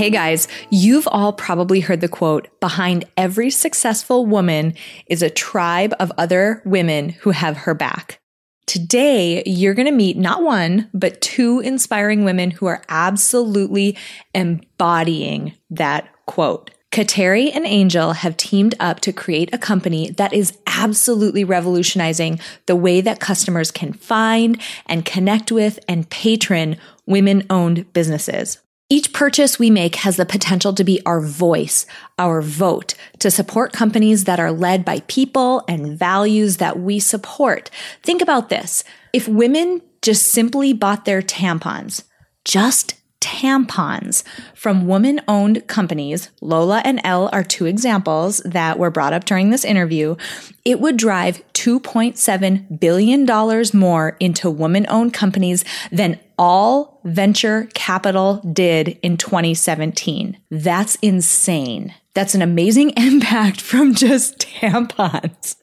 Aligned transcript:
Hey 0.00 0.08
guys, 0.08 0.48
you've 0.70 1.06
all 1.08 1.34
probably 1.34 1.80
heard 1.80 2.00
the 2.00 2.08
quote 2.08 2.58
behind 2.58 3.04
every 3.18 3.50
successful 3.50 4.24
woman 4.24 4.72
is 5.08 5.22
a 5.22 5.28
tribe 5.28 5.92
of 6.00 6.10
other 6.16 6.62
women 6.64 7.10
who 7.10 7.32
have 7.32 7.58
her 7.58 7.74
back. 7.74 8.18
Today, 8.64 9.42
you're 9.44 9.74
going 9.74 9.84
to 9.84 9.92
meet 9.92 10.16
not 10.16 10.42
one, 10.42 10.88
but 10.94 11.20
two 11.20 11.60
inspiring 11.60 12.24
women 12.24 12.50
who 12.50 12.64
are 12.64 12.82
absolutely 12.88 13.94
embodying 14.34 15.52
that 15.68 16.08
quote. 16.24 16.70
Kateri 16.90 17.54
and 17.54 17.66
Angel 17.66 18.14
have 18.14 18.38
teamed 18.38 18.74
up 18.80 19.00
to 19.00 19.12
create 19.12 19.52
a 19.52 19.58
company 19.58 20.12
that 20.12 20.32
is 20.32 20.56
absolutely 20.66 21.44
revolutionizing 21.44 22.40
the 22.64 22.74
way 22.74 23.02
that 23.02 23.20
customers 23.20 23.70
can 23.70 23.92
find 23.92 24.58
and 24.86 25.04
connect 25.04 25.52
with 25.52 25.78
and 25.86 26.08
patron 26.08 26.78
women 27.04 27.46
owned 27.50 27.92
businesses. 27.92 28.60
Each 28.92 29.12
purchase 29.12 29.56
we 29.56 29.70
make 29.70 29.94
has 29.96 30.16
the 30.16 30.26
potential 30.26 30.74
to 30.74 30.82
be 30.82 31.00
our 31.06 31.20
voice, 31.20 31.86
our 32.18 32.42
vote 32.42 32.94
to 33.20 33.30
support 33.30 33.72
companies 33.72 34.24
that 34.24 34.40
are 34.40 34.50
led 34.50 34.84
by 34.84 35.00
people 35.06 35.62
and 35.68 35.96
values 35.96 36.56
that 36.56 36.80
we 36.80 36.98
support. 36.98 37.70
Think 38.02 38.20
about 38.20 38.48
this. 38.48 38.82
If 39.12 39.28
women 39.28 39.80
just 40.02 40.26
simply 40.26 40.72
bought 40.72 41.04
their 41.04 41.22
tampons, 41.22 42.02
just 42.44 42.94
tampons 43.20 44.24
from 44.54 44.88
woman 44.88 45.20
owned 45.28 45.68
companies, 45.68 46.30
Lola 46.40 46.82
and 46.84 47.00
L 47.04 47.30
are 47.32 47.44
two 47.44 47.66
examples 47.66 48.38
that 48.38 48.76
were 48.76 48.90
brought 48.90 49.12
up 49.12 49.24
during 49.24 49.50
this 49.50 49.64
interview, 49.64 50.16
it 50.64 50.80
would 50.80 50.96
drive 50.96 51.44
$2.7 51.52 52.80
billion 52.80 53.78
more 53.78 54.16
into 54.18 54.50
woman 54.50 54.86
owned 54.88 55.14
companies 55.14 55.64
than 55.92 56.18
all 56.40 57.02
venture 57.04 57.68
capital 57.74 58.40
did 58.50 58.98
in 59.02 59.18
2017. 59.18 60.38
That's 60.50 60.94
insane. 60.96 61.94
That's 62.14 62.34
an 62.34 62.40
amazing 62.40 62.90
impact 62.96 63.60
from 63.60 63.94
just 63.94 64.38
tampons. 64.38 65.56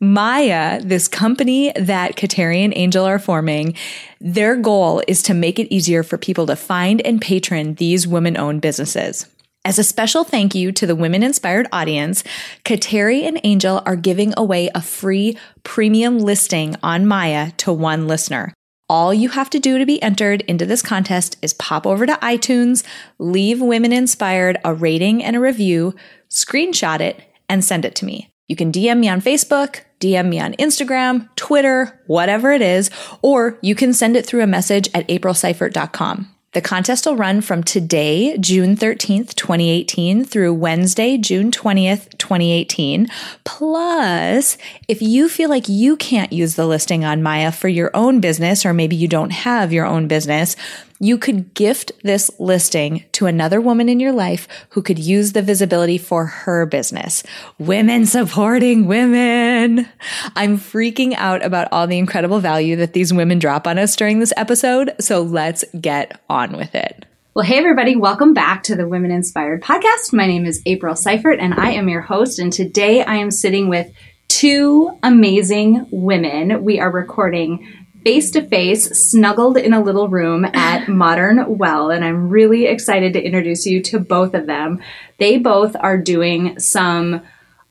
Maya, 0.00 0.80
this 0.82 1.06
company 1.06 1.72
that 1.76 2.16
Kateri 2.16 2.64
and 2.64 2.76
Angel 2.76 3.04
are 3.04 3.20
forming, 3.20 3.76
their 4.20 4.56
goal 4.56 5.02
is 5.06 5.22
to 5.24 5.34
make 5.34 5.60
it 5.60 5.72
easier 5.72 6.02
for 6.02 6.18
people 6.18 6.46
to 6.46 6.56
find 6.56 7.00
and 7.02 7.20
patron 7.20 7.74
these 7.74 8.06
women 8.06 8.36
owned 8.36 8.60
businesses. 8.60 9.26
As 9.64 9.78
a 9.78 9.84
special 9.84 10.24
thank 10.24 10.56
you 10.56 10.72
to 10.72 10.86
the 10.86 10.96
women 10.96 11.22
inspired 11.22 11.68
audience, 11.72 12.24
Kateri 12.64 13.22
and 13.22 13.40
Angel 13.44 13.80
are 13.86 13.94
giving 13.94 14.34
away 14.36 14.68
a 14.74 14.82
free 14.82 15.38
premium 15.62 16.18
listing 16.18 16.74
on 16.82 17.06
Maya 17.06 17.52
to 17.58 17.72
one 17.72 18.08
listener. 18.08 18.52
All 18.92 19.14
you 19.14 19.30
have 19.30 19.48
to 19.48 19.58
do 19.58 19.78
to 19.78 19.86
be 19.86 20.02
entered 20.02 20.42
into 20.42 20.66
this 20.66 20.82
contest 20.82 21.38
is 21.40 21.54
pop 21.54 21.86
over 21.86 22.04
to 22.04 22.12
iTunes, 22.16 22.84
leave 23.18 23.58
Women 23.58 23.90
Inspired 23.90 24.58
a 24.66 24.74
rating 24.74 25.24
and 25.24 25.34
a 25.34 25.40
review, 25.40 25.94
screenshot 26.28 27.00
it, 27.00 27.18
and 27.48 27.64
send 27.64 27.86
it 27.86 27.94
to 27.94 28.04
me. 28.04 28.30
You 28.48 28.54
can 28.54 28.70
DM 28.70 28.98
me 28.98 29.08
on 29.08 29.22
Facebook, 29.22 29.80
DM 29.98 30.28
me 30.28 30.40
on 30.40 30.52
Instagram, 30.56 31.34
Twitter, 31.36 32.02
whatever 32.06 32.52
it 32.52 32.60
is, 32.60 32.90
or 33.22 33.58
you 33.62 33.74
can 33.74 33.94
send 33.94 34.14
it 34.14 34.26
through 34.26 34.42
a 34.42 34.46
message 34.46 34.90
at 34.92 35.08
aprilseifert.com. 35.08 36.31
The 36.52 36.60
contest 36.60 37.06
will 37.06 37.16
run 37.16 37.40
from 37.40 37.64
today, 37.64 38.36
June 38.36 38.76
13th, 38.76 39.34
2018 39.36 40.26
through 40.26 40.52
Wednesday, 40.52 41.16
June 41.16 41.50
20th, 41.50 42.10
2018. 42.18 43.08
Plus, 43.44 44.58
if 44.86 45.00
you 45.00 45.30
feel 45.30 45.48
like 45.48 45.70
you 45.70 45.96
can't 45.96 46.30
use 46.30 46.54
the 46.54 46.66
listing 46.66 47.06
on 47.06 47.22
Maya 47.22 47.52
for 47.52 47.68
your 47.68 47.90
own 47.94 48.20
business, 48.20 48.66
or 48.66 48.74
maybe 48.74 48.96
you 48.96 49.08
don't 49.08 49.32
have 49.32 49.72
your 49.72 49.86
own 49.86 50.08
business, 50.08 50.54
you 51.02 51.18
could 51.18 51.52
gift 51.52 51.90
this 52.04 52.30
listing 52.38 53.02
to 53.10 53.26
another 53.26 53.60
woman 53.60 53.88
in 53.88 53.98
your 53.98 54.12
life 54.12 54.46
who 54.68 54.80
could 54.80 55.00
use 55.00 55.32
the 55.32 55.42
visibility 55.42 55.98
for 55.98 56.26
her 56.26 56.64
business. 56.64 57.24
Women 57.58 58.06
supporting 58.06 58.86
women. 58.86 59.88
I'm 60.36 60.58
freaking 60.58 61.14
out 61.16 61.44
about 61.44 61.66
all 61.72 61.88
the 61.88 61.98
incredible 61.98 62.38
value 62.38 62.76
that 62.76 62.92
these 62.92 63.12
women 63.12 63.40
drop 63.40 63.66
on 63.66 63.78
us 63.78 63.96
during 63.96 64.20
this 64.20 64.32
episode. 64.36 64.94
So 65.00 65.22
let's 65.22 65.64
get 65.80 66.20
on 66.30 66.56
with 66.56 66.72
it. 66.72 67.04
Well, 67.34 67.44
hey, 67.44 67.58
everybody, 67.58 67.96
welcome 67.96 68.32
back 68.32 68.62
to 68.64 68.76
the 68.76 68.86
Women 68.86 69.10
Inspired 69.10 69.60
podcast. 69.60 70.12
My 70.12 70.28
name 70.28 70.46
is 70.46 70.62
April 70.66 70.94
Seifert, 70.94 71.40
and 71.40 71.54
I 71.54 71.72
am 71.72 71.88
your 71.88 72.02
host. 72.02 72.38
And 72.38 72.52
today 72.52 73.02
I 73.02 73.16
am 73.16 73.32
sitting 73.32 73.68
with 73.68 73.90
two 74.28 74.96
amazing 75.02 75.88
women. 75.90 76.62
We 76.62 76.78
are 76.78 76.90
recording 76.92 77.81
face 78.04 78.30
to 78.32 78.42
face, 78.42 78.90
snuggled 78.90 79.56
in 79.56 79.72
a 79.72 79.82
little 79.82 80.08
room 80.08 80.44
at 80.44 80.88
Modern 80.88 81.56
Well. 81.58 81.90
And 81.90 82.04
I'm 82.04 82.28
really 82.28 82.66
excited 82.66 83.12
to 83.14 83.22
introduce 83.22 83.66
you 83.66 83.82
to 83.84 83.98
both 83.98 84.34
of 84.34 84.46
them. 84.46 84.82
They 85.18 85.38
both 85.38 85.76
are 85.78 85.98
doing 85.98 86.58
some 86.58 87.22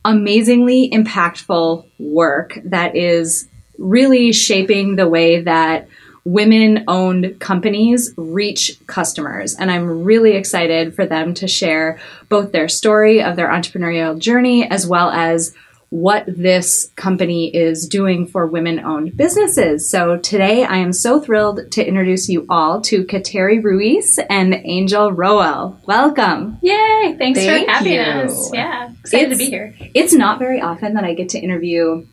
amazingly 0.03 0.90
impactful 0.90 1.86
work 2.00 2.58
that 2.66 2.96
is 2.96 3.47
really 3.78 4.31
shaping 4.31 4.96
the 4.96 5.08
way 5.08 5.42
that 5.42 5.88
women 6.24 6.84
owned 6.88 7.40
companies 7.40 8.13
reach 8.16 8.80
customers. 8.86 9.56
And 9.56 9.72
I'm 9.72 10.03
really 10.03 10.34
excited 10.34 10.96
for 10.96 11.06
them 11.06 11.34
to 11.36 11.48
share 11.48 12.00
both 12.30 12.52
their 12.52 12.69
story 12.69 13.24
of 13.24 13.36
their 13.36 13.48
entrepreneurial 13.48 14.18
journey 14.18 14.69
as 14.69 14.86
well 14.86 15.09
as 15.09 15.56
what 15.91 16.24
this 16.25 16.90
company 16.96 17.53
is 17.53 17.85
doing 17.85 18.25
for 18.25 18.47
women 18.47 18.79
owned 18.79 19.16
businesses. 19.18 19.90
So 19.91 20.18
today 20.18 20.63
I 20.63 20.78
am 20.78 20.94
so 20.94 21.19
thrilled 21.19 21.69
to 21.74 21.85
introduce 21.85 22.29
you 22.29 22.46
all 22.50 22.79
to 22.84 23.03
Kateri 23.03 23.62
Ruiz 23.62 24.18
and 24.30 24.53
Angel 24.63 25.12
Roel. 25.12 25.78
Welcome. 25.85 26.57
Yay. 26.62 27.16
Thanks 27.18 27.40
Thank 27.41 27.66
for 27.66 27.72
having 27.72 27.94
you. 27.94 28.00
us. 28.00 28.51
Yeah. 28.53 28.91
Excited 29.01 29.34
It's- 29.34 29.38
to 29.38 29.46
be 29.46 29.50
here. 29.50 29.75
It's 29.94 30.13
not 30.13 30.40
very 30.40 30.62
often 30.62 30.94
that 30.94 31.03
I 31.03 31.13
get 31.13 31.28
to 31.30 31.40
interview 31.40 32.06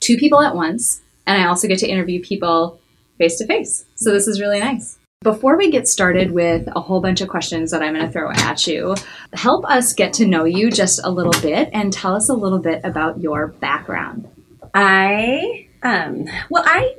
two 0.00 0.16
people 0.16 0.40
at 0.40 0.54
once, 0.56 1.02
and 1.26 1.40
I 1.40 1.46
also 1.48 1.68
get 1.68 1.78
to 1.80 1.86
interview 1.88 2.22
people 2.22 2.80
face 3.18 3.36
to 3.38 3.46
face. 3.46 3.84
So 3.96 4.10
this 4.10 4.26
is 4.26 4.40
really 4.40 4.58
nice. 4.60 4.96
Before 5.22 5.56
we 5.56 5.70
get 5.70 5.88
started 5.88 6.30
with 6.32 6.68
a 6.76 6.80
whole 6.80 7.00
bunch 7.00 7.20
of 7.22 7.28
questions 7.28 7.70
that 7.70 7.82
I'm 7.82 7.94
going 7.94 8.04
to 8.04 8.12
throw 8.12 8.30
at 8.30 8.66
you, 8.66 8.94
help 9.32 9.64
us 9.64 9.94
get 9.94 10.12
to 10.14 10.26
know 10.26 10.44
you 10.44 10.70
just 10.70 11.00
a 11.04 11.10
little 11.10 11.32
bit 11.40 11.70
and 11.72 11.90
tell 11.92 12.14
us 12.14 12.28
a 12.28 12.34
little 12.34 12.58
bit 12.58 12.82
about 12.84 13.18
your 13.20 13.48
background. 13.48 14.28
I 14.74 15.68
um 15.82 16.26
well 16.50 16.64
I 16.66 16.94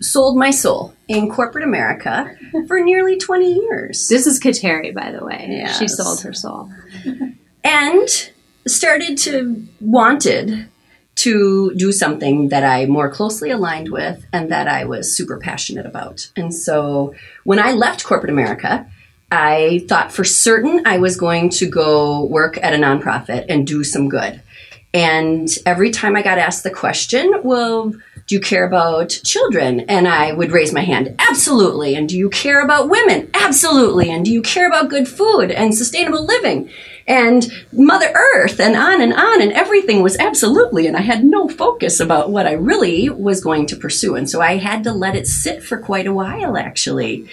sold 0.00 0.36
my 0.36 0.50
soul 0.50 0.92
in 1.06 1.30
corporate 1.30 1.62
America 1.64 2.36
for 2.66 2.80
nearly 2.80 3.16
20 3.16 3.52
years. 3.54 4.08
This 4.08 4.26
is 4.26 4.40
Kateri, 4.40 4.92
by 4.92 5.12
the 5.12 5.24
way. 5.24 5.46
Yes. 5.48 5.78
She 5.78 5.86
sold 5.86 6.20
her 6.22 6.32
soul. 6.32 6.68
and 7.62 8.08
started 8.66 9.16
to 9.18 9.64
wanted 9.80 10.68
to 11.22 11.72
do 11.74 11.92
something 11.92 12.48
that 12.48 12.64
I 12.64 12.86
more 12.86 13.10
closely 13.10 13.50
aligned 13.50 13.90
with 13.90 14.24
and 14.32 14.50
that 14.50 14.66
I 14.68 14.84
was 14.84 15.16
super 15.16 15.38
passionate 15.38 15.86
about. 15.86 16.30
And 16.36 16.54
so 16.54 17.14
when 17.44 17.58
I 17.58 17.72
left 17.72 18.04
corporate 18.04 18.32
America, 18.32 18.86
I 19.30 19.84
thought 19.88 20.12
for 20.12 20.24
certain 20.24 20.82
I 20.86 20.98
was 20.98 21.16
going 21.16 21.50
to 21.50 21.66
go 21.66 22.24
work 22.24 22.58
at 22.62 22.74
a 22.74 22.76
nonprofit 22.76 23.46
and 23.48 23.66
do 23.66 23.84
some 23.84 24.08
good. 24.08 24.42
And 24.94 25.48
every 25.64 25.90
time 25.90 26.16
I 26.16 26.22
got 26.22 26.38
asked 26.38 26.64
the 26.64 26.70
question, 26.70 27.40
well, 27.42 27.94
do 28.26 28.34
you 28.34 28.40
care 28.40 28.66
about 28.66 29.08
children? 29.08 29.80
And 29.80 30.06
I 30.06 30.32
would 30.32 30.52
raise 30.52 30.72
my 30.72 30.82
hand, 30.82 31.14
absolutely. 31.18 31.94
And 31.94 32.08
do 32.08 32.16
you 32.16 32.28
care 32.28 32.62
about 32.62 32.90
women? 32.90 33.30
Absolutely. 33.32 34.10
And 34.10 34.24
do 34.24 34.32
you 34.32 34.42
care 34.42 34.66
about 34.66 34.90
good 34.90 35.08
food 35.08 35.50
and 35.50 35.74
sustainable 35.74 36.24
living? 36.24 36.70
And 37.06 37.50
Mother 37.72 38.12
Earth 38.14 38.60
and 38.60 38.76
on 38.76 39.00
and 39.00 39.12
on 39.12 39.42
and 39.42 39.52
everything 39.52 40.02
was 40.02 40.16
absolutely. 40.18 40.86
And 40.86 40.96
I 40.96 41.00
had 41.00 41.24
no 41.24 41.48
focus 41.48 42.00
about 42.00 42.30
what 42.30 42.46
I 42.46 42.52
really 42.52 43.08
was 43.08 43.42
going 43.42 43.66
to 43.66 43.76
pursue. 43.76 44.14
And 44.14 44.28
so 44.28 44.40
I 44.40 44.56
had 44.56 44.84
to 44.84 44.92
let 44.92 45.16
it 45.16 45.26
sit 45.26 45.62
for 45.62 45.78
quite 45.78 46.06
a 46.06 46.14
while, 46.14 46.56
actually 46.56 47.28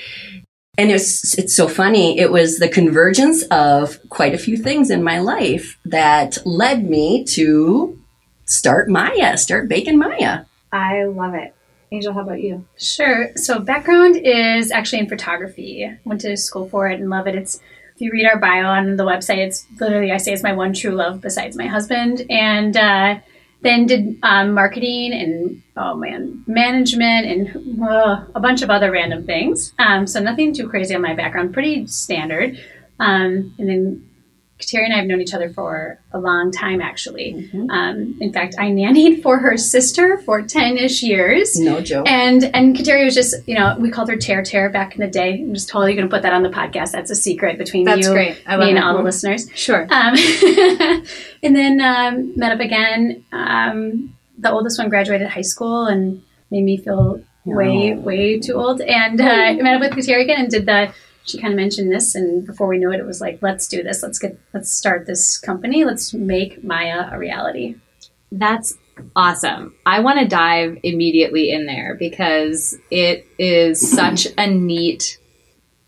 and 0.80 0.92
it's 0.92 1.38
it's 1.38 1.54
so 1.54 1.68
funny. 1.68 2.18
It 2.18 2.32
was 2.32 2.60
the 2.60 2.70
convergence 2.70 3.44
of 3.52 4.00
quite 4.08 4.34
a 4.34 4.38
few 4.38 4.56
things 4.56 4.90
in 4.90 5.04
my 5.04 5.20
life 5.20 5.78
that 5.84 6.38
led 6.46 6.90
me 6.90 7.26
to 7.36 8.00
start 8.46 8.90
Maya, 8.90 9.38
start 9.38 9.68
Bacon 9.68 10.00
Maya. 10.00 10.46
I 10.72 11.04
love 11.04 11.34
it. 11.34 11.54
Angel, 11.92 12.14
how 12.14 12.22
about 12.22 12.42
you? 12.42 12.66
Sure. 12.78 13.30
So 13.36 13.60
background 13.60 14.16
is 14.16 14.72
actually 14.72 15.00
in 15.00 15.10
photography. 15.10 15.92
Went 16.06 16.22
to 16.22 16.38
school 16.38 16.70
for 16.70 16.88
it 16.88 17.00
and 17.02 17.10
love 17.10 17.28
it. 17.28 17.36
It's 17.36 17.60
if 18.00 18.06
you 18.06 18.12
read 18.14 18.28
our 18.28 18.40
bio 18.40 18.66
on 18.66 18.96
the 18.96 19.04
website, 19.04 19.40
it's 19.40 19.68
literally 19.78 20.14
I 20.14 20.18
say 20.18 20.32
it's 20.32 20.42
my 20.42 20.54
one 20.54 20.74
true 20.74 20.92
love 20.92 21.20
besides 21.20 21.58
my 21.58 21.68
husband. 21.68 22.26
And 22.30 22.78
uh, 22.78 23.20
then 23.60 23.88
did 23.88 24.18
um, 24.24 24.54
marketing 24.54 25.12
and 25.12 25.62
oh 25.76 25.96
man, 25.96 26.42
management 26.48 27.28
and 27.28 27.84
uh, 27.84 28.24
a 28.34 28.40
bunch 28.40 28.62
of 28.62 28.70
other 28.70 28.90
random 28.90 29.26
things. 29.26 29.74
Um, 29.80 30.08
so 30.08 30.22
nothing 30.22 30.54
too 30.54 30.70
crazy 30.70 30.96
on 30.96 31.02
my 31.02 31.14
background, 31.14 31.54
pretty 31.54 31.88
standard. 31.88 32.58
Um, 33.02 33.54
and 33.58 33.68
then 33.68 34.09
Kateri 34.60 34.84
and 34.84 34.94
I 34.94 34.98
have 34.98 35.06
known 35.06 35.22
each 35.22 35.34
other 35.34 35.50
for 35.50 36.00
a 36.12 36.20
long 36.20 36.52
time, 36.52 36.82
actually. 36.82 37.34
Mm-hmm. 37.34 37.70
Um, 37.70 38.18
in 38.20 38.34
fact, 38.34 38.56
I 38.60 38.70
nannied 38.70 39.22
for 39.22 39.38
her 39.38 39.56
sister 39.58 40.18
for 40.26 40.42
ten 40.42 40.78
ish 40.78 41.02
years. 41.02 41.58
No 41.58 41.80
joke. 41.80 42.08
And 42.10 42.44
and 42.54 42.76
Kateri 42.76 43.06
was 43.06 43.16
just, 43.16 43.36
you 43.48 43.56
know, 43.56 43.78
we 43.80 43.90
called 43.90 44.10
her 44.10 44.18
Tear 44.18 44.44
Tear 44.44 44.70
back 44.70 44.96
in 44.96 45.02
the 45.02 45.08
day. 45.08 45.42
I'm 45.42 45.54
just 45.54 45.70
totally 45.70 45.96
going 45.96 46.10
to 46.10 46.14
put 46.14 46.24
that 46.24 46.34
on 46.34 46.44
the 46.44 46.50
podcast. 46.50 46.92
That's 46.92 47.10
a 47.10 47.16
secret 47.16 47.58
between 47.58 47.86
That's 47.86 48.08
you, 48.08 48.14
great. 48.14 48.42
I 48.46 48.58
me, 48.58 48.72
and 48.72 48.80
all 48.80 48.98
the 48.98 49.04
listeners. 49.04 49.50
Sure. 49.56 49.84
Um, 49.90 50.16
and 51.44 51.56
then 51.56 51.80
um, 51.80 52.34
met 52.36 52.52
up 52.52 52.60
again. 52.60 53.24
Um, 53.32 54.14
the 54.38 54.52
oldest 54.52 54.78
one 54.78 54.90
graduated 54.90 55.30
high 55.30 55.42
school 55.42 55.86
and 55.86 56.22
made 56.52 56.64
me 56.64 56.78
feel 56.78 57.22
way, 57.46 57.94
way 57.96 58.40
too 58.40 58.54
old. 58.54 58.82
And 58.82 59.20
uh, 59.22 59.54
met 59.64 59.76
up 59.76 59.82
with 59.82 59.92
Kateri 59.92 60.24
again 60.24 60.42
and 60.42 60.50
did 60.50 60.66
the 60.66 60.94
she 61.26 61.40
kind 61.40 61.54
of 61.54 61.58
mentioned 61.58 61.92
this 61.92 62.16
and 62.16 62.46
before 62.46 62.68
we 62.68 62.78
knew 62.78 62.92
it 62.92 63.00
it 63.00 63.06
was 63.06 63.22
like 63.22 63.40
let's 63.42 63.68
do 63.68 63.84
this. 63.84 64.02
Let's 64.04 64.20
get 64.20 64.40
let's 64.54 64.72
start 64.72 65.06
this 65.06 65.38
company. 65.38 65.86
Let's 65.86 66.14
make 66.14 66.64
maya 66.64 67.10
a 67.12 67.18
reality. 67.18 67.76
That's 68.32 68.78
awesome. 69.16 69.76
I 69.86 70.00
want 70.00 70.20
to 70.20 70.28
dive 70.28 70.78
immediately 70.84 71.52
in 71.52 71.66
there 71.66 71.96
because 71.96 72.78
it 72.92 73.28
is 73.38 73.90
such 73.90 74.28
a 74.38 74.48
neat 74.48 75.18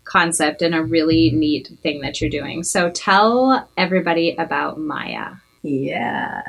concept 0.04 0.62
and 0.62 0.74
a 0.74 0.82
really 0.82 1.30
neat 1.30 1.70
thing 1.82 2.00
that 2.02 2.20
you're 2.20 2.30
doing. 2.30 2.62
So 2.62 2.90
tell 2.90 3.68
everybody 3.76 4.36
about 4.36 4.78
maya. 4.78 5.34
Yeah. 5.62 6.42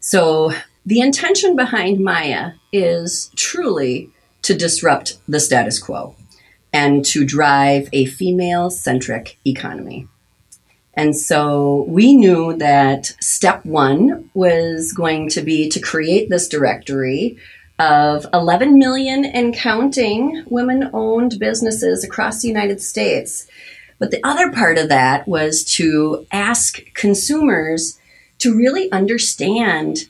So 0.00 0.52
the 0.86 1.00
intention 1.00 1.56
behind 1.56 2.00
maya 2.00 2.52
is 2.72 3.30
truly 3.36 4.10
to 4.42 4.54
disrupt 4.54 5.18
the 5.28 5.40
status 5.40 5.78
quo 5.78 6.14
and 6.78 7.04
to 7.04 7.24
drive 7.24 7.88
a 7.92 8.06
female 8.06 8.70
centric 8.70 9.36
economy. 9.44 10.06
And 10.94 11.16
so 11.16 11.84
we 11.88 12.14
knew 12.14 12.56
that 12.58 13.16
step 13.20 13.66
one 13.66 14.30
was 14.32 14.92
going 14.92 15.28
to 15.30 15.42
be 15.42 15.68
to 15.70 15.80
create 15.80 16.30
this 16.30 16.46
directory 16.46 17.36
of 17.80 18.26
11 18.32 18.78
million 18.78 19.24
and 19.24 19.52
counting 19.52 20.44
women 20.46 20.88
owned 20.92 21.40
businesses 21.40 22.04
across 22.04 22.42
the 22.42 22.48
United 22.48 22.80
States. 22.80 23.48
But 23.98 24.12
the 24.12 24.22
other 24.22 24.52
part 24.52 24.78
of 24.78 24.88
that 24.88 25.26
was 25.26 25.64
to 25.78 26.28
ask 26.30 26.78
consumers 26.94 27.98
to 28.38 28.56
really 28.56 28.88
understand 28.92 30.06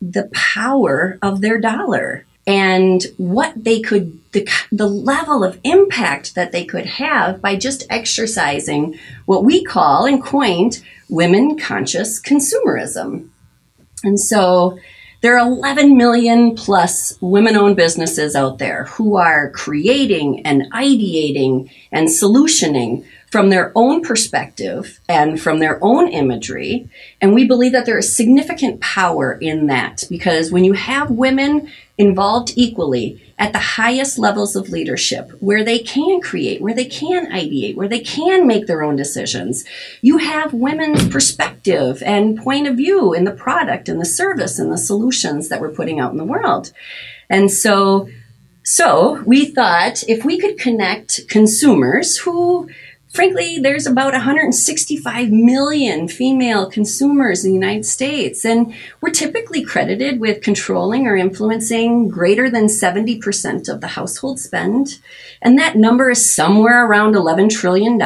the 0.00 0.30
power 0.32 1.18
of 1.20 1.42
their 1.42 1.60
dollar 1.60 2.24
and 2.46 3.02
what 3.16 3.52
they 3.56 3.80
could 3.80 4.20
the, 4.32 4.48
the 4.70 4.86
level 4.86 5.42
of 5.42 5.58
impact 5.64 6.34
that 6.34 6.52
they 6.52 6.64
could 6.64 6.86
have 6.86 7.40
by 7.40 7.56
just 7.56 7.86
exercising 7.90 8.98
what 9.24 9.44
we 9.44 9.64
call 9.64 10.06
and 10.06 10.22
coined 10.22 10.82
women 11.08 11.58
conscious 11.58 12.20
consumerism. 12.20 13.28
And 14.04 14.20
so 14.20 14.78
there 15.22 15.38
are 15.38 15.46
11 15.46 15.96
million 15.96 16.54
plus 16.54 17.16
women 17.20 17.56
owned 17.56 17.76
businesses 17.76 18.36
out 18.36 18.58
there 18.58 18.84
who 18.84 19.16
are 19.16 19.50
creating 19.50 20.46
and 20.46 20.70
ideating 20.72 21.70
and 21.90 22.08
solutioning 22.08 23.04
from 23.36 23.50
their 23.50 23.70
own 23.74 24.00
perspective 24.00 24.98
and 25.10 25.38
from 25.38 25.58
their 25.58 25.78
own 25.84 26.08
imagery. 26.08 26.88
And 27.20 27.34
we 27.34 27.46
believe 27.46 27.72
that 27.72 27.84
there 27.84 27.98
is 27.98 28.16
significant 28.16 28.80
power 28.80 29.34
in 29.34 29.66
that 29.66 30.04
because 30.08 30.50
when 30.50 30.64
you 30.64 30.72
have 30.72 31.10
women 31.10 31.70
involved 31.98 32.54
equally 32.56 33.20
at 33.38 33.52
the 33.52 33.58
highest 33.58 34.18
levels 34.18 34.56
of 34.56 34.70
leadership, 34.70 35.30
where 35.40 35.62
they 35.62 35.78
can 35.78 36.22
create, 36.22 36.62
where 36.62 36.72
they 36.72 36.86
can 36.86 37.30
ideate, 37.30 37.76
where 37.76 37.88
they 37.88 38.00
can 38.00 38.46
make 38.46 38.66
their 38.66 38.82
own 38.82 38.96
decisions, 38.96 39.66
you 40.00 40.16
have 40.16 40.54
women's 40.54 41.06
perspective 41.06 42.02
and 42.06 42.38
point 42.38 42.66
of 42.66 42.74
view 42.76 43.12
in 43.12 43.24
the 43.24 43.32
product 43.32 43.86
and 43.86 44.00
the 44.00 44.06
service 44.06 44.58
and 44.58 44.72
the 44.72 44.78
solutions 44.78 45.50
that 45.50 45.60
we're 45.60 45.68
putting 45.68 46.00
out 46.00 46.10
in 46.10 46.16
the 46.16 46.24
world. 46.24 46.72
And 47.28 47.50
so, 47.50 48.08
so 48.62 49.22
we 49.26 49.44
thought 49.44 50.02
if 50.08 50.24
we 50.24 50.38
could 50.38 50.58
connect 50.58 51.28
consumers 51.28 52.16
who 52.16 52.70
frankly, 53.16 53.58
there's 53.58 53.86
about 53.86 54.12
165 54.12 55.32
million 55.32 56.06
female 56.06 56.70
consumers 56.70 57.44
in 57.44 57.50
the 57.50 57.54
United 57.54 57.86
States, 57.86 58.44
and 58.44 58.74
we're 59.00 59.10
typically 59.10 59.64
credited 59.64 60.20
with 60.20 60.42
controlling 60.42 61.06
or 61.06 61.16
influencing 61.16 62.08
greater 62.08 62.50
than 62.50 62.66
70% 62.66 63.70
of 63.70 63.80
the 63.80 63.86
household 63.88 64.38
spend. 64.38 65.00
And 65.40 65.58
that 65.58 65.76
number 65.76 66.10
is 66.10 66.32
somewhere 66.32 66.86
around 66.86 67.14
$11 67.14 67.50
trillion. 67.50 68.00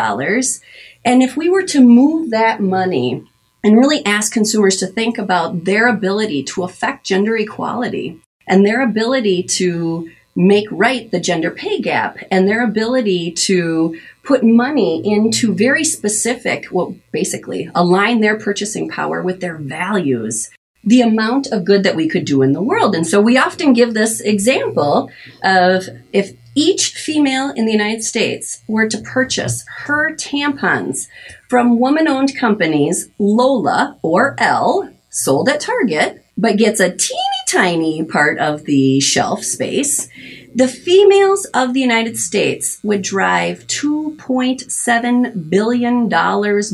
And 1.05 1.23
if 1.23 1.37
we 1.37 1.51
were 1.51 1.65
to 1.65 1.81
move 1.81 2.31
that 2.31 2.61
money 2.61 3.25
and 3.65 3.77
really 3.77 4.07
ask 4.07 4.33
consumers 4.33 4.77
to 4.77 4.87
think 4.87 5.19
about 5.19 5.65
their 5.65 5.89
ability 5.89 6.45
to 6.45 6.63
affect 6.63 7.05
gender 7.05 7.37
equality 7.37 8.21
and 8.47 8.65
their 8.65 8.81
ability 8.81 9.43
to 9.43 10.09
make 10.37 10.69
right 10.71 11.11
the 11.11 11.21
gender 11.21 11.51
pay 11.51 11.81
gap 11.81 12.19
and 12.31 12.47
their 12.47 12.63
ability 12.63 13.33
to 13.33 13.99
put 14.23 14.45
money 14.45 15.03
into 15.05 15.55
very 15.55 15.85
specific, 15.85 16.67
well, 16.71 16.97
basically 17.13 17.71
align 17.75 18.21
their 18.21 18.39
purchasing 18.39 18.89
power 18.89 19.23
with 19.23 19.41
their 19.41 19.57
values, 19.57 20.51
the 20.85 21.01
amount 21.01 21.47
of 21.49 21.65
good 21.65 21.83
that 21.83 21.97
we 21.97 22.09
could 22.09 22.25
do 22.25 22.43
in 22.43 22.53
the 22.53 22.63
world. 22.63 22.95
And 22.95 23.07
so 23.07 23.21
we 23.21 23.37
often 23.37 23.73
give 23.73 23.95
this 23.95 24.21
example 24.21 25.11
of 25.43 25.89
if 26.13 26.33
each 26.55 26.95
female 26.95 27.51
in 27.51 27.65
the 27.65 27.73
United 27.73 28.03
States 28.03 28.63
were 28.67 28.89
to 28.89 28.99
purchase 28.99 29.65
her 29.85 30.15
tampons 30.17 31.07
from 31.49 31.79
woman 31.79 32.09
owned 32.09 32.37
companies, 32.37 33.09
Lola 33.19 33.99
or 34.03 34.35
L, 34.39 34.91
sold 35.11 35.49
at 35.49 35.61
Target, 35.61 36.25
but 36.37 36.57
gets 36.57 36.81
a 36.81 36.95
teeny 36.95 37.19
tiny 37.51 38.05
part 38.05 38.39
of 38.39 38.65
the 38.65 39.01
shelf 39.01 39.43
space, 39.43 40.09
the 40.55 40.69
females 40.69 41.45
of 41.47 41.75
the 41.75 41.81
United 41.81 42.17
States 42.17 42.81
would 42.83 43.03
drive 43.03 43.67
$2.7 43.67 45.51
billion 45.51 46.09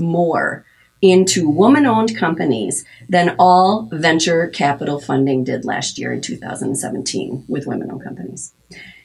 more 0.04 0.64
into 1.02 1.48
woman 1.48 1.86
owned 1.86 2.16
companies 2.16 2.84
than 3.08 3.36
all 3.38 3.88
venture 3.92 4.48
capital 4.48 5.00
funding 5.00 5.44
did 5.44 5.64
last 5.64 5.98
year 5.98 6.12
in 6.12 6.20
2017 6.20 7.44
with 7.48 7.66
women 7.66 7.90
owned 7.90 8.02
companies. 8.02 8.52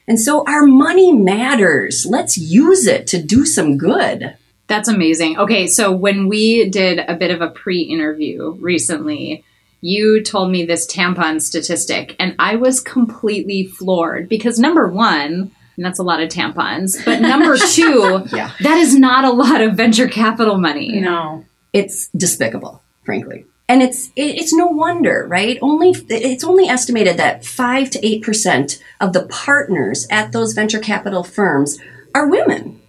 And 0.08 0.18
so 0.18 0.44
our 0.46 0.66
money 0.66 1.12
matters. 1.12 2.06
Let's 2.08 2.36
use 2.36 2.86
it 2.86 3.06
to 3.08 3.22
do 3.22 3.44
some 3.44 3.76
good. 3.76 4.36
That's 4.66 4.88
amazing. 4.88 5.38
Okay, 5.38 5.66
so 5.66 5.92
when 5.92 6.28
we 6.28 6.68
did 6.70 6.98
a 6.98 7.14
bit 7.14 7.30
of 7.30 7.40
a 7.40 7.50
pre 7.50 7.82
interview 7.82 8.52
recently, 8.52 9.44
you 9.82 10.22
told 10.22 10.50
me 10.50 10.64
this 10.64 10.86
tampon 10.86 11.42
statistic, 11.42 12.16
and 12.18 12.34
I 12.38 12.56
was 12.56 12.80
completely 12.80 13.66
floored 13.66 14.28
because 14.28 14.58
number 14.58 14.88
one, 14.88 15.50
and 15.76 15.84
that's 15.84 15.98
a 15.98 16.04
lot 16.04 16.22
of 16.22 16.28
tampons, 16.28 17.04
but 17.04 17.20
number 17.20 17.56
two, 17.72 18.24
yeah. 18.32 18.52
that 18.60 18.78
is 18.78 18.94
not 18.96 19.24
a 19.24 19.32
lot 19.32 19.60
of 19.60 19.74
venture 19.74 20.08
capital 20.08 20.56
money. 20.56 21.00
No, 21.00 21.44
it's 21.72 22.08
despicable, 22.16 22.80
frankly. 23.04 23.44
And 23.68 23.82
it's 23.82 24.10
it's 24.16 24.52
no 24.52 24.66
wonder, 24.66 25.26
right? 25.28 25.58
Only 25.60 25.96
it's 26.08 26.44
only 26.44 26.68
estimated 26.68 27.16
that 27.16 27.44
five 27.44 27.90
to 27.90 28.06
eight 28.06 28.22
percent 28.22 28.82
of 29.00 29.12
the 29.12 29.26
partners 29.26 30.06
at 30.10 30.30
those 30.32 30.52
venture 30.52 30.78
capital 30.80 31.24
firms 31.24 31.78
are 32.14 32.28
women. 32.28 32.80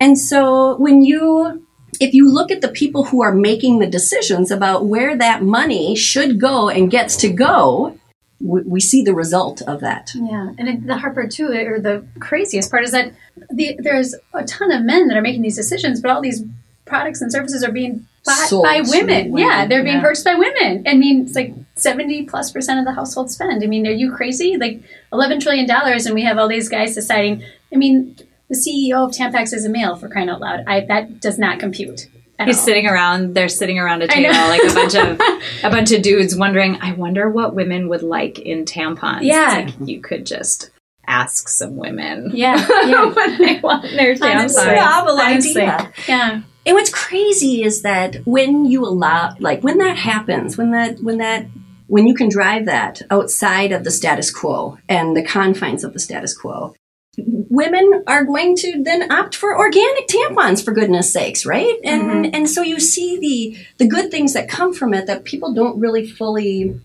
And 0.00 0.18
so 0.18 0.76
when 0.76 1.02
you 1.02 1.66
if 2.00 2.14
you 2.14 2.32
look 2.32 2.50
at 2.50 2.60
the 2.60 2.68
people 2.68 3.04
who 3.04 3.22
are 3.22 3.34
making 3.34 3.78
the 3.78 3.86
decisions 3.86 4.50
about 4.50 4.86
where 4.86 5.16
that 5.16 5.42
money 5.42 5.94
should 5.94 6.40
go 6.40 6.68
and 6.68 6.90
gets 6.90 7.16
to 7.18 7.28
go, 7.28 7.98
we, 8.40 8.62
we 8.62 8.80
see 8.80 9.02
the 9.02 9.14
result 9.14 9.62
of 9.62 9.80
that. 9.80 10.12
Yeah, 10.14 10.52
and 10.58 10.68
it, 10.68 10.86
the 10.86 10.96
hard 10.96 11.14
part 11.14 11.30
too, 11.30 11.48
or 11.48 11.78
the 11.80 12.04
craziest 12.18 12.70
part, 12.70 12.84
is 12.84 12.92
that 12.92 13.12
the, 13.50 13.76
there's 13.78 14.14
a 14.34 14.44
ton 14.44 14.72
of 14.72 14.82
men 14.82 15.08
that 15.08 15.16
are 15.16 15.22
making 15.22 15.42
these 15.42 15.56
decisions, 15.56 16.00
but 16.00 16.10
all 16.10 16.20
these 16.20 16.42
products 16.84 17.20
and 17.20 17.30
services 17.30 17.62
are 17.62 17.70
being 17.72 18.06
bought 18.24 18.48
Sold 18.48 18.64
by 18.64 18.80
women. 18.88 19.32
women, 19.32 19.36
Yeah, 19.36 19.66
they're 19.66 19.84
being 19.84 19.96
yeah. 19.96 20.02
purchased 20.02 20.24
by 20.24 20.34
women. 20.34 20.84
I 20.86 20.94
mean, 20.94 21.22
it's 21.22 21.34
like 21.34 21.54
seventy 21.76 22.24
plus 22.24 22.50
percent 22.50 22.78
of 22.78 22.84
the 22.84 22.92
household 22.92 23.30
spend. 23.30 23.62
I 23.62 23.66
mean, 23.66 23.86
are 23.86 23.92
you 23.92 24.12
crazy? 24.12 24.56
Like 24.56 24.80
eleven 25.12 25.40
trillion 25.40 25.66
dollars, 25.66 26.06
and 26.06 26.14
we 26.14 26.22
have 26.22 26.38
all 26.38 26.48
these 26.48 26.68
guys 26.68 26.94
deciding. 26.94 27.44
I 27.72 27.76
mean, 27.76 28.16
the 28.52 28.58
CEO 28.58 29.06
of 29.06 29.12
Tampax 29.12 29.52
is 29.54 29.64
a 29.64 29.68
male 29.70 29.96
for 29.96 30.08
crying 30.08 30.28
out 30.28 30.40
loud. 30.40 30.64
I 30.66 30.80
that 30.86 31.20
does 31.20 31.38
not 31.38 31.58
compute. 31.58 32.08
At 32.38 32.48
He's 32.48 32.58
all. 32.58 32.64
sitting 32.64 32.86
around. 32.86 33.34
They're 33.34 33.48
sitting 33.48 33.78
around 33.78 34.02
a 34.02 34.08
table, 34.08 34.30
like 34.32 34.62
a 34.62 34.74
bunch 34.74 34.94
of 34.94 35.20
a 35.64 35.70
bunch 35.70 35.92
of 35.92 36.02
dudes, 36.02 36.36
wondering. 36.36 36.78
I 36.80 36.92
wonder 36.92 37.28
what 37.30 37.54
women 37.54 37.88
would 37.88 38.02
like 38.02 38.38
in 38.38 38.64
tampons. 38.64 39.22
Yeah. 39.22 39.58
It's 39.60 39.78
like 39.78 39.88
you 39.88 40.00
could 40.00 40.26
just 40.26 40.70
ask 41.06 41.48
some 41.48 41.76
women. 41.76 42.30
Yeah, 42.34 42.56
yeah, 42.86 43.06
what 43.06 43.38
they 43.38 43.60
want 43.60 43.84
in 43.84 43.96
their 43.96 44.16
Honestly. 44.22 44.62
tampons. 44.64 44.76
Novel 44.76 45.20
Honestly. 45.20 45.62
idea. 45.62 45.92
yeah. 46.08 46.42
And 46.64 46.74
what's 46.74 46.90
crazy 46.90 47.62
is 47.64 47.82
that 47.82 48.16
when 48.24 48.66
you 48.66 48.84
allow, 48.84 49.34
like 49.40 49.62
when 49.62 49.78
that 49.78 49.96
happens, 49.96 50.56
when 50.56 50.70
that, 50.70 51.00
when 51.00 51.18
that, 51.18 51.46
when 51.88 52.06
you 52.06 52.14
can 52.14 52.28
drive 52.28 52.66
that 52.66 53.02
outside 53.10 53.72
of 53.72 53.82
the 53.82 53.90
status 53.90 54.30
quo 54.30 54.78
and 54.88 55.16
the 55.16 55.24
confines 55.24 55.82
of 55.82 55.92
the 55.92 55.98
status 55.98 56.36
quo, 56.38 56.74
women 57.18 58.04
are 58.06 58.24
going 58.24 58.56
to 58.56 58.82
then 58.82 59.12
opt 59.12 59.36
for 59.36 59.56
organic 59.56 60.08
tampons 60.08 60.64
for 60.64 60.72
goodness 60.72 61.12
sakes, 61.12 61.44
right? 61.44 61.78
And 61.84 62.34
and 62.34 62.48
so 62.48 62.62
you 62.62 62.80
see 62.80 63.18
the 63.18 63.66
the 63.78 63.86
good 63.86 64.10
things 64.10 64.32
that 64.32 64.48
come 64.48 64.72
from 64.72 64.94
it 64.94 65.06
that 65.06 65.24
people 65.24 65.52
don't 65.52 65.78
really 65.78 66.06
fully 66.06 66.80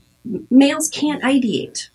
males 0.50 0.90
can't 0.90 1.24
ideate 1.24 1.90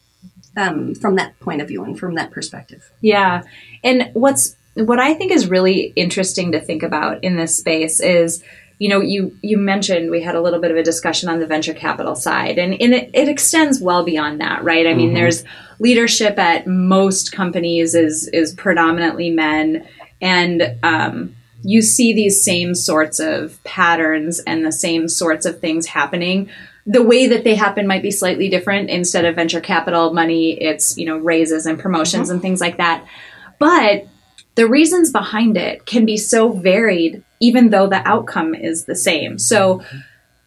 um, 0.57 0.95
from 0.95 1.17
that 1.17 1.39
point 1.41 1.61
of 1.61 1.69
view 1.69 1.85
and 1.85 1.99
from 1.99 2.15
that 2.15 2.31
perspective. 2.31 2.91
Yeah. 3.01 3.43
And 3.85 4.11
what's 4.15 4.57
what 4.75 4.99
I 4.99 5.13
think 5.13 5.33
is 5.33 5.51
really 5.51 5.93
interesting 5.97 6.53
to 6.53 6.61
think 6.61 6.83
about 6.83 7.23
in 7.23 7.37
this 7.37 7.57
space 7.57 8.01
is 8.01 8.43
you 8.83 8.89
know 8.89 9.01
you 9.01 9.39
you 9.43 9.57
mentioned 9.57 10.11
we 10.11 10.21
had 10.21 10.35
a 10.35 10.41
little 10.41 10.59
bit 10.59 10.73
of 10.73 10.77
a 10.77 10.83
discussion 10.83 11.29
on 11.29 11.39
the 11.39 11.47
venture 11.47 11.73
capital 11.73 12.17
side 12.17 12.59
and, 12.59 12.73
and 12.83 12.93
it, 12.93 13.11
it 13.15 13.29
extends 13.29 13.81
well 13.81 14.03
beyond 14.03 14.41
that 14.41 14.65
right? 14.65 14.89
I 14.89 14.95
mean 14.95 15.15
there's 15.15 15.45
leadership 15.79 16.37
at 16.37 16.67
most 16.67 17.31
companies 17.31 17.95
is 17.95 18.27
is 18.27 18.53
predominantly 18.55 19.31
men 19.31 19.87
and 20.21 20.77
um, 20.83 21.37
you 21.63 21.81
see 21.81 22.13
these 22.13 22.45
same 22.45 22.75
sorts 22.75 23.21
of 23.21 23.63
patterns 23.63 24.41
and 24.41 24.67
the 24.67 24.73
same 24.73 25.07
sorts 25.07 25.47
of 25.47 25.61
things 25.61 25.87
happening. 25.87 26.51
The 26.85 27.05
way 27.05 27.29
that 27.29 27.45
they 27.45 27.55
happen 27.55 27.87
might 27.87 28.03
be 28.03 28.11
slightly 28.11 28.49
different. 28.49 28.91
Instead 28.91 29.25
of 29.25 29.37
venture 29.37 29.61
capital 29.61 30.13
money 30.13 30.61
it's 30.61 30.99
you 30.99 31.07
know 31.07 31.19
raises 31.19 31.67
and 31.67 31.79
promotions 31.79 32.31
and 32.31 32.43
things 32.43 32.61
like 32.61 32.79
that. 32.79 33.07
But 33.61 34.09
the 34.57 34.67
reasons 34.67 35.13
behind 35.13 35.57
it 35.57 35.87
can 35.87 36.05
be 36.05 36.17
so 36.17 36.51
varied 36.51 37.23
even 37.43 37.71
though 37.71 37.87
the 37.87 38.07
outcome 38.09 38.55
is 38.55 38.85
the 38.85 38.97
same 38.97 39.39
so 39.39 39.83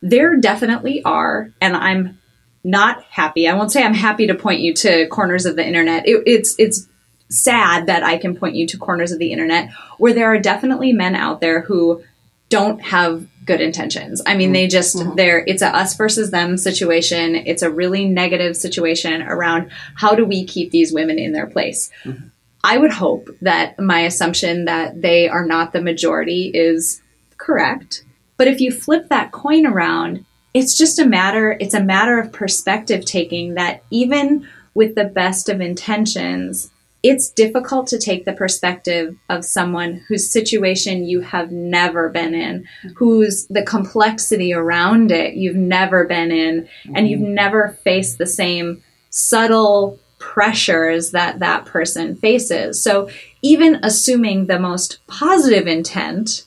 there 0.01 0.35
definitely 0.37 1.03
are 1.03 1.51
and 1.61 1.75
i'm 1.75 2.19
not 2.63 3.03
happy 3.03 3.47
i 3.47 3.53
won't 3.53 3.71
say 3.71 3.83
i'm 3.83 3.93
happy 3.93 4.27
to 4.27 4.35
point 4.35 4.61
you 4.61 4.73
to 4.73 5.07
corners 5.07 5.45
of 5.45 5.55
the 5.55 5.65
internet 5.65 6.07
it, 6.07 6.23
it's 6.25 6.55
it's 6.57 6.87
sad 7.29 7.87
that 7.87 8.03
i 8.03 8.17
can 8.17 8.35
point 8.35 8.55
you 8.55 8.65
to 8.65 8.77
corners 8.77 9.11
of 9.11 9.19
the 9.19 9.31
internet 9.31 9.71
where 9.97 10.13
there 10.13 10.31
are 10.31 10.39
definitely 10.39 10.93
men 10.93 11.15
out 11.15 11.41
there 11.41 11.61
who 11.61 12.03
don't 12.49 12.81
have 12.81 13.27
good 13.45 13.61
intentions. 13.61 14.21
I 14.25 14.35
mean, 14.35 14.51
they 14.51 14.67
just 14.67 14.97
mm-hmm. 14.97 15.15
they're 15.15 15.43
it's 15.45 15.61
a 15.61 15.67
us 15.67 15.95
versus 15.95 16.31
them 16.31 16.57
situation. 16.57 17.35
It's 17.35 17.61
a 17.61 17.69
really 17.69 18.05
negative 18.05 18.55
situation 18.55 19.21
around 19.21 19.71
how 19.95 20.15
do 20.15 20.25
we 20.25 20.45
keep 20.45 20.71
these 20.71 20.91
women 20.91 21.19
in 21.19 21.31
their 21.31 21.47
place. 21.47 21.89
Mm-hmm. 22.03 22.27
I 22.65 22.79
would 22.79 22.91
hope 22.91 23.29
that 23.41 23.79
my 23.79 24.01
assumption 24.01 24.65
that 24.65 24.99
they 24.99 25.29
are 25.29 25.45
not 25.45 25.71
the 25.71 25.81
majority 25.81 26.49
is 26.51 26.99
correct. 27.37 28.03
But 28.37 28.47
if 28.47 28.59
you 28.59 28.71
flip 28.71 29.09
that 29.09 29.31
coin 29.31 29.67
around, 29.67 30.25
it's 30.55 30.75
just 30.75 30.97
a 30.97 31.05
matter 31.05 31.55
it's 31.59 31.75
a 31.75 31.83
matter 31.83 32.17
of 32.17 32.33
perspective 32.33 33.05
taking 33.05 33.53
that 33.53 33.83
even 33.91 34.47
with 34.73 34.95
the 34.95 35.05
best 35.05 35.47
of 35.47 35.61
intentions, 35.61 36.71
it's 37.03 37.29
difficult 37.29 37.85
to 37.87 37.99
take 37.99 38.25
the 38.25 38.33
perspective 38.33 39.15
of 39.29 39.45
someone 39.45 40.01
whose 40.07 40.31
situation 40.31 41.05
you 41.05 41.21
have 41.21 41.51
never 41.51 42.09
been 42.09 42.33
in, 42.33 42.67
whose 42.95 43.45
the 43.45 43.61
complexity 43.61 44.53
around 44.53 45.11
it 45.11 45.35
you've 45.35 45.55
never 45.55 46.05
been 46.05 46.31
in, 46.31 46.67
and 46.95 47.07
you've 47.07 47.19
mm-hmm. 47.19 47.35
never 47.35 47.77
faced 47.83 48.17
the 48.17 48.25
same 48.25 48.83
subtle 49.11 49.99
pressures 50.25 51.11
that 51.11 51.37
that 51.39 51.65
person 51.65 52.15
faces. 52.15 52.81
So, 52.81 53.09
even 53.43 53.79
assuming 53.83 54.47
the 54.47 54.59
most 54.59 55.05
positive 55.05 55.67
intent 55.67 56.45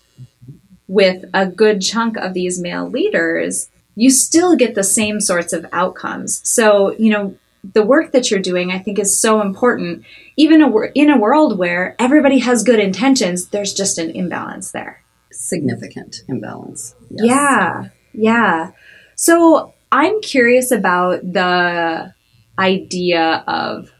with 0.88 1.24
a 1.32 1.46
good 1.46 1.80
chunk 1.80 2.16
of 2.16 2.34
these 2.34 2.60
male 2.60 2.90
leaders, 2.90 3.70
you 3.94 4.10
still 4.10 4.56
get 4.56 4.74
the 4.74 4.82
same 4.82 5.20
sorts 5.20 5.52
of 5.52 5.64
outcomes. 5.72 6.40
So, 6.42 6.96
you 6.98 7.10
know, 7.10 7.36
the 7.72 7.84
work 7.84 8.10
that 8.12 8.30
you're 8.30 8.40
doing, 8.40 8.72
I 8.72 8.78
think, 8.80 8.98
is 8.98 9.20
so 9.20 9.40
important. 9.40 10.04
Even 10.36 10.60
a, 10.60 10.70
in 10.94 11.08
a 11.08 11.18
world 11.18 11.56
where 11.56 11.94
everybody 12.00 12.38
has 12.40 12.64
good 12.64 12.80
intentions, 12.80 13.48
there's 13.48 13.72
just 13.72 13.98
an 13.98 14.10
imbalance 14.10 14.72
there. 14.72 15.02
Significant 15.30 16.22
imbalance. 16.26 16.96
Yes. 17.10 17.26
Yeah, 17.26 17.88
yeah. 18.12 18.70
So 19.14 19.74
I'm 19.92 20.20
curious 20.20 20.70
about 20.72 21.20
the 21.22 22.12
idea 22.58 23.44
of 23.46 23.90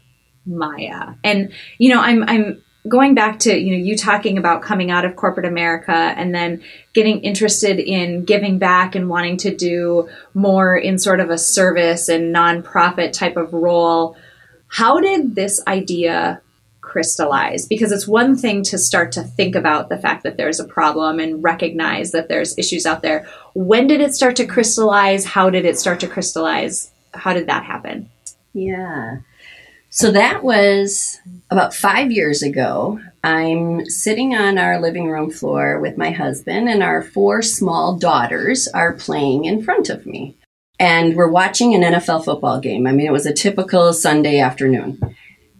Maya, 0.45 1.15
and 1.23 1.51
you 1.77 1.93
know, 1.93 2.01
I'm 2.01 2.23
I'm 2.23 2.63
going 2.87 3.13
back 3.13 3.39
to 3.39 3.57
you 3.57 3.71
know 3.71 3.83
you 3.83 3.97
talking 3.97 4.37
about 4.37 4.61
coming 4.61 4.89
out 4.91 5.05
of 5.05 5.15
corporate 5.15 5.45
America 5.45 5.91
and 5.91 6.33
then 6.33 6.63
getting 6.93 7.21
interested 7.21 7.79
in 7.79 8.25
giving 8.25 8.57
back 8.57 8.95
and 8.95 9.09
wanting 9.09 9.37
to 9.37 9.55
do 9.55 10.09
more 10.33 10.77
in 10.77 10.97
sort 10.97 11.19
of 11.19 11.29
a 11.29 11.37
service 11.37 12.09
and 12.09 12.33
nonprofit 12.35 13.11
type 13.11 13.37
of 13.37 13.53
role. 13.53 14.15
How 14.67 14.99
did 14.99 15.35
this 15.35 15.61
idea 15.67 16.41
crystallize? 16.81 17.67
Because 17.67 17.91
it's 17.91 18.07
one 18.07 18.35
thing 18.35 18.63
to 18.63 18.77
start 18.77 19.11
to 19.13 19.23
think 19.23 19.55
about 19.55 19.89
the 19.89 19.97
fact 19.97 20.23
that 20.23 20.37
there's 20.37 20.59
a 20.59 20.67
problem 20.67 21.19
and 21.19 21.43
recognize 21.43 22.11
that 22.11 22.27
there's 22.29 22.57
issues 22.57 22.85
out 22.85 23.01
there. 23.01 23.27
When 23.53 23.87
did 23.87 24.01
it 24.01 24.13
start 24.13 24.35
to 24.37 24.45
crystallize? 24.45 25.25
How 25.25 25.49
did 25.49 25.65
it 25.65 25.77
start 25.77 25.99
to 26.01 26.07
crystallize? 26.07 26.91
How 27.13 27.33
did 27.33 27.47
that 27.47 27.63
happen? 27.63 28.09
Yeah. 28.53 29.17
So 29.89 30.11
that 30.11 30.43
was 30.43 31.19
about 31.49 31.73
five 31.73 32.11
years 32.11 32.43
ago. 32.43 32.99
I'm 33.23 33.85
sitting 33.89 34.35
on 34.35 34.57
our 34.57 34.79
living 34.79 35.07
room 35.07 35.31
floor 35.31 35.79
with 35.79 35.97
my 35.97 36.11
husband, 36.11 36.69
and 36.69 36.83
our 36.83 37.01
four 37.01 37.41
small 37.41 37.97
daughters 37.97 38.67
are 38.67 38.93
playing 38.93 39.45
in 39.45 39.63
front 39.63 39.89
of 39.89 40.05
me. 40.05 40.37
And 40.79 41.15
we're 41.15 41.31
watching 41.31 41.73
an 41.73 41.81
NFL 41.81 42.23
football 42.23 42.59
game. 42.61 42.87
I 42.87 42.91
mean, 42.91 43.07
it 43.07 43.11
was 43.11 43.25
a 43.25 43.33
typical 43.33 43.91
Sunday 43.91 44.39
afternoon. 44.39 44.99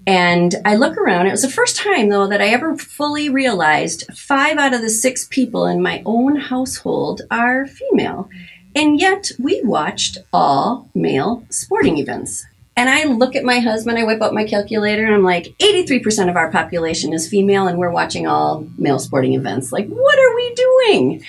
And 0.07 0.55
I 0.63 0.75
look 0.75 0.97
around. 0.97 1.27
It 1.27 1.31
was 1.31 1.41
the 1.41 1.49
first 1.49 1.75
time, 1.75 2.09
though, 2.09 2.27
that 2.27 2.41
I 2.41 2.47
ever 2.47 2.77
fully 2.77 3.29
realized 3.29 4.05
five 4.15 4.57
out 4.57 4.73
of 4.73 4.81
the 4.81 4.89
six 4.89 5.27
people 5.27 5.65
in 5.65 5.81
my 5.81 6.01
own 6.05 6.35
household 6.37 7.21
are 7.29 7.67
female. 7.67 8.29
And 8.75 8.99
yet 8.99 9.31
we 9.37 9.61
watched 9.63 10.19
all 10.31 10.89
male 10.95 11.45
sporting 11.49 11.97
events. 11.97 12.45
And 12.79 12.89
I 12.89 13.03
look 13.03 13.35
at 13.35 13.43
my 13.43 13.59
husband, 13.59 13.97
I 13.97 14.05
whip 14.05 14.21
out 14.21 14.33
my 14.33 14.45
calculator, 14.45 15.05
and 15.05 15.13
I'm 15.13 15.21
like, 15.21 15.53
83% 15.59 16.29
of 16.29 16.37
our 16.37 16.49
population 16.49 17.11
is 17.11 17.27
female, 17.27 17.67
and 17.67 17.77
we're 17.77 17.91
watching 17.91 18.25
all 18.25 18.65
male 18.77 18.99
sporting 18.99 19.33
events. 19.33 19.73
Like, 19.73 19.89
what 19.89 20.17
are 20.17 20.33
we 20.33 20.53
doing? 20.55 21.25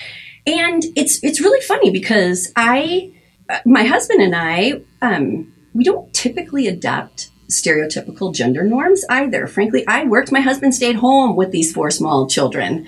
And 0.47 0.81
it's 0.95 1.21
it's 1.21 1.41
really 1.41 1.59
funny 1.59 1.91
because 1.91 2.53
I, 2.55 3.11
uh, 3.49 3.59
my 3.65 3.83
husband 3.83 4.21
and 4.21 4.33
I, 4.33 4.81
um, 5.01 5.51
we 5.73 5.83
don't 5.83 6.13
typically 6.13 6.69
adopt 6.69 7.30
stereotypical 7.51 8.33
gender 8.33 8.63
norms 8.63 9.05
either. 9.09 9.47
Frankly, 9.47 9.85
I 9.87 10.05
worked. 10.05 10.31
My 10.31 10.41
husband 10.41 10.73
stayed 10.75 10.97
home 10.97 11.35
with 11.35 11.51
these 11.51 11.71
four 11.73 11.91
small 11.91 12.27
children, 12.27 12.87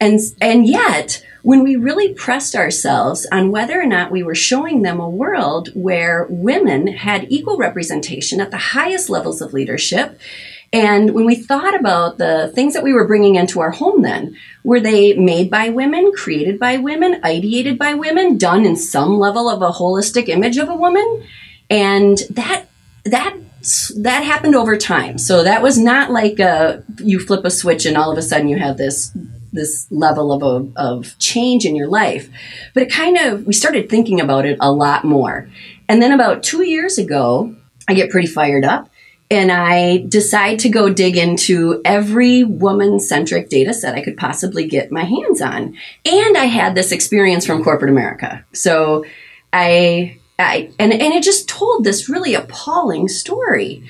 and 0.00 0.20
and 0.40 0.66
yet 0.66 1.24
when 1.42 1.64
we 1.64 1.74
really 1.76 2.14
pressed 2.14 2.54
ourselves 2.54 3.26
on 3.32 3.50
whether 3.50 3.80
or 3.80 3.86
not 3.86 4.12
we 4.12 4.22
were 4.22 4.34
showing 4.34 4.82
them 4.82 5.00
a 5.00 5.08
world 5.08 5.70
where 5.74 6.26
women 6.30 6.86
had 6.86 7.26
equal 7.30 7.56
representation 7.56 8.40
at 8.40 8.50
the 8.50 8.56
highest 8.56 9.10
levels 9.10 9.40
of 9.40 9.52
leadership. 9.52 10.18
And 10.72 11.12
when 11.12 11.26
we 11.26 11.34
thought 11.34 11.78
about 11.78 12.16
the 12.16 12.50
things 12.54 12.72
that 12.72 12.84
we 12.84 12.94
were 12.94 13.06
bringing 13.06 13.34
into 13.34 13.60
our 13.60 13.72
home, 13.72 14.02
then 14.02 14.38
were 14.64 14.80
they 14.80 15.12
made 15.14 15.50
by 15.50 15.68
women, 15.68 16.12
created 16.12 16.58
by 16.58 16.78
women, 16.78 17.20
ideated 17.22 17.76
by 17.76 17.92
women, 17.92 18.38
done 18.38 18.64
in 18.64 18.76
some 18.76 19.18
level 19.18 19.50
of 19.50 19.60
a 19.60 19.70
holistic 19.70 20.28
image 20.28 20.56
of 20.56 20.70
a 20.70 20.76
woman? 20.76 21.26
And 21.68 22.18
that, 22.30 22.68
that 23.04 23.36
that 23.96 24.24
happened 24.24 24.54
over 24.54 24.76
time. 24.76 25.18
So 25.18 25.44
that 25.44 25.62
was 25.62 25.78
not 25.78 26.10
like 26.10 26.38
a, 26.40 26.82
you 26.98 27.20
flip 27.20 27.44
a 27.44 27.50
switch 27.50 27.86
and 27.86 27.96
all 27.96 28.10
of 28.10 28.18
a 28.18 28.22
sudden 28.22 28.48
you 28.48 28.58
have 28.58 28.76
this 28.76 29.12
this 29.54 29.86
level 29.90 30.32
of 30.32 30.42
a, 30.42 30.80
of 30.80 31.18
change 31.18 31.66
in 31.66 31.76
your 31.76 31.88
life. 31.88 32.30
But 32.72 32.84
it 32.84 32.90
kind 32.90 33.18
of 33.18 33.46
we 33.46 33.52
started 33.52 33.90
thinking 33.90 34.20
about 34.20 34.46
it 34.46 34.56
a 34.60 34.72
lot 34.72 35.04
more. 35.04 35.48
And 35.88 36.00
then 36.00 36.12
about 36.12 36.42
2 36.42 36.62
years 36.64 36.96
ago, 36.96 37.54
I 37.86 37.94
get 37.94 38.10
pretty 38.10 38.28
fired 38.28 38.64
up 38.64 38.88
and 39.30 39.50
I 39.50 40.04
decide 40.08 40.58
to 40.60 40.68
go 40.68 40.92
dig 40.92 41.16
into 41.16 41.80
every 41.84 42.44
woman 42.44 43.00
centric 43.00 43.48
data 43.48 43.72
set 43.72 43.94
I 43.94 44.02
could 44.02 44.16
possibly 44.16 44.66
get 44.66 44.92
my 44.92 45.04
hands 45.04 45.40
on. 45.40 45.76
And 46.04 46.36
I 46.36 46.44
had 46.46 46.74
this 46.74 46.92
experience 46.92 47.46
from 47.46 47.64
corporate 47.64 47.90
America. 47.90 48.44
So 48.52 49.04
I, 49.52 50.18
I 50.42 50.70
and, 50.78 50.92
and 50.92 51.12
it 51.14 51.22
just 51.22 51.48
told 51.48 51.84
this 51.84 52.08
really 52.08 52.34
appalling 52.34 53.08
story. 53.08 53.88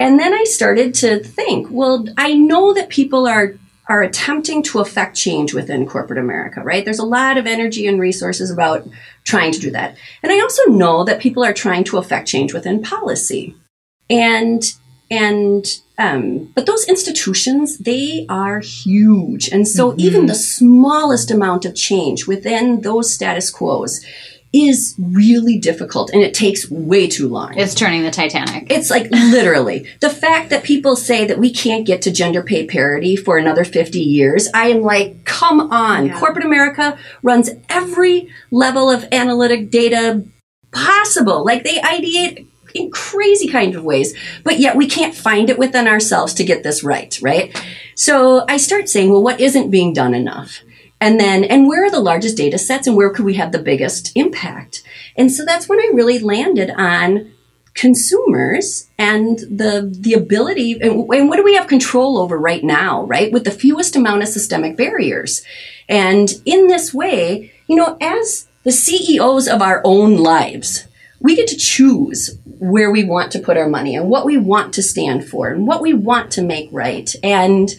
And 0.00 0.18
then 0.18 0.32
I 0.32 0.44
started 0.44 0.94
to 0.94 1.18
think, 1.18 1.68
well, 1.70 2.06
I 2.16 2.34
know 2.34 2.72
that 2.72 2.88
people 2.88 3.26
are 3.26 3.54
are 3.88 4.02
attempting 4.02 4.62
to 4.62 4.80
affect 4.80 5.16
change 5.16 5.54
within 5.54 5.86
corporate 5.86 6.18
America, 6.18 6.60
right? 6.60 6.84
There's 6.84 6.98
a 6.98 7.06
lot 7.06 7.38
of 7.38 7.46
energy 7.46 7.86
and 7.86 7.98
resources 7.98 8.50
about 8.50 8.86
trying 9.24 9.50
to 9.52 9.58
do 9.58 9.70
that. 9.70 9.96
And 10.22 10.30
I 10.30 10.40
also 10.40 10.64
know 10.66 11.04
that 11.04 11.20
people 11.20 11.42
are 11.42 11.54
trying 11.54 11.84
to 11.84 11.96
affect 11.96 12.28
change 12.28 12.52
within 12.52 12.82
policy 12.82 13.56
and 14.10 14.62
and 15.10 15.80
um, 15.98 16.52
but 16.54 16.66
those 16.66 16.88
institutions 16.88 17.78
they 17.78 18.26
are 18.28 18.60
huge 18.60 19.48
and 19.48 19.66
so 19.66 19.90
mm-hmm. 19.90 20.00
even 20.00 20.26
the 20.26 20.34
smallest 20.34 21.30
amount 21.30 21.64
of 21.64 21.74
change 21.74 22.26
within 22.26 22.82
those 22.82 23.12
status 23.12 23.50
quos 23.50 24.04
is 24.52 24.94
really 24.98 25.58
difficult 25.58 26.10
and 26.12 26.22
it 26.22 26.32
takes 26.32 26.70
way 26.70 27.06
too 27.06 27.28
long. 27.28 27.56
It's 27.58 27.74
turning 27.74 28.02
the 28.02 28.10
Titanic. 28.10 28.70
It's 28.70 28.90
like 28.90 29.10
literally 29.10 29.86
the 30.00 30.10
fact 30.10 30.50
that 30.50 30.64
people 30.64 30.96
say 30.96 31.26
that 31.26 31.38
we 31.38 31.52
can't 31.52 31.86
get 31.86 32.02
to 32.02 32.10
gender 32.10 32.42
pay 32.42 32.66
parity 32.66 33.14
for 33.14 33.36
another 33.36 33.64
50 33.64 34.00
years. 34.00 34.48
I 34.54 34.68
am 34.68 34.82
like, 34.82 35.24
come 35.24 35.70
on. 35.70 36.06
Yeah. 36.06 36.18
Corporate 36.18 36.46
America 36.46 36.98
runs 37.22 37.50
every 37.68 38.30
level 38.50 38.90
of 38.90 39.04
analytic 39.12 39.70
data 39.70 40.24
possible. 40.72 41.44
Like 41.44 41.64
they 41.64 41.78
ideate 41.78 42.46
in 42.74 42.90
crazy 42.90 43.48
kind 43.48 43.74
of 43.74 43.84
ways, 43.84 44.16
but 44.44 44.58
yet 44.58 44.76
we 44.76 44.86
can't 44.86 45.14
find 45.14 45.50
it 45.50 45.58
within 45.58 45.86
ourselves 45.86 46.34
to 46.34 46.44
get 46.44 46.62
this 46.62 46.82
right, 46.82 47.18
right? 47.22 47.54
So 47.94 48.44
I 48.48 48.56
start 48.56 48.88
saying, 48.88 49.10
well, 49.10 49.22
what 49.22 49.40
isn't 49.40 49.70
being 49.70 49.92
done 49.92 50.14
enough? 50.14 50.60
And 51.00 51.20
then, 51.20 51.44
and 51.44 51.68
where 51.68 51.84
are 51.84 51.90
the 51.90 52.00
largest 52.00 52.36
data 52.36 52.58
sets 52.58 52.86
and 52.86 52.96
where 52.96 53.10
could 53.10 53.24
we 53.24 53.34
have 53.34 53.52
the 53.52 53.58
biggest 53.58 54.10
impact? 54.16 54.82
And 55.16 55.30
so 55.30 55.44
that's 55.44 55.68
when 55.68 55.78
I 55.78 55.92
really 55.94 56.18
landed 56.18 56.70
on 56.70 57.32
consumers 57.78 58.88
and 58.98 59.38
the 59.38 59.88
the 60.00 60.12
ability 60.12 60.72
and, 60.80 61.08
and, 61.12 61.28
what 61.28 61.36
do 61.36 61.44
we 61.44 61.54
have 61.54 61.68
control 61.68 62.18
over 62.18 62.36
right 62.36 62.64
now 62.64 63.04
right 63.04 63.30
with 63.30 63.44
the 63.44 63.52
fewest 63.52 63.94
amount 63.94 64.20
of 64.20 64.28
systemic 64.28 64.76
barriers 64.76 65.42
and 65.88 66.42
in 66.44 66.66
this 66.66 66.92
way 66.92 67.52
you 67.68 67.76
know 67.76 67.96
as 68.00 68.48
the 68.64 68.72
CEOs 68.72 69.46
of 69.46 69.62
our 69.62 69.80
own 69.84 70.16
lives 70.16 70.88
we 71.20 71.36
get 71.36 71.46
to 71.46 71.56
choose 71.56 72.36
where 72.44 72.90
we 72.90 73.04
want 73.04 73.30
to 73.30 73.38
put 73.38 73.56
our 73.56 73.68
money 73.68 73.94
and 73.94 74.10
what 74.10 74.26
we 74.26 74.36
want 74.36 74.74
to 74.74 74.82
stand 74.82 75.24
for 75.24 75.48
and 75.48 75.64
what 75.64 75.80
we 75.80 75.94
want 75.94 76.32
to 76.32 76.42
make 76.42 76.68
right 76.72 77.14
and 77.22 77.76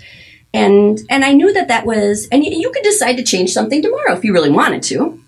and 0.54 1.00
and 1.10 1.24
I 1.24 1.34
knew 1.34 1.54
that 1.54 1.68
that 1.68 1.86
was 1.86 2.28
and 2.32 2.44
you, 2.44 2.52
you 2.52 2.72
could 2.72 2.84
decide 2.84 3.18
to 3.18 3.24
change 3.24 3.52
something 3.52 3.82
tomorrow 3.82 4.14
if 4.14 4.24
you 4.24 4.34
really 4.34 4.50
wanted 4.50 4.84
to 4.84 5.20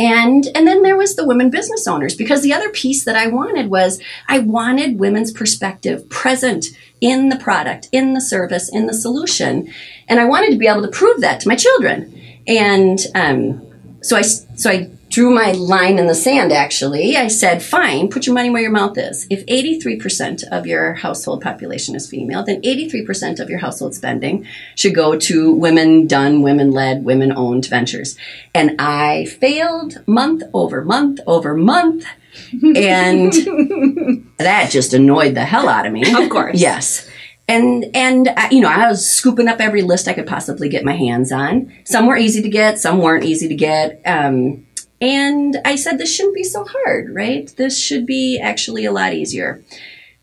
and 0.00 0.46
and 0.54 0.66
then 0.66 0.82
there 0.82 0.96
was 0.96 1.14
the 1.14 1.26
women 1.26 1.50
business 1.50 1.86
owners 1.86 2.14
because 2.14 2.42
the 2.42 2.54
other 2.54 2.70
piece 2.70 3.04
that 3.04 3.16
I 3.16 3.26
wanted 3.26 3.70
was 3.70 4.00
I 4.28 4.38
wanted 4.38 4.98
women's 4.98 5.30
perspective 5.30 6.08
present 6.08 6.66
in 7.02 7.28
the 7.28 7.36
product, 7.36 7.88
in 7.92 8.14
the 8.14 8.20
service, 8.20 8.68
in 8.72 8.86
the 8.86 8.94
solution, 8.94 9.72
and 10.08 10.20
I 10.20 10.24
wanted 10.24 10.52
to 10.52 10.58
be 10.58 10.66
able 10.66 10.82
to 10.82 10.88
prove 10.88 11.20
that 11.20 11.40
to 11.40 11.48
my 11.48 11.56
children. 11.56 12.18
And 12.46 12.98
um, 13.14 13.66
so 14.02 14.16
I 14.16 14.22
so 14.22 14.70
I 14.70 14.90
drew 15.10 15.34
my 15.34 15.50
line 15.52 15.98
in 15.98 16.06
the 16.06 16.14
sand 16.14 16.52
actually. 16.52 17.16
I 17.16 17.28
said, 17.28 17.62
fine, 17.62 18.08
put 18.08 18.26
your 18.26 18.34
money 18.34 18.48
where 18.48 18.62
your 18.62 18.70
mouth 18.70 18.96
is. 18.96 19.26
If 19.28 19.44
83% 19.46 20.44
of 20.50 20.66
your 20.66 20.94
household 20.94 21.42
population 21.42 21.94
is 21.94 22.08
female, 22.08 22.44
then 22.44 22.62
83% 22.62 23.40
of 23.40 23.50
your 23.50 23.58
household 23.58 23.94
spending 23.94 24.46
should 24.76 24.94
go 24.94 25.18
to 25.18 25.52
women 25.52 26.06
done, 26.06 26.42
women 26.42 26.70
led, 26.70 27.04
women 27.04 27.32
owned 27.32 27.66
ventures. 27.66 28.16
And 28.54 28.80
I 28.80 29.26
failed 29.26 30.06
month 30.06 30.44
over 30.54 30.84
month 30.84 31.20
over 31.26 31.54
month. 31.54 32.06
and 32.76 33.32
that 34.38 34.70
just 34.70 34.94
annoyed 34.94 35.34
the 35.34 35.44
hell 35.44 35.68
out 35.68 35.86
of 35.86 35.92
me. 35.92 36.04
Of 36.14 36.30
course. 36.30 36.58
Yes. 36.60 37.10
And, 37.48 37.84
and, 37.96 38.28
uh, 38.28 38.46
you 38.52 38.60
know, 38.60 38.68
I 38.68 38.88
was 38.88 39.10
scooping 39.10 39.48
up 39.48 39.58
every 39.58 39.82
list 39.82 40.06
I 40.06 40.12
could 40.12 40.28
possibly 40.28 40.68
get 40.68 40.84
my 40.84 40.92
hands 40.92 41.32
on. 41.32 41.72
Some 41.84 42.06
were 42.06 42.16
easy 42.16 42.42
to 42.42 42.48
get, 42.48 42.78
some 42.78 43.00
weren't 43.00 43.24
easy 43.24 43.48
to 43.48 43.56
get. 43.56 44.00
Um, 44.06 44.68
and 45.00 45.56
I 45.64 45.76
said, 45.76 45.98
this 45.98 46.14
shouldn't 46.14 46.34
be 46.34 46.44
so 46.44 46.64
hard, 46.64 47.14
right? 47.14 47.52
This 47.56 47.78
should 47.78 48.06
be 48.06 48.38
actually 48.38 48.84
a 48.84 48.92
lot 48.92 49.14
easier. 49.14 49.62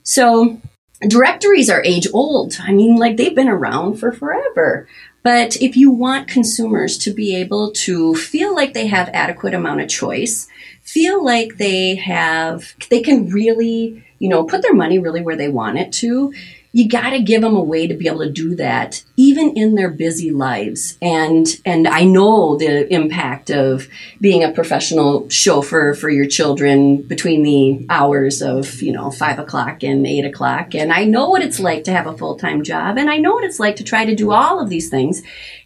So 0.04 0.62
directories 1.02 1.70
are 1.70 1.84
age 1.84 2.08
old. 2.14 2.58
I 2.62 2.72
mean, 2.72 2.96
like 2.96 3.18
they've 3.18 3.36
been 3.36 3.50
around 3.50 3.98
for 3.98 4.12
forever. 4.12 4.88
But 5.24 5.58
if 5.58 5.76
you 5.76 5.92
want 5.92 6.30
consumers 6.30 6.98
to 7.00 7.12
be 7.12 7.36
able 7.36 7.72
to 7.72 8.16
feel 8.16 8.56
like 8.56 8.74
they 8.74 8.88
have 8.88 9.10
adequate 9.14 9.54
amount 9.54 9.82
of 9.82 9.90
choice, 9.90 10.48
feel 10.84 11.24
like 11.24 11.58
they 11.58 11.96
have, 11.96 12.74
they 12.90 13.02
can 13.02 13.30
really, 13.30 14.06
you 14.20 14.30
know, 14.30 14.46
put 14.46 14.62
their 14.62 14.74
money 14.74 15.00
really 15.00 15.22
where 15.22 15.36
they 15.36 15.50
want 15.50 15.80
it 15.80 15.92
to, 15.94 16.34
you 16.78 16.88
got 16.88 17.10
to 17.10 17.20
give 17.20 17.42
them 17.42 17.56
a 17.56 17.64
way 17.64 17.88
to 17.88 17.96
be 17.96 18.08
able 18.08 18.20
to 18.20 18.30
do 18.30 18.56
that 18.56 19.04
even 19.16 19.58
in 19.58 19.74
their 19.74 19.90
busy 19.90 20.30
lives 20.30 20.96
and 21.02 21.60
and 21.66 21.88
i 21.88 22.04
know 22.04 22.56
the 22.56 22.94
impact 22.94 23.50
of 23.50 23.88
being 24.22 24.44
a 24.44 24.52
professional 24.52 25.28
chauffeur 25.28 25.96
for 25.96 26.08
your 26.08 26.28
children 26.28 27.02
between 27.02 27.42
the 27.42 27.84
hours 27.90 28.44
of 28.44 28.80
you 28.80 28.92
know 28.92 29.10
five 29.10 29.40
o'clock 29.40 29.84
and 29.84 30.06
eight 30.06 30.24
o'clock 30.24 30.76
and 30.76 30.94
i 30.94 31.04
know 31.04 31.30
what 31.30 31.42
it's 31.42 31.60
like 31.60 31.84
to 31.84 31.92
have 31.92 32.06
a 32.06 32.16
full-time 32.16 32.64
job 32.64 32.96
and 32.96 33.10
i 33.10 33.18
know 33.18 33.34
what 33.34 33.44
it's 33.44 33.60
like 33.60 33.76
to 33.76 33.84
try 33.84 34.06
to 34.06 34.16
do 34.16 34.32
all 34.32 34.60
of 34.60 34.70
these 34.70 34.88
things 34.88 35.24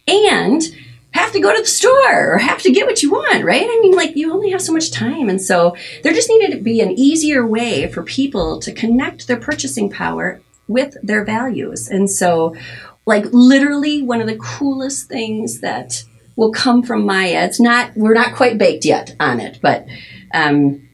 and 0.08 0.62
have 1.10 1.30
to 1.32 1.40
go 1.40 1.54
to 1.54 1.60
the 1.60 1.68
store 1.68 2.34
or 2.34 2.38
have 2.38 2.62
to 2.62 2.72
get 2.72 2.86
what 2.86 3.02
you 3.02 3.10
want, 3.10 3.44
right? 3.44 3.66
I 3.66 3.80
mean, 3.82 3.94
like 3.94 4.16
you 4.16 4.32
only 4.32 4.50
have 4.50 4.62
so 4.62 4.72
much 4.72 4.90
time. 4.90 5.28
And 5.28 5.42
so 5.42 5.76
there 6.02 6.14
just 6.14 6.30
needed 6.30 6.52
to 6.52 6.62
be 6.62 6.80
an 6.80 6.90
easier 6.92 7.46
way 7.46 7.92
for 7.92 8.02
people 8.02 8.58
to 8.60 8.72
connect 8.72 9.26
their 9.26 9.36
purchasing 9.36 9.90
power 9.90 10.40
with 10.72 10.96
their 11.02 11.24
values. 11.24 11.88
And 11.88 12.10
so, 12.10 12.54
like, 13.06 13.26
literally, 13.32 14.02
one 14.02 14.20
of 14.20 14.26
the 14.26 14.38
coolest 14.38 15.08
things 15.08 15.60
that 15.60 16.04
will 16.36 16.52
come 16.52 16.82
from 16.82 17.04
Maya, 17.04 17.44
it's 17.44 17.60
not, 17.60 17.92
we're 17.96 18.14
not 18.14 18.34
quite 18.34 18.58
baked 18.58 18.84
yet 18.84 19.14
on 19.20 19.40
it, 19.40 19.58
but, 19.60 19.86
um, 20.32 20.88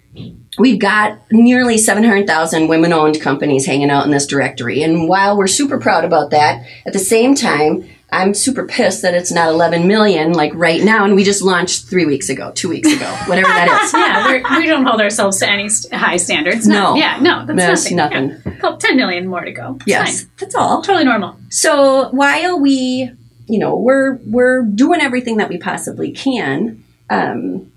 we've 0.59 0.81
got 0.81 1.21
nearly 1.31 1.79
700,000 1.79 2.69
women 2.69 2.93
owned 2.93 3.21
companies 3.21 3.67
hanging 3.67 3.91
out 3.91 4.05
in 4.05 4.11
this 4.11 4.27
directory. 4.27 4.83
And 4.83 5.09
while 5.09 5.37
we're 5.37 5.47
super 5.47 5.79
proud 5.79 6.05
about 6.05 6.31
that, 6.31 6.67
at 6.85 6.93
the 6.93 6.99
same 6.99 7.35
time, 7.35 7.88
I'm 8.11 8.33
super 8.33 8.64
pissed 8.64 9.03
that 9.03 9.12
it's 9.12 9.31
not 9.31 9.49
11 9.51 9.87
million 9.87 10.33
like 10.33 10.53
right 10.55 10.83
now, 10.83 11.05
and 11.05 11.14
we 11.14 11.25
just 11.25 11.42
launched 11.42 11.88
three 11.88 12.07
weeks 12.07 12.31
ago, 12.31 12.53
two 12.55 12.71
weeks 12.71 12.90
ago, 12.90 13.07
whatever 13.27 13.49
that 13.49 13.83
is. 13.85 13.92
yeah, 14.49 14.59
we 14.59 14.64
do 14.64 14.71
not 14.71 14.87
hold 14.87 15.01
ourselves 15.03 15.38
to 15.40 15.51
any 15.51 15.68
st- 15.68 15.92
high 15.92 16.16
standards. 16.16 16.66
No, 16.66 16.94
no. 16.94 16.97
yeah, 16.97 17.18
no, 17.21 17.44
that's, 17.44 17.59
that's 17.59 17.90
nothing. 17.90 18.29
nothing. 18.29 18.53
Yeah. 18.62 18.77
10 18.79 18.97
million 18.97 19.29
more 19.29 19.42
to 19.44 19.53
go. 19.53 19.75
It's 19.77 19.87
yes, 19.87 20.23
fine. 20.23 20.31
that's 20.38 20.55
all. 20.55 20.81
Totally 20.81 21.05
normal. 21.05 21.37
So 21.51 22.09
while 22.11 22.59
we, 22.59 23.11
you 23.47 23.59
know, 23.59 23.77
we're 23.77 24.14
we're 24.27 24.62
doing 24.62 25.03
everything 25.03 25.37
that 25.37 25.51
we 25.51 25.59
possibly 25.59 26.11
can. 26.12 26.83
Um, 27.11 27.71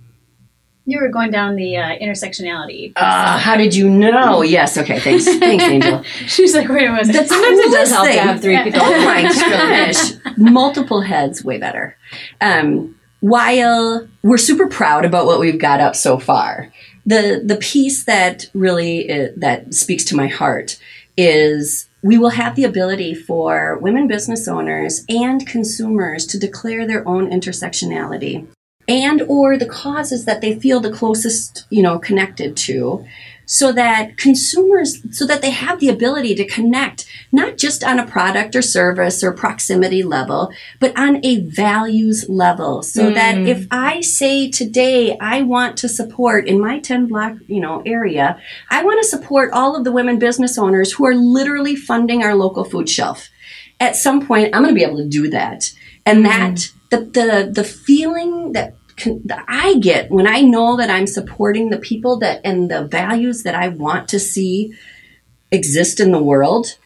you 0.86 1.00
were 1.00 1.10
going 1.10 1.32
down 1.32 1.56
the 1.56 1.78
uh, 1.78 1.98
intersectionality. 2.00 2.94
Uh, 2.96 3.38
how 3.38 3.56
did 3.56 3.76
you 3.76 3.90
know? 3.90 4.42
Yes. 4.42 4.78
Okay. 4.78 5.00
Thanks. 5.00 5.26
Thanks, 5.26 5.64
Angel. 5.64 6.04
She's 6.28 6.56
like, 6.56 6.68
wait 6.70 6.88
a 6.88 6.92
minute. 6.92 7.08
That 7.14 7.28
sometimes 7.28 7.60
it 7.60 7.72
does 7.72 7.90
help 7.92 8.08
thing. 8.08 8.16
to 8.16 8.22
have 8.22 8.42
three 8.42 8.62
people. 8.64 8.82
Oh 8.84 9.06
my 9.06 9.24
gosh. 9.24 10.14
Multiple 10.38 11.02
heads, 11.02 11.44
way 11.44 11.58
better. 11.58 11.96
Um, 12.40 12.96
while 13.20 14.08
we're 14.24 14.38
super 14.38 14.68
proud 14.68 15.06
about 15.06 15.28
what 15.28 15.40
we've 15.40 15.60
got 15.60 15.80
up 15.80 15.96
so 15.96 16.18
far, 16.18 16.74
the 17.06 17.42
the 17.46 17.58
piece 17.58 18.06
that 18.06 18.46
really 18.54 19.10
is, 19.10 19.30
uh, 19.30 19.34
that 19.38 19.74
speaks 19.74 20.04
to 20.06 20.16
my 20.16 20.28
heart 20.28 20.80
is 21.16 21.88
we 22.02 22.18
will 22.18 22.30
have 22.32 22.56
the 22.56 22.64
ability 22.64 23.14
for 23.14 23.78
women 23.78 24.08
business 24.08 24.48
owners 24.48 25.06
and 25.08 25.46
consumers 25.46 26.26
to 26.26 26.40
declare 26.40 26.88
their 26.88 27.08
own 27.08 27.30
intersectionality 27.30 28.48
and 28.88 29.22
or 29.24 29.58
the 29.58 29.66
causes 29.66 30.26
that 30.26 30.42
they 30.42 30.60
feel 30.60 30.80
the 30.80 30.92
closest 30.92 31.66
you 31.70 31.82
know 31.82 32.00
connected 32.00 32.56
to 32.58 33.06
so 33.46 33.74
that 33.74 34.18
consumers 34.18 35.00
so 35.18 35.26
that 35.26 35.42
they 35.42 35.50
have 35.50 35.80
the 35.80 35.90
ability 35.90 36.34
to 36.36 36.46
connect 36.46 37.06
not 37.32 37.58
just 37.58 37.84
on 37.84 38.00
a 38.00 38.08
product 38.08 38.56
or 38.56 38.62
service 38.62 39.24
or 39.24 39.34
proximity 39.34 40.04
level 40.04 40.52
but 40.80 40.98
on 40.98 41.24
a 41.26 41.42
values 41.42 42.30
level. 42.30 42.82
So 42.82 43.12
mm. 43.12 43.14
that 43.14 43.38
if 43.38 43.68
i 43.72 44.02
say 44.02 44.50
today 44.50 45.18
i 45.20 45.42
want 45.42 45.78
to 45.78 45.90
support 45.90 46.48
in 46.48 46.60
my 46.60 46.80
10 46.80 47.08
block 47.08 47.34
you 47.48 47.60
know 47.60 47.82
area 47.86 48.40
i 48.70 48.84
want 48.84 49.02
to 49.02 49.08
support 49.08 49.52
all 49.52 49.76
of 49.76 49.84
the 49.84 49.92
women 49.92 50.18
business 50.18 50.58
owners 50.58 50.94
who 50.94 51.06
are 51.06 51.16
literally 51.16 51.76
funding 51.76 52.24
our 52.24 52.36
local 52.36 52.64
food 52.64 52.90
shelf. 52.90 53.30
At 53.80 53.96
some 53.96 54.26
point 54.26 54.56
i'm 54.56 54.64
going 54.64 54.74
to 54.74 54.80
be 54.80 54.86
able 54.86 54.98
to 54.98 55.08
do 55.08 55.30
that. 55.30 55.72
And 56.06 56.26
that 56.26 56.72
the 56.92 56.98
the 56.98 57.52
the 57.54 57.64
feeling 57.64 58.52
that 58.54 58.76
that 59.26 59.46
I 59.48 59.80
get 59.80 60.12
when 60.12 60.28
I 60.28 60.42
know 60.42 60.78
that 60.78 60.90
I'm 60.90 61.08
supporting 61.08 61.70
the 61.70 61.80
people 61.80 62.20
that 62.20 62.42
and 62.44 62.70
the 62.70 62.84
values 62.86 63.44
that 63.44 63.56
I 63.56 63.70
want 63.70 64.10
to 64.10 64.20
see 64.20 64.74
exist 65.52 66.00
in 66.00 66.12
the 66.12 66.22
world, 66.22 66.78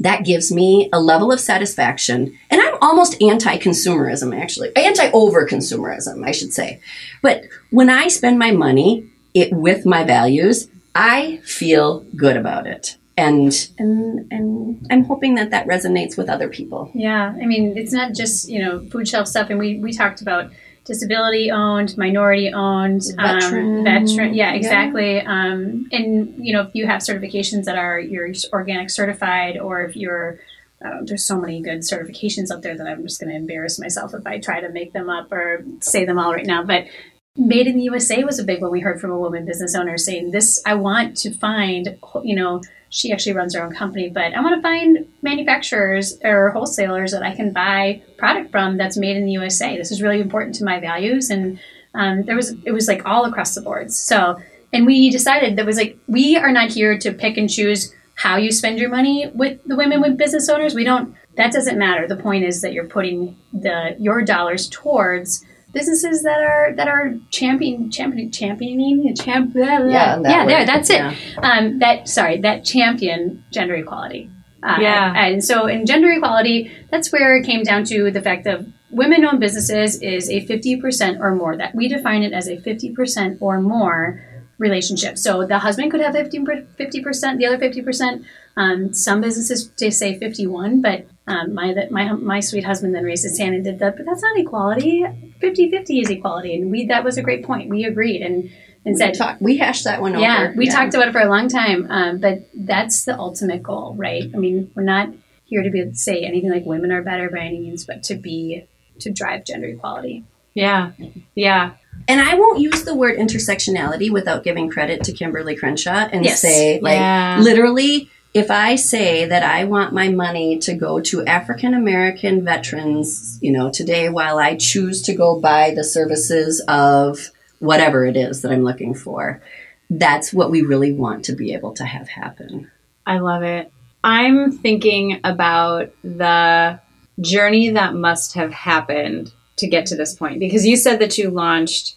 that 0.00 0.24
gives 0.24 0.52
me 0.52 0.88
a 0.92 1.00
level 1.00 1.32
of 1.32 1.40
satisfaction. 1.40 2.38
And 2.50 2.60
I'm 2.60 2.76
almost 2.80 3.20
anti 3.22 3.56
consumerism, 3.58 4.38
actually, 4.38 4.74
anti 4.76 5.10
over 5.12 5.46
consumerism, 5.46 6.26
I 6.26 6.32
should 6.32 6.52
say. 6.52 6.80
But 7.22 7.44
when 7.70 7.90
I 7.90 8.08
spend 8.08 8.38
my 8.38 8.50
money 8.50 9.08
it, 9.34 9.52
with 9.52 9.86
my 9.86 10.04
values, 10.04 10.68
I 10.94 11.40
feel 11.44 12.00
good 12.16 12.36
about 12.36 12.66
it. 12.66 12.96
And, 13.16 13.52
and 13.78 14.26
and 14.32 14.86
I'm 14.90 15.04
hoping 15.04 15.34
that 15.34 15.50
that 15.50 15.66
resonates 15.66 16.16
with 16.16 16.28
other 16.30 16.48
people. 16.48 16.90
Yeah, 16.94 17.34
I 17.40 17.44
mean, 17.46 17.76
it's 17.76 17.92
not 17.92 18.14
just 18.14 18.48
you 18.48 18.58
know 18.64 18.80
food 18.90 19.06
shelf 19.06 19.28
stuff, 19.28 19.50
and 19.50 19.58
we 19.58 19.78
we 19.78 19.92
talked 19.92 20.22
about 20.22 20.50
disability 20.84 21.50
owned, 21.50 21.96
minority 21.96 22.52
owned, 22.52 23.02
Veteran. 23.16 23.78
um, 23.78 23.84
veteran. 23.84 24.34
Yeah, 24.34 24.50
Yeah. 24.50 24.54
exactly. 24.54 25.20
Um, 25.20 25.88
and 25.92 26.34
you 26.38 26.52
know, 26.52 26.62
if 26.62 26.74
you 26.74 26.86
have 26.86 27.02
certifications 27.02 27.64
that 27.64 27.76
are 27.76 28.00
you're 28.00 28.32
organic 28.52 28.90
certified, 28.90 29.58
or 29.58 29.82
if 29.82 29.94
you're 29.96 30.40
uh, 30.84 30.98
there's 31.02 31.24
so 31.24 31.38
many 31.38 31.60
good 31.60 31.80
certifications 31.80 32.50
out 32.50 32.62
there 32.62 32.76
that 32.76 32.86
I'm 32.88 33.02
just 33.04 33.20
going 33.20 33.30
to 33.30 33.36
embarrass 33.36 33.78
myself 33.78 34.14
if 34.14 34.26
I 34.26 34.40
try 34.40 34.60
to 34.60 34.68
make 34.68 34.92
them 34.92 35.08
up 35.08 35.30
or 35.30 35.64
say 35.80 36.04
them 36.04 36.18
all 36.18 36.32
right 36.32 36.44
now. 36.46 36.64
But 36.64 36.86
Made 37.34 37.66
in 37.66 37.78
the 37.78 37.84
USA 37.84 38.24
was 38.24 38.38
a 38.38 38.44
big 38.44 38.60
one. 38.60 38.70
We 38.70 38.80
heard 38.80 39.00
from 39.00 39.10
a 39.10 39.18
woman 39.18 39.46
business 39.46 39.74
owner 39.74 39.96
saying, 39.96 40.32
"This 40.32 40.60
I 40.66 40.74
want 40.74 41.16
to 41.18 41.32
find." 41.32 41.96
You 42.22 42.36
know, 42.36 42.60
she 42.90 43.10
actually 43.10 43.32
runs 43.32 43.54
her 43.54 43.62
own 43.64 43.74
company, 43.74 44.10
but 44.10 44.34
I 44.34 44.40
want 44.42 44.54
to 44.54 44.60
find 44.60 45.06
manufacturers 45.22 46.18
or 46.22 46.50
wholesalers 46.50 47.12
that 47.12 47.22
I 47.22 47.34
can 47.34 47.50
buy 47.50 48.02
product 48.18 48.50
from 48.50 48.76
that's 48.76 48.98
made 48.98 49.16
in 49.16 49.24
the 49.24 49.32
USA. 49.32 49.78
This 49.78 49.90
is 49.90 50.02
really 50.02 50.20
important 50.20 50.56
to 50.56 50.64
my 50.64 50.78
values, 50.78 51.30
and 51.30 51.58
um, 51.94 52.24
there 52.24 52.36
was 52.36 52.54
it 52.66 52.72
was 52.72 52.86
like 52.86 53.06
all 53.06 53.24
across 53.24 53.54
the 53.54 53.62
boards. 53.62 53.98
So, 53.98 54.38
and 54.70 54.84
we 54.84 55.08
decided 55.08 55.56
that 55.56 55.64
was 55.64 55.78
like 55.78 55.96
we 56.06 56.36
are 56.36 56.52
not 56.52 56.70
here 56.70 56.98
to 56.98 57.12
pick 57.12 57.38
and 57.38 57.48
choose 57.48 57.94
how 58.14 58.36
you 58.36 58.52
spend 58.52 58.78
your 58.78 58.90
money 58.90 59.30
with 59.34 59.58
the 59.64 59.74
women 59.74 60.02
with 60.02 60.18
business 60.18 60.50
owners. 60.50 60.74
We 60.74 60.84
don't. 60.84 61.16
That 61.36 61.50
doesn't 61.50 61.78
matter. 61.78 62.06
The 62.06 62.16
point 62.16 62.44
is 62.44 62.60
that 62.60 62.74
you're 62.74 62.88
putting 62.88 63.38
the 63.54 63.96
your 63.98 64.20
dollars 64.20 64.68
towards 64.68 65.46
businesses 65.72 66.22
that 66.22 66.40
are 66.42 66.72
that 66.76 66.88
are 66.88 67.14
champion 67.30 67.90
champion 67.90 68.30
championing 68.30 69.14
champ 69.16 69.52
blah, 69.52 69.78
blah. 69.78 69.86
Yeah, 69.90 70.18
that 70.18 70.30
yeah 70.30 70.46
there 70.46 70.66
that's 70.66 70.90
it 70.90 70.96
Yeah. 71.00 71.14
um, 71.42 71.78
that 71.80 72.08
sorry 72.08 72.40
that 72.42 72.64
champion 72.64 73.44
gender 73.50 73.74
equality 73.74 74.30
uh, 74.62 74.76
Yeah. 74.80 75.12
and 75.16 75.42
so 75.44 75.66
in 75.66 75.86
gender 75.86 76.10
equality 76.12 76.70
that's 76.90 77.10
where 77.12 77.36
it 77.36 77.44
came 77.44 77.62
down 77.62 77.84
to 77.84 78.10
the 78.10 78.20
fact 78.22 78.44
that 78.44 78.60
women-owned 78.90 79.40
businesses 79.40 80.00
is 80.02 80.28
a 80.28 80.44
50% 80.46 81.18
or 81.18 81.34
more 81.34 81.56
that 81.56 81.74
we 81.74 81.88
define 81.88 82.22
it 82.22 82.34
as 82.34 82.46
a 82.46 82.58
50% 82.58 83.38
or 83.40 83.58
more 83.60 84.22
relationship 84.62 85.18
so 85.18 85.44
the 85.52 85.58
husband 85.58 85.90
could 85.90 86.00
have 86.00 86.14
50, 86.14 86.38
50% 86.38 87.38
the 87.38 87.46
other 87.46 87.58
50% 87.58 88.24
um, 88.56 88.94
some 88.94 89.20
businesses 89.20 89.70
they 89.72 89.90
say 89.90 90.18
51 90.18 90.80
but 90.80 91.06
um, 91.26 91.54
my, 91.54 91.74
my 91.90 92.12
my 92.12 92.40
sweet 92.40 92.64
husband 92.64 92.94
then 92.94 93.04
raised 93.04 93.24
his 93.24 93.38
hand 93.38 93.54
and 93.54 93.64
did 93.64 93.78
that 93.80 93.96
but 93.96 94.06
that's 94.06 94.22
not 94.22 94.38
equality 94.38 95.02
50-50 95.40 96.02
is 96.02 96.10
equality 96.10 96.54
and 96.54 96.70
we 96.70 96.86
that 96.86 97.04
was 97.04 97.18
a 97.18 97.22
great 97.22 97.44
point 97.44 97.68
we 97.68 97.84
agreed 97.84 98.22
and 98.22 98.50
and 98.84 98.94
We, 98.94 98.98
said 98.98 99.14
talk, 99.14 99.36
we 99.40 99.56
hashed 99.58 99.84
that 99.84 100.00
one 100.00 100.12
over. 100.16 100.22
yeah, 100.22 100.52
we 100.56 100.66
talked 100.68 100.92
about 100.94 101.06
it 101.08 101.12
for 101.12 101.20
a 101.20 101.28
long 101.28 101.46
time, 101.48 101.86
um, 101.88 102.18
but 102.18 102.48
that's 102.52 103.04
the 103.04 103.16
ultimate 103.16 103.62
goal, 103.62 103.94
right? 103.96 104.24
I 104.34 104.36
mean, 104.36 104.72
we're 104.74 104.82
not 104.82 105.10
here 105.44 105.62
to 105.62 105.70
be 105.70 105.94
say 105.94 106.24
anything 106.24 106.50
like 106.50 106.64
women 106.64 106.90
are 106.90 107.00
better 107.00 107.30
by 107.30 107.40
any 107.40 107.60
means, 107.60 107.84
but 107.84 108.02
to 108.08 108.16
be 108.16 108.66
to 108.98 109.12
drive 109.12 109.44
gender 109.44 109.68
equality. 109.68 110.24
Yeah. 110.54 110.90
Yeah. 111.36 111.74
And 112.08 112.20
I 112.20 112.34
won't 112.34 112.60
use 112.60 112.84
the 112.84 112.94
word 112.94 113.16
intersectionality 113.18 114.10
without 114.10 114.44
giving 114.44 114.68
credit 114.68 115.04
to 115.04 115.12
Kimberlé 115.12 115.58
Crenshaw 115.58 116.08
and 116.12 116.24
Yes. 116.24 116.40
say, 116.40 116.80
like, 116.80 116.98
Yeah. 116.98 117.38
literally, 117.40 118.10
if 118.34 118.50
I 118.50 118.76
say 118.76 119.26
that 119.26 119.42
I 119.42 119.64
want 119.64 119.92
my 119.92 120.08
money 120.08 120.58
to 120.60 120.74
go 120.74 121.00
to 121.00 121.24
African 121.26 121.74
American 121.74 122.44
veterans, 122.44 123.38
you 123.42 123.52
know, 123.52 123.70
today 123.70 124.08
while 124.08 124.38
I 124.38 124.56
choose 124.56 125.02
to 125.02 125.14
go 125.14 125.38
buy 125.38 125.72
the 125.74 125.84
services 125.84 126.60
of 126.66 127.30
whatever 127.58 128.06
it 128.06 128.16
is 128.16 128.42
that 128.42 128.50
I'm 128.50 128.64
looking 128.64 128.94
for, 128.94 129.42
that's 129.90 130.32
what 130.32 130.50
we 130.50 130.62
really 130.62 130.92
want 130.92 131.24
to 131.26 131.34
be 131.34 131.52
able 131.52 131.74
to 131.74 131.84
have 131.84 132.08
happen. 132.08 132.70
I 133.06 133.18
love 133.18 133.42
it. 133.42 133.70
I'm 134.02 134.50
thinking 134.50 135.20
about 135.22 135.90
the 136.02 136.80
journey 137.20 137.70
that 137.70 137.94
must 137.94 138.34
have 138.34 138.52
happened 138.52 139.32
to 139.56 139.68
get 139.68 139.86
to 139.86 139.96
this 139.96 140.14
point 140.14 140.40
because 140.40 140.66
you 140.66 140.76
said 140.76 140.98
that 140.98 141.18
you 141.18 141.30
launched 141.30 141.96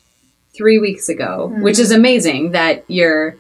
three 0.56 0.80
weeks 0.80 1.10
ago, 1.10 1.50
mm-hmm. 1.52 1.64
which 1.64 1.80
is 1.80 1.92
amazing 1.92 2.52
that 2.52 2.84
you're 2.88 3.38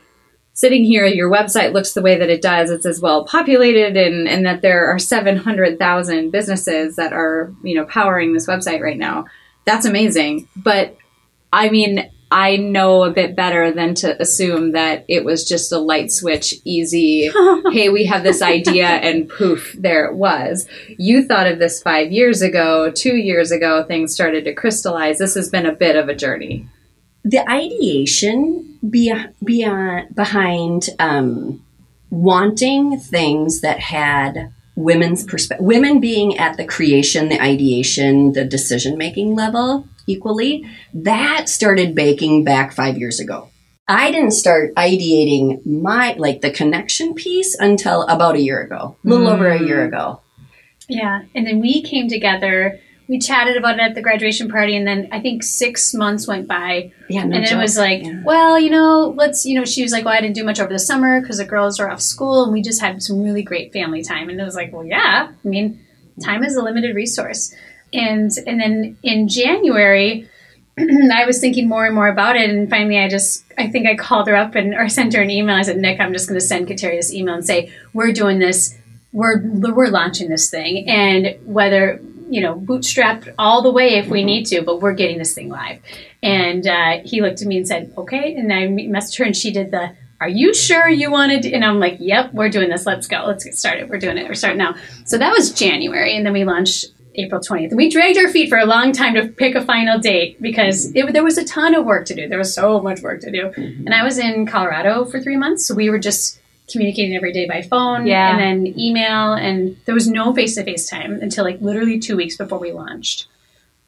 sitting 0.54 0.86
here, 0.86 1.06
your 1.06 1.30
website 1.30 1.74
looks 1.74 1.94
the 1.94 2.02
way 2.02 2.18
that 2.18 2.30
it 2.30 2.42
does. 2.42 2.72
It's 2.72 2.86
as 2.86 3.02
well 3.02 3.26
populated 3.26 3.98
and, 3.98 4.28
and 4.28 4.46
that 4.46 4.62
there 4.62 4.88
are 4.88 4.98
700,000 4.98 6.32
businesses 6.32 6.96
that 6.96 7.14
are, 7.14 7.54
you 7.62 7.76
know, 7.76 7.86
powering 7.86 8.34
this 8.34 8.48
website 8.48 8.82
right 8.82 8.98
now. 8.98 9.26
That's 9.66 9.86
amazing. 9.86 10.48
But 10.56 10.98
I 11.52 11.70
mean, 11.70 12.10
I 12.36 12.58
know 12.58 13.06
a 13.06 13.12
bit 13.12 13.34
better 13.34 13.72
than 13.72 13.96
to 13.96 14.22
assume 14.22 14.74
that 14.74 15.06
it 15.08 15.24
was 15.24 15.48
just 15.48 15.72
a 15.72 15.80
light 15.80 16.12
switch, 16.12 16.54
easy, 16.66 17.32
hey, 17.72 17.88
we 17.88 18.04
have 18.08 18.24
this 18.24 18.42
idea, 18.42 18.88
and 18.88 19.30
poof, 19.30 19.74
there 19.80 20.04
it 20.04 20.16
was. 20.16 20.68
You 20.98 21.24
thought 21.24 21.48
of 21.48 21.60
this 21.60 21.82
five 21.82 22.12
years 22.12 22.42
ago, 22.42 22.92
two 22.92 23.16
years 23.16 23.52
ago, 23.52 23.86
things 23.86 24.14
started 24.14 24.44
to 24.44 24.54
crystallize. 24.54 25.18
This 25.18 25.36
has 25.36 25.48
been 25.48 25.66
a 25.66 25.72
bit 25.72 25.96
of 25.96 26.10
a 26.10 26.16
journey. 26.16 26.68
the 27.24 27.50
ideation 27.50 28.80
be, 28.90 29.14
beyond, 29.42 30.14
behind 30.14 30.90
um, 31.00 31.64
wanting 32.10 33.00
things 33.00 33.62
that 33.62 33.80
had 33.80 34.52
women's 34.76 35.24
perspective, 35.24 35.66
women 35.66 36.02
being 36.02 36.38
at 36.38 36.58
the 36.58 36.66
creation, 36.66 37.30
the 37.30 37.42
ideation, 37.42 38.34
the 38.34 38.44
decision 38.44 38.98
making 38.98 39.36
level 39.36 39.88
equally, 40.08 40.66
that 40.94 41.50
started 41.50 41.96
baking 41.96 42.44
back 42.44 42.74
five 42.74 42.98
years 42.98 43.20
ago. 43.20 43.50
I 43.88 44.12
didn't 44.12 44.32
start 44.32 44.74
ideating 44.76 45.64
my, 45.66 46.16
like 46.18 46.42
the 46.42 46.50
connection 46.50 47.14
piece 47.14 47.56
until 47.60 48.02
about 48.04 48.36
a 48.36 48.42
year 48.42 48.62
ago, 48.62 48.98
a 49.06 49.08
little 49.08 49.28
over 49.28 49.48
a 49.48 49.62
year 49.62 49.84
mm. 49.86 49.88
ago. 49.88 50.22
Yeah, 50.88 51.24
and 51.36 51.46
then 51.46 51.60
we 51.60 51.84
came 51.84 52.08
together. 52.08 52.80
We 53.08 53.20
chatted 53.20 53.58
about 53.58 53.76
it 53.76 53.82
at 53.82 53.94
the 53.94 54.02
graduation 54.02 54.50
party, 54.50 54.76
and 54.76 54.88
then 54.88 55.10
I 55.12 55.20
think 55.20 55.44
six 55.44 55.94
months 55.94 56.28
went 56.28 56.48
by, 56.48 56.92
Yeah, 57.08 57.26
no 57.26 57.36
and 57.36 57.46
it 57.46 57.56
was 57.56 57.78
like, 57.78 58.04
Yeah. 58.04 58.24
well, 58.26 58.60
you 58.60 58.72
know, 58.72 59.14
let's, 59.16 59.46
you 59.46 59.54
know, 59.54 59.66
she 59.66 59.84
was 59.84 59.92
like, 59.92 60.06
well, 60.06 60.16
I 60.16 60.22
didn't 60.22 60.36
do 60.36 60.44
much 60.44 60.60
over 60.60 60.74
the 60.74 60.80
summer 60.80 61.22
because 61.22 61.38
the 61.38 61.46
girls 61.46 61.80
are 61.80 61.90
off 61.90 62.02
school, 62.02 62.44
and 62.44 62.54
we 62.54 62.64
just 62.64 62.82
had 62.82 63.04
some 63.04 63.22
really 63.22 63.44
great 63.44 63.72
family 63.72 64.04
time. 64.04 64.30
And 64.30 64.42
it 64.42 64.44
was 64.44 64.56
like, 64.56 64.74
well, 64.74 64.86
yeah, 64.86 65.30
I 65.32 65.48
mean, 65.48 65.80
time 66.24 66.44
is 66.44 66.56
a 66.56 66.64
limited 66.64 66.96
resource. 66.96 67.54
And 67.96 68.32
and 68.46 68.60
then 68.60 68.98
in 69.04 69.28
January, 69.28 70.30
I 70.78 71.26
was 71.26 71.40
thinking 71.40 71.68
more 71.68 71.86
and 71.86 71.96
more 71.96 72.08
about 72.08 72.36
it, 72.36 72.50
and 72.50 72.70
finally, 72.70 73.00
I 73.00 73.08
just, 73.08 73.46
I 73.58 73.68
think 73.68 73.88
I 73.88 73.96
called 73.96 74.28
her 74.28 74.36
up 74.36 74.56
and 74.56 74.74
or 74.74 74.90
sent 74.90 75.14
her 75.14 75.22
an 75.22 75.30
email. 75.30 75.56
I 75.56 75.62
said, 75.62 75.78
Nick, 75.78 76.00
I'm 76.00 76.14
just 76.14 76.28
going 76.28 76.40
to 76.40 76.46
send 76.46 76.68
Kateri 76.68 76.98
this 76.98 77.14
email 77.14 77.36
and 77.36 77.46
say, 77.46 77.72
we're 77.94 78.12
doing 78.12 78.40
this, 78.40 78.78
we're 79.12 79.42
we're 79.44 79.88
launching 79.88 80.30
this 80.30 80.50
thing, 80.50 80.90
and 80.90 81.38
whether 81.46 82.02
you 82.30 82.42
know, 82.42 82.56
bootstrapped 82.56 83.34
all 83.38 83.62
the 83.62 83.72
way 83.72 83.96
if 83.96 84.08
we 84.08 84.24
need 84.24 84.46
to, 84.46 84.62
but 84.62 84.82
we're 84.82 84.94
getting 84.94 85.18
this 85.18 85.34
thing 85.34 85.50
live. 85.50 85.80
And 86.24 86.66
uh, 86.66 87.00
he 87.04 87.22
looked 87.22 87.42
at 87.42 87.48
me 87.48 87.58
and 87.58 87.68
said, 87.68 87.94
okay. 87.98 88.36
And 88.36 88.52
I 88.52 88.68
messaged 88.68 89.20
her 89.20 89.26
and 89.26 89.36
she 89.36 89.52
did 89.52 89.72
the, 89.72 89.96
are 90.20 90.30
you 90.30 90.54
sure 90.54 90.90
you 90.90 91.12
wanted 91.12 91.44
to? 91.44 91.54
And 91.54 91.64
I'm 91.64 91.80
like, 91.80 91.98
yep, 92.00 92.34
we're 92.34 92.50
doing 92.50 92.70
this. 92.70 92.86
Let's 92.86 93.08
go. 93.08 93.26
Let's 93.28 93.44
get 93.44 93.56
started. 93.56 93.90
We're 93.90 94.00
doing 94.00 94.18
it. 94.18 94.28
We're 94.28 94.34
starting 94.34 94.58
now. 94.58 94.76
So 95.06 95.18
that 95.18 95.32
was 95.32 95.52
January. 95.52 96.16
And 96.16 96.26
then 96.26 96.34
we 96.34 96.46
launched 96.46 96.86
April 97.18 97.42
20th. 97.42 97.70
And 97.70 97.78
we 97.78 97.90
dragged 97.90 98.18
our 98.18 98.28
feet 98.30 98.50
for 98.50 98.58
a 98.58 98.66
long 98.66 98.92
time 98.92 99.14
to 99.16 99.28
pick 99.28 99.56
a 99.56 99.64
final 99.64 100.00
date 100.00 100.42
because 100.42 100.94
it, 100.96 101.12
there 101.14 101.24
was 101.24 101.38
a 101.38 101.46
ton 101.46 101.74
of 101.76 101.86
work 101.86 102.06
to 102.08 102.16
do. 102.16 102.28
There 102.28 102.38
was 102.38 102.54
so 102.54 102.82
much 102.82 103.02
work 103.02 103.22
to 103.22 103.32
do. 103.32 103.52
And 103.56 103.94
I 103.94 104.04
was 104.04 104.18
in 104.18 104.46
Colorado 104.46 105.06
for 105.06 105.20
three 105.20 105.38
months. 105.38 105.66
So 105.68 105.74
we 105.76 105.90
were 105.90 106.00
just 106.00 106.40
communicating 106.72 107.16
every 107.16 107.32
day 107.32 107.48
by 107.48 107.62
phone 107.62 108.08
Yeah. 108.08 108.32
and 108.32 108.40
then 108.66 108.80
email 108.80 109.34
and 109.34 109.78
there 109.86 109.94
was 109.94 110.08
no 110.08 110.34
face-to-face 110.34 110.90
time 110.90 111.20
until 111.22 111.44
like 111.46 111.62
literally 111.62 112.00
two 112.00 112.18
weeks 112.18 112.38
before 112.38 112.58
we 112.58 112.72
launched 112.72 113.28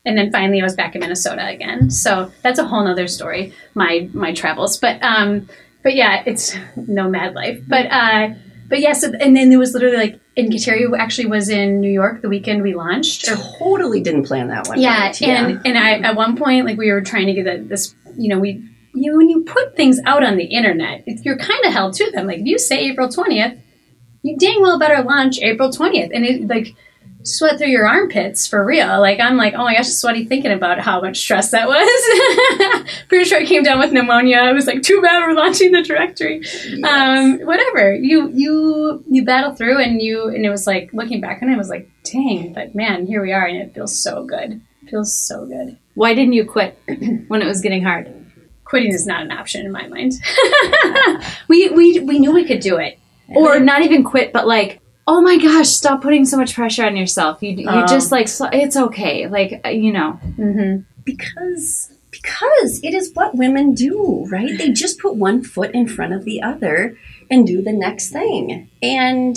and 0.06 0.16
then 0.16 0.32
finally 0.32 0.62
i 0.62 0.63
was 0.63 0.76
back 0.76 0.94
in 0.94 1.02
minnesota 1.02 1.44
again 1.48 1.90
so 1.90 2.32
that's 2.44 2.60
a 2.60 2.63
whole 2.68 2.84
nother 2.84 3.08
story 3.08 3.52
my 3.74 4.08
my 4.13 4.32
travels 4.32 4.78
but 4.78 5.02
um 5.02 5.50
but 5.82 5.96
yeah 5.96 6.22
it's 6.28 6.56
no 6.76 7.10
mad 7.10 7.34
life 7.34 7.60
but 7.68 7.88
uh 7.92 8.30
but 8.67 8.80
yeah 8.80 8.93
so 8.93 9.12
and 9.19 9.36
then 9.36 9.49
there 9.49 9.60
was 9.60 9.73
literally 9.73 9.97
like 9.97 10.19
and 10.36 10.51
Kateri 10.51 10.88
actually 10.97 11.27
was 11.27 11.49
in 11.49 11.80
new 11.80 11.91
york 11.91 12.21
the 12.21 12.30
weekend 12.30 12.62
we 12.62 12.73
launched 12.73 13.25
totally 13.25 14.01
didn't 14.01 14.23
plan 14.23 14.47
that 14.49 14.67
one. 14.67 14.80
yeah, 14.80 15.06
right. 15.06 15.21
and 15.21 15.62
and 15.65 15.77
I 15.77 15.99
at 15.99 16.15
one 16.15 16.38
point 16.38 16.65
like 16.65 16.77
we 16.77 16.91
were 16.91 17.01
trying 17.01 17.27
to 17.27 17.34
get 17.34 17.45
that 17.45 17.69
this 17.69 17.95
you 18.17 18.30
know 18.30 18.39
we 18.39 18.63
you 18.93 19.12
know, 19.12 19.17
when 19.17 19.30
you 19.30 19.43
put 19.43 19.75
things 19.75 19.99
out 20.06 20.23
on 20.23 20.38
the 20.38 20.45
internet 20.45 21.03
you're 21.23 21.38
kind 21.38 21.65
of 21.65 21.73
held 21.73 21.93
to 21.95 22.12
them 22.12 22.27
like 22.27 22.39
if 22.39 22.45
you 22.45 22.60
say 22.60 22.80
April 22.89 23.10
twentieth 23.10 23.58
you 24.23 24.38
dang 24.38 24.62
well 24.62 24.80
better 24.80 25.03
launch 25.03 25.39
April 25.39 25.71
twentieth 25.71 26.12
and 26.13 26.25
it 26.25 26.47
like 26.47 26.75
sweat 27.28 27.58
through 27.58 27.68
your 27.68 27.88
armpits 27.88 28.48
for 28.48 28.63
real. 28.66 29.00
Like 29.00 29.20
I'm 29.20 29.38
like, 29.38 29.54
oh 29.54 29.63
my 29.63 29.76
gosh, 29.76 29.88
sweaty 29.88 30.26
thinking 30.26 30.52
about 30.52 30.80
how 30.80 31.02
much 31.02 31.18
stress 31.18 31.52
that 31.52 31.68
was. 31.68 32.88
Pretty 33.08 33.26
sure 33.26 33.40
I 33.40 33.46
came 33.46 33.63
down 33.63 33.80
with 33.80 33.92
pneumonia. 33.92 34.38
I 34.38 34.54
was 34.54 34.68
like, 34.68 34.82
too 34.82 35.02
bad 35.02 35.22
we're 35.22 35.34
launching 35.34 35.72
the 35.72 35.82
directory. 35.82 36.42
Um, 36.84 37.40
whatever. 37.40 37.94
You 37.96 38.30
you 38.34 39.04
you 39.10 39.26
battle 39.26 39.54
through 39.54 39.82
and 39.82 40.02
you 40.02 40.28
and 40.28 40.46
it 40.46 40.50
was 40.50 40.68
like 40.68 40.92
looking 40.94 41.22
back 41.22 41.42
on 41.42 41.50
it, 41.50 41.54
I 41.54 41.58
was 41.58 41.70
like, 41.70 41.90
dang, 42.04 42.54
but 42.54 42.76
man, 42.76 43.06
here 43.06 43.22
we 43.22 43.34
are 43.34 43.46
and 43.46 43.58
it 43.58 43.74
feels 43.74 43.98
so 44.02 44.26
good. 44.26 44.62
It 44.84 44.90
feels 44.90 45.18
so 45.18 45.46
good. 45.46 45.78
Why 45.96 46.13
didn't 46.13 46.34
you 46.34 46.46
quit 46.46 46.80
when 47.28 47.42
it 47.42 47.48
was 47.48 47.62
getting 47.62 47.84
hard? 47.84 48.13
Quitting 48.63 48.94
is 48.94 49.08
not 49.08 49.22
an 49.22 49.32
option 49.32 49.66
in 49.66 49.72
my 49.72 49.88
mind. 49.88 50.13
We 51.48 51.70
we 51.70 52.00
we 52.02 52.20
knew 52.20 52.32
we 52.32 52.46
could 52.46 52.60
do 52.60 52.78
it, 52.78 53.00
or 53.30 53.60
not 53.60 53.82
even 53.82 54.04
quit, 54.04 54.34
but 54.34 54.48
like, 54.48 54.82
oh 55.08 55.22
my 55.22 55.38
gosh, 55.38 55.70
stop 55.70 56.02
putting 56.02 56.26
so 56.26 56.38
much 56.38 56.54
pressure 56.56 56.86
on 56.86 56.96
yourself. 56.98 57.41
You 57.41 57.52
you 57.52 57.65
Oh. 57.70 57.86
just 57.88 58.12
like 58.12 58.28
it's 58.54 58.76
okay, 58.78 59.28
like 59.28 59.62
uh, 59.65 59.70
you 59.70 59.91
know. 59.93 60.20
mm-hmm. 60.38 60.82
because 61.06 61.91
because 62.12 62.80
it 62.84 62.93
is 62.93 63.12
what 63.13 63.36
women 63.36 63.74
do, 63.74 64.26
right? 64.32 64.58
They 64.58 64.72
just 64.72 65.00
put 65.00 65.15
one 65.15 65.43
foot 65.43 65.72
in 65.72 65.88
front 65.88 66.13
of 66.13 66.24
the 66.26 66.41
other 66.41 66.98
and 67.30 67.46
do 67.46 67.62
the 67.62 67.74
next 67.74 68.10
thing. 68.10 68.70
And 68.82 69.36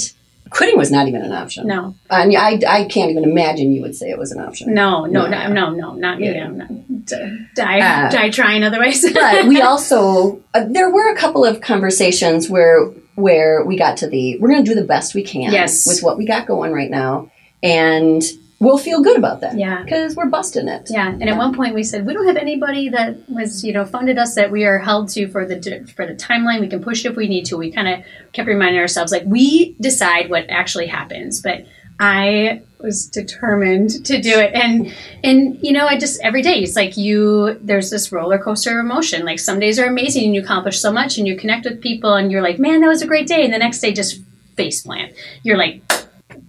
quitting 0.51 0.79
was 0.79 0.91
not 0.91 1.07
even 1.09 1.23
an 1.23 1.33
option. 1.33 1.67
No, 1.67 1.95
I 2.09 2.27
mean, 2.27 2.39
I, 2.39 2.59
I 2.67 2.85
can't 2.85 3.11
even 3.11 3.25
imagine 3.25 3.73
you 3.73 3.83
would 3.83 3.95
say 3.97 4.09
it 4.11 4.19
was 4.19 4.33
an 4.33 4.41
option. 4.41 4.73
no, 4.73 5.05
no, 5.05 5.27
No. 5.27 5.49
no, 5.49 5.49
no, 5.49 5.71
no, 5.75 5.95
not 5.95 6.19
me. 6.21 6.33
Yeah. 6.33 6.47
I'm 6.47 6.59
not. 6.59 6.69
D- 7.07 7.47
die, 7.55 7.81
Uh, 7.81 8.11
die 8.11 8.31
trying 8.31 8.63
otherwise. 8.65 9.05
but 9.13 9.47
we 9.47 9.61
also 9.71 10.41
uh, 10.55 10.65
there 10.69 10.91
were 10.91 11.11
a 11.13 11.17
couple 11.17 11.45
of 11.45 11.61
conversations 11.61 12.49
where 12.49 12.89
where 13.21 13.65
we 13.65 13.77
got 13.77 13.97
to 13.99 14.09
the 14.09 14.39
we're 14.39 14.49
going 14.49 14.65
to 14.65 14.71
do 14.71 14.75
the 14.75 14.87
best 14.87 15.15
we 15.15 15.23
can 15.23 15.53
Yes. 15.53 15.87
with 15.87 16.03
what 16.03 16.19
we 16.19 16.27
got 16.27 16.47
going 16.47 16.73
right 16.73 16.91
now 16.91 17.31
and 17.63 18.23
we'll 18.59 18.79
feel 18.79 19.03
good 19.03 19.17
about 19.17 19.41
that 19.41 19.57
Yeah. 19.57 19.83
because 19.83 20.17
we're 20.17 20.27
busting 20.29 20.69
it 20.69 20.89
Yeah, 20.91 21.09
and 21.09 21.29
at 21.29 21.37
one 21.37 21.55
point 21.55 21.75
we 21.75 21.83
said 21.83 22.07
we 22.07 22.13
don't 22.13 22.27
have 22.27 22.37
anybody 22.37 22.89
that 22.91 23.17
was 23.29 23.65
you 23.65 23.73
know 23.73 23.85
funded 23.85 24.19
us 24.19 24.35
that 24.35 24.51
we 24.51 24.65
are 24.65 24.79
held 24.79 25.09
to 25.11 25.29
for 25.29 25.47
the 25.47 25.57
for 25.97 26.07
the 26.07 26.15
timeline. 26.15 26.61
We 26.61 26.69
can 26.69 26.83
push 26.83 27.05
it 27.05 27.11
if 27.11 27.17
we 27.17 27.27
need 27.29 27.47
to. 27.47 27.57
We 27.57 27.71
kind 27.71 27.89
of 27.89 28.05
kept 28.33 28.49
reminding 28.49 28.81
ourselves 28.81 29.13
like 29.13 29.23
we 29.27 29.75
decide 29.81 30.29
what 30.31 30.45
actually 30.51 30.87
happens, 30.89 31.41
but 31.41 31.65
I 32.01 32.63
was 32.79 33.07
determined 33.07 34.07
to 34.07 34.21
do 34.21 34.39
it, 34.39 34.55
and 34.55 34.93
and 35.23 35.59
you 35.63 35.73
know 35.73 35.87
I 35.87 35.99
just 35.99 36.21
every 36.23 36.43
day 36.43 36.61
it's 36.61 36.75
like 36.75 36.97
you 36.97 37.59
there's 37.61 37.91
this 37.91 38.11
roller 38.11 38.39
coaster 38.39 38.81
of 38.81 38.85
emotion. 38.85 39.25
Like 39.25 39.39
some 39.39 39.61
days 39.61 39.79
are 39.79 39.87
amazing 39.87 40.25
and 40.25 40.35
you 40.35 40.41
accomplish 40.41 40.81
so 40.81 40.91
much 40.91 41.19
and 41.19 41.29
you 41.29 41.37
connect 41.37 41.67
with 41.67 41.83
people 41.83 42.15
and 42.15 42.33
you're 42.33 42.43
like 42.43 42.59
man 42.59 42.81
that 42.81 42.89
was 42.89 43.03
a 43.03 43.07
great 43.07 43.29
day, 43.29 43.45
and 43.45 43.53
the 43.53 43.59
next 43.59 43.81
day 43.81 43.93
just 43.93 44.23
face 44.57 44.83
plant. 44.83 45.13
You're 45.43 45.59
like 45.59 45.83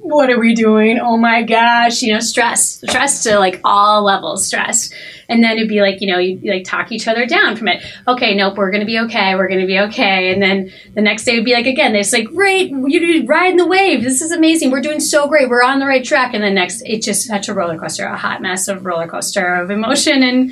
what 0.01 0.31
are 0.31 0.39
we 0.39 0.55
doing? 0.55 0.99
Oh 0.99 1.15
my 1.15 1.43
gosh, 1.43 2.01
you 2.01 2.11
know, 2.11 2.19
stress, 2.19 2.81
stress 2.81 3.23
to 3.23 3.37
like 3.37 3.61
all 3.63 4.03
levels, 4.03 4.45
stress. 4.45 4.91
And 5.29 5.43
then 5.43 5.57
it'd 5.57 5.69
be 5.69 5.81
like, 5.81 6.01
you 6.01 6.07
know, 6.07 6.17
you 6.17 6.51
like 6.51 6.63
talk 6.63 6.91
each 6.91 7.07
other 7.07 7.27
down 7.27 7.55
from 7.55 7.67
it. 7.67 7.83
Okay, 8.07 8.35
nope, 8.35 8.57
we're 8.57 8.71
gonna 8.71 8.85
be 8.85 8.99
okay, 8.99 9.35
we're 9.35 9.47
gonna 9.47 9.67
be 9.67 9.79
okay. 9.79 10.33
And 10.33 10.41
then 10.41 10.73
the 10.95 11.01
next 11.01 11.23
day 11.23 11.35
would 11.35 11.45
be 11.45 11.53
like, 11.53 11.67
again, 11.67 11.95
it's 11.95 12.11
like, 12.11 12.25
great, 12.25 12.71
you're 12.71 13.25
riding 13.25 13.57
the 13.57 13.67
wave. 13.67 14.03
This 14.03 14.21
is 14.21 14.31
amazing. 14.31 14.71
We're 14.71 14.81
doing 14.81 14.99
so 14.99 15.27
great. 15.27 15.49
We're 15.49 15.63
on 15.63 15.79
the 15.79 15.85
right 15.85 16.03
track. 16.03 16.33
And 16.33 16.43
then 16.43 16.55
next, 16.55 16.81
it's 16.85 17.05
just 17.05 17.27
such 17.27 17.47
a 17.47 17.53
roller 17.53 17.77
coaster, 17.77 18.05
a 18.05 18.17
hot 18.17 18.41
mess 18.41 18.67
of 18.67 18.85
roller 18.85 19.07
coaster 19.07 19.53
of 19.53 19.69
emotion. 19.69 20.23
And 20.23 20.51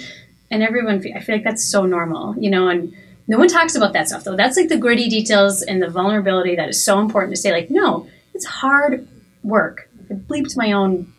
and 0.51 0.63
everyone, 0.63 1.03
I 1.15 1.19
feel 1.21 1.35
like 1.35 1.43
that's 1.43 1.65
so 1.65 1.85
normal, 1.85 2.35
you 2.38 2.49
know, 2.49 2.69
and 2.69 2.93
no 3.27 3.38
one 3.38 3.47
talks 3.47 3.75
about 3.75 3.93
that 3.93 4.07
stuff 4.07 4.23
though. 4.23 4.35
That's 4.35 4.57
like 4.57 4.69
the 4.69 4.77
gritty 4.77 5.09
details 5.09 5.62
and 5.62 5.81
the 5.81 5.89
vulnerability 5.89 6.55
that 6.55 6.69
is 6.69 6.83
so 6.83 6.99
important 6.99 7.35
to 7.35 7.41
say, 7.41 7.51
like, 7.51 7.69
no, 7.69 8.07
it's 8.33 8.45
hard 8.45 9.07
work. 9.43 9.89
I 10.10 10.15
bleeped 10.15 10.58
my 10.58 10.71
own 10.71 11.13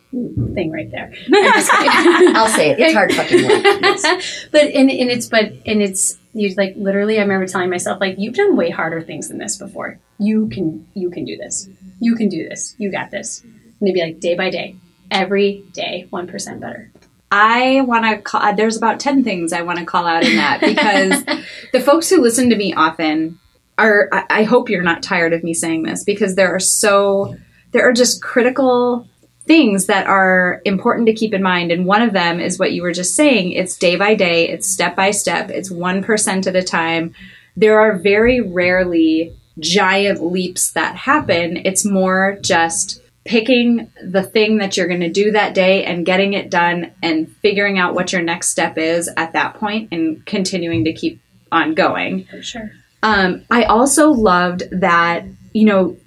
thing 0.53 0.71
right 0.71 0.91
there. 0.91 1.13
I'm 1.33 1.53
just 1.53 1.71
kidding. 1.71 2.35
i'll 2.35 2.49
say 2.49 2.71
it 2.71 2.79
it's 2.81 2.93
hard 2.93 3.13
fucking 3.13 3.47
work 3.47 3.63
Yes. 3.81 4.45
but 4.51 4.63
and, 4.65 4.91
and 4.91 5.09
it's 5.09 5.27
but 5.27 5.53
and 5.65 5.81
it's 5.81 6.17
you 6.33 6.53
like 6.57 6.73
literally 6.75 7.17
I 7.17 7.21
remember 7.21 7.47
telling 7.47 7.69
myself 7.69 8.01
like 8.01 8.15
you've 8.17 8.33
done 8.35 8.57
way 8.57 8.69
harder 8.69 9.01
things 9.01 9.29
than 9.29 9.37
this 9.37 9.57
before. 9.57 9.99
You 10.19 10.49
can 10.49 10.85
you 10.95 11.09
can 11.11 11.23
do 11.23 11.37
this. 11.37 11.69
You 12.01 12.15
can 12.15 12.27
do 12.27 12.47
this. 12.47 12.75
You 12.77 12.91
got 12.91 13.09
this. 13.11 13.41
And 13.43 13.53
it'd 13.81 13.93
be 13.93 14.01
like 14.01 14.19
day 14.19 14.35
by 14.35 14.49
day, 14.49 14.75
every 15.09 15.63
day, 15.73 16.07
one 16.09 16.27
percent 16.27 16.59
better. 16.59 16.91
I 17.31 17.79
want 17.81 18.03
to 18.05 18.21
call. 18.21 18.41
uh, 18.41 18.51
There's 18.53 18.75
about 18.75 18.99
ten 18.99 19.23
things 19.23 19.53
I 19.53 19.61
want 19.61 19.79
to 19.79 19.85
call 19.85 20.05
out 20.05 20.23
in 20.25 20.35
that 20.35 20.59
because 20.59 21.23
the 21.71 21.79
folks 21.79 22.09
who 22.09 22.21
listen 22.21 22.49
to 22.49 22.55
me 22.57 22.73
often 22.73 23.39
are. 23.77 24.09
I, 24.11 24.25
I 24.29 24.43
hope 24.43 24.69
you're 24.69 24.83
not 24.83 25.01
tired 25.03 25.31
of 25.33 25.41
me 25.43 25.53
saying 25.53 25.83
this 25.83 26.03
because 26.03 26.35
there 26.35 26.53
are 26.53 26.59
so 26.59 27.35
there 27.71 27.87
are 27.87 27.93
just 27.93 28.21
critical 28.21 29.07
things 29.45 29.87
that 29.87 30.07
are 30.07 30.61
important 30.65 31.07
to 31.07 31.13
keep 31.13 31.33
in 31.33 31.43
mind, 31.43 31.71
and 31.71 31.85
one 31.85 32.01
of 32.01 32.13
them 32.13 32.39
is 32.39 32.59
what 32.59 32.73
you 32.73 32.81
were 32.81 32.93
just 32.93 33.15
saying. 33.15 33.51
It's 33.51 33.77
day 33.77 33.95
by 33.95 34.15
day. 34.15 34.49
It's 34.49 34.71
step 34.71 34.95
by 34.95 35.11
step. 35.11 35.49
It's 35.49 35.71
one 35.71 36.03
percent 36.03 36.47
at 36.47 36.55
a 36.55 36.63
time. 36.63 37.13
There 37.57 37.79
are 37.79 37.97
very 37.97 38.39
rarely 38.39 39.35
giant 39.59 40.23
leaps 40.23 40.71
that 40.71 40.95
happen. 40.95 41.57
It's 41.65 41.85
more 41.85 42.37
just 42.41 43.01
picking 43.25 43.91
the 44.03 44.23
thing 44.23 44.57
that 44.57 44.77
you're 44.77 44.87
going 44.87 45.01
to 45.01 45.09
do 45.09 45.31
that 45.31 45.53
day 45.53 45.83
and 45.85 46.05
getting 46.05 46.33
it 46.33 46.49
done 46.49 46.91
and 47.03 47.31
figuring 47.37 47.77
out 47.77 47.93
what 47.93 48.11
your 48.11 48.21
next 48.21 48.49
step 48.49 48.77
is 48.77 49.09
at 49.17 49.33
that 49.33 49.55
point 49.55 49.89
and 49.91 50.25
continuing 50.25 50.85
to 50.85 50.93
keep 50.93 51.21
on 51.51 51.75
going. 51.75 52.23
For 52.25 52.41
sure. 52.41 52.71
Um, 53.03 53.43
I 53.51 53.63
also 53.63 54.09
loved 54.09 54.63
that, 54.71 55.25
you 55.53 55.65
know, 55.65 55.97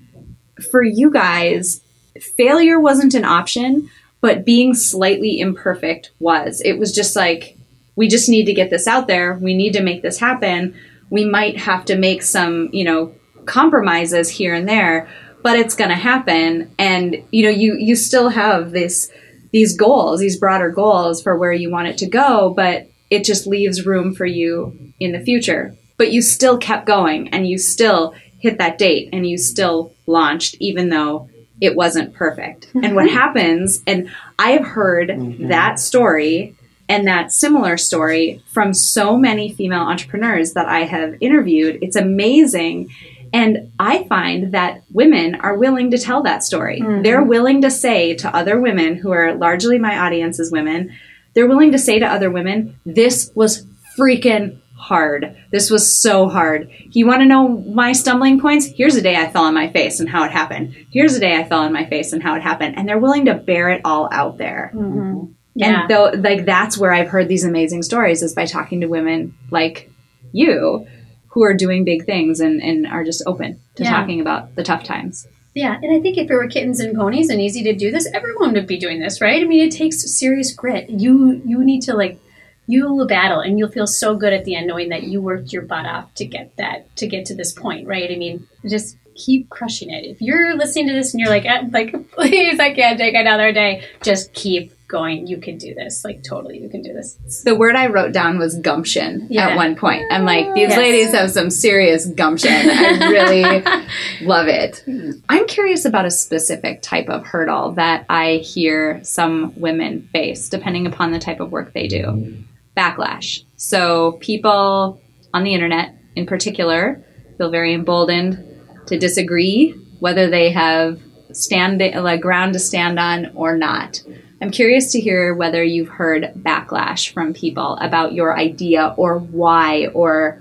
for 0.70 0.82
you 0.82 1.10
guys, 1.10 1.82
failure 2.20 2.80
wasn't 2.80 3.14
an 3.14 3.24
option, 3.24 3.90
but 4.20 4.44
being 4.44 4.74
slightly 4.74 5.38
imperfect 5.38 6.10
was. 6.18 6.60
It 6.64 6.78
was 6.78 6.92
just 6.92 7.16
like, 7.16 7.56
we 7.96 8.08
just 8.08 8.28
need 8.28 8.46
to 8.46 8.54
get 8.54 8.70
this 8.70 8.86
out 8.86 9.06
there. 9.06 9.34
We 9.34 9.54
need 9.54 9.72
to 9.74 9.82
make 9.82 10.02
this 10.02 10.18
happen. 10.18 10.74
We 11.10 11.24
might 11.24 11.58
have 11.58 11.84
to 11.86 11.96
make 11.96 12.22
some, 12.22 12.70
you 12.72 12.84
know, 12.84 13.14
compromises 13.44 14.30
here 14.30 14.54
and 14.54 14.68
there, 14.68 15.08
but 15.42 15.58
it's 15.58 15.74
going 15.74 15.90
to 15.90 15.96
happen. 15.96 16.74
And, 16.78 17.22
you 17.30 17.44
know, 17.44 17.50
you, 17.50 17.76
you 17.76 17.94
still 17.96 18.30
have 18.30 18.70
this, 18.70 19.10
these 19.52 19.76
goals, 19.76 20.20
these 20.20 20.38
broader 20.38 20.70
goals 20.70 21.22
for 21.22 21.36
where 21.36 21.52
you 21.52 21.70
want 21.70 21.88
it 21.88 21.98
to 21.98 22.06
go, 22.06 22.52
but 22.56 22.88
it 23.10 23.24
just 23.24 23.46
leaves 23.46 23.86
room 23.86 24.14
for 24.14 24.26
you 24.26 24.92
in 24.98 25.12
the 25.12 25.20
future. 25.20 25.76
But 25.96 26.10
you 26.10 26.22
still 26.22 26.58
kept 26.58 26.86
going 26.86 27.28
and 27.28 27.46
you 27.46 27.58
still 27.58 28.14
hit 28.44 28.59
that 28.59 28.76
date 28.76 29.09
and 29.11 29.26
you 29.26 29.38
still 29.38 29.94
launched, 30.07 30.54
even 30.61 30.90
though 30.90 31.30
it 31.62 31.74
wasn't 31.74 32.12
perfect. 32.12 32.68
And 32.74 32.94
what 32.94 33.09
happens, 33.09 33.83
and 33.87 34.11
I 34.38 34.50
have 34.50 34.66
heard 34.66 35.09
mm-hmm. 35.09 35.48
that 35.48 35.80
story 35.80 36.54
and 36.87 37.07
that 37.07 37.33
similar 37.33 37.78
story 37.78 38.42
from 38.52 38.74
so 38.74 39.16
many 39.16 39.50
female 39.50 39.80
entrepreneurs 39.80 40.52
that 40.52 40.68
I 40.68 40.80
have 40.80 41.16
interviewed. 41.22 41.78
It's 41.80 41.96
amazing. 41.96 42.90
And 43.33 43.72
I 43.78 44.04
find 44.04 44.52
that 44.52 44.83
women 44.92 45.37
are 45.37 45.57
willing 45.57 45.90
to 45.92 45.98
tell 45.98 46.22
that 46.24 46.44
story. 46.44 46.80
Mm-hmm. 46.80 47.02
They're 47.02 47.24
willing 47.24 47.62
to 47.62 47.70
say 47.70 48.14
to 48.16 48.37
other 48.37 48.61
women 48.61 48.96
who 48.96 49.11
are 49.12 49.35
largely 49.35 49.78
my 49.78 49.98
audience 49.98 50.38
as 50.38 50.52
women, 50.52 50.92
they're 51.33 51.48
willing 51.48 51.72
to 51.72 51.78
say 51.78 51.98
to 51.98 52.07
other 52.07 52.30
women, 52.30 52.78
this 52.85 53.33
was 53.35 53.64
freaking 53.98 54.59
hard. 54.85 55.37
This 55.51 55.70
was 55.70 55.85
so 56.03 56.29
hard. 56.29 56.70
You 56.90 57.07
want 57.07 57.20
to 57.23 57.27
know 57.27 57.49
my 57.49 57.92
stumbling 57.92 58.38
points? 58.40 58.66
Here's 58.66 58.97
a 58.97 59.03
day 59.03 59.16
I 59.16 59.31
fell 59.31 59.44
on 59.44 59.55
my 59.55 59.70
face 59.70 59.99
and 60.01 60.09
how 60.09 60.25
it 60.25 60.31
happened. 60.31 60.75
Here's 60.92 61.14
a 61.14 61.20
day 61.20 61.37
I 61.37 61.44
fell 61.44 61.61
on 61.61 61.73
my 61.73 61.87
face 61.87 62.12
and 62.12 62.23
how 62.23 62.35
it 62.37 62.42
happened. 62.42 62.77
And 62.77 62.88
they're 62.88 62.99
willing 62.99 63.25
to 63.27 63.35
bear 63.35 63.70
it 63.70 63.81
all 63.85 64.09
out 64.12 64.37
there. 64.38 64.70
Mm-hmm. 64.75 65.33
Yeah. 65.55 65.83
And 65.83 65.90
though, 65.90 66.11
like, 66.29 66.44
that's 66.44 66.77
where 66.77 66.92
I've 66.92 67.09
heard 67.09 67.29
these 67.29 67.44
amazing 67.44 67.83
stories 67.83 68.23
is 68.23 68.35
by 68.35 68.44
talking 68.44 68.81
to 68.83 68.87
women 68.87 69.35
like 69.51 69.90
you 70.33 70.87
who 71.29 71.42
are 71.44 71.55
doing 71.55 71.85
big 71.85 72.05
things 72.05 72.40
and, 72.40 72.61
and 72.62 72.87
are 72.87 73.05
just 73.05 73.23
open 73.27 73.61
to 73.77 73.85
Yeah. 73.85 73.90
talking 73.90 74.20
about 74.20 74.55
the 74.55 74.62
tough 74.62 74.85
times. 74.85 75.27
Yeah, 75.55 75.79
and 75.81 75.97
I 75.97 76.01
think 76.01 76.18
if 76.18 76.29
it 76.29 76.35
were 76.35 76.49
kittens 76.49 76.81
and 76.81 76.97
ponies 76.97 77.31
and 77.31 77.40
easy 77.40 77.62
to 77.62 77.73
do 77.73 77.92
this, 77.92 78.09
everyone 78.12 78.53
would 78.55 78.66
be 78.66 78.77
doing 78.77 78.99
this, 78.99 79.20
right? 79.20 79.40
I 79.40 79.47
mean, 79.47 79.64
it 79.64 79.70
takes 79.70 80.03
serious 80.18 80.53
grit. 80.53 80.90
You 80.90 81.40
you 81.44 81.64
need 81.64 81.83
to 81.83 81.94
like 81.94 82.18
you 82.66 82.92
will 82.92 83.07
battle, 83.07 83.40
and 83.40 83.59
you'll 83.59 83.70
feel 83.70 83.87
so 83.87 84.16
good 84.16 84.33
at 84.33 84.44
the 84.44 84.55
end 84.55 84.66
knowing 84.66 84.88
that 84.90 85.03
you 85.05 85.20
worked 85.20 85.53
your 85.53 85.62
butt 85.62 85.87
off 85.87 86.12
to 86.14 86.24
get 86.24 86.57
that 86.57 86.94
to 86.96 87.07
get 87.07 87.27
to 87.27 87.35
this 87.35 87.53
point, 87.53 87.87
right? 87.87 88.11
I 88.11 88.16
mean, 88.16 88.46
just 88.68 88.96
keep 89.14 89.48
crushing 89.48 89.90
it. 89.90 90.05
If 90.05 90.20
you're 90.20 90.57
listening 90.57 90.88
to 90.88 90.92
this 90.94 91.14
and 91.14 91.20
you're 91.20 91.31
like, 91.31 91.44
eh, 91.44 91.62
like 91.72 92.11
please, 92.12 92.59
I 92.59 92.74
can't 92.74 92.98
take 92.98 93.14
another 93.14 93.53
day, 93.53 93.85
just 94.03 94.33
keep 94.33 94.72
going. 94.88 95.27
You 95.29 95.38
can 95.38 95.57
do 95.57 95.72
this. 95.74 96.05
Like 96.05 96.22
totally, 96.24 96.59
you 96.59 96.68
can 96.68 96.83
do 96.83 96.92
this. 96.92 97.16
The 97.44 97.55
word 97.55 97.77
I 97.77 97.87
wrote 97.88 98.12
down 98.12 98.38
was 98.38 98.57
gumption 98.59 99.27
Yeah. 99.31 99.50
at 99.50 99.57
one 99.57 99.77
point. 99.77 100.03
I'm 100.11 100.24
like, 100.24 100.53
these 100.55 100.68
Yes. 100.70 100.79
ladies 100.79 101.12
have 101.14 101.31
some 101.31 101.50
serious 101.50 102.07
gumption. 102.07 102.50
I 102.53 103.09
really 103.09 103.62
love 104.27 104.48
it. 104.48 104.85
I'm 105.29 105.46
curious 105.46 105.85
about 105.85 106.07
a 106.07 106.11
specific 106.11 106.83
type 106.83 107.09
of 107.09 107.24
hurdle 107.24 107.72
that 107.72 108.07
I 108.09 108.37
hear 108.37 109.00
some 109.05 109.53
women 109.61 110.09
face, 110.12 110.48
depending 110.48 110.87
upon 110.87 111.12
the 111.12 111.18
type 111.20 111.40
of 111.40 111.50
work 111.53 111.72
they 111.72 111.87
do. 111.88 112.35
Backlash. 112.76 113.44
So 113.56 114.12
people 114.20 115.00
on 115.32 115.44
the 115.44 115.54
internet, 115.54 115.94
in 116.16 116.26
particular, 116.26 117.04
feel 117.38 117.50
very 117.50 117.74
emboldened 117.74 118.38
to 118.87 118.98
disagree, 118.98 119.72
whether 120.00 120.28
they 120.28 120.50
have 120.50 121.00
stand 121.32 121.80
like 121.80 122.20
ground 122.20 122.52
to 122.52 122.58
stand 122.58 122.98
on 122.98 123.32
or 123.34 123.56
not. 123.56 124.02
I'm 124.40 124.50
curious 124.50 124.92
to 124.92 125.00
hear 125.00 125.34
whether 125.34 125.64
you've 125.64 125.88
heard 125.88 126.32
backlash 126.37 127.12
from 127.12 127.32
people 127.32 127.76
about 127.80 128.12
your 128.12 128.37
idea 128.37 128.94
or 128.96 129.18
why 129.18 129.87
or 129.94 130.40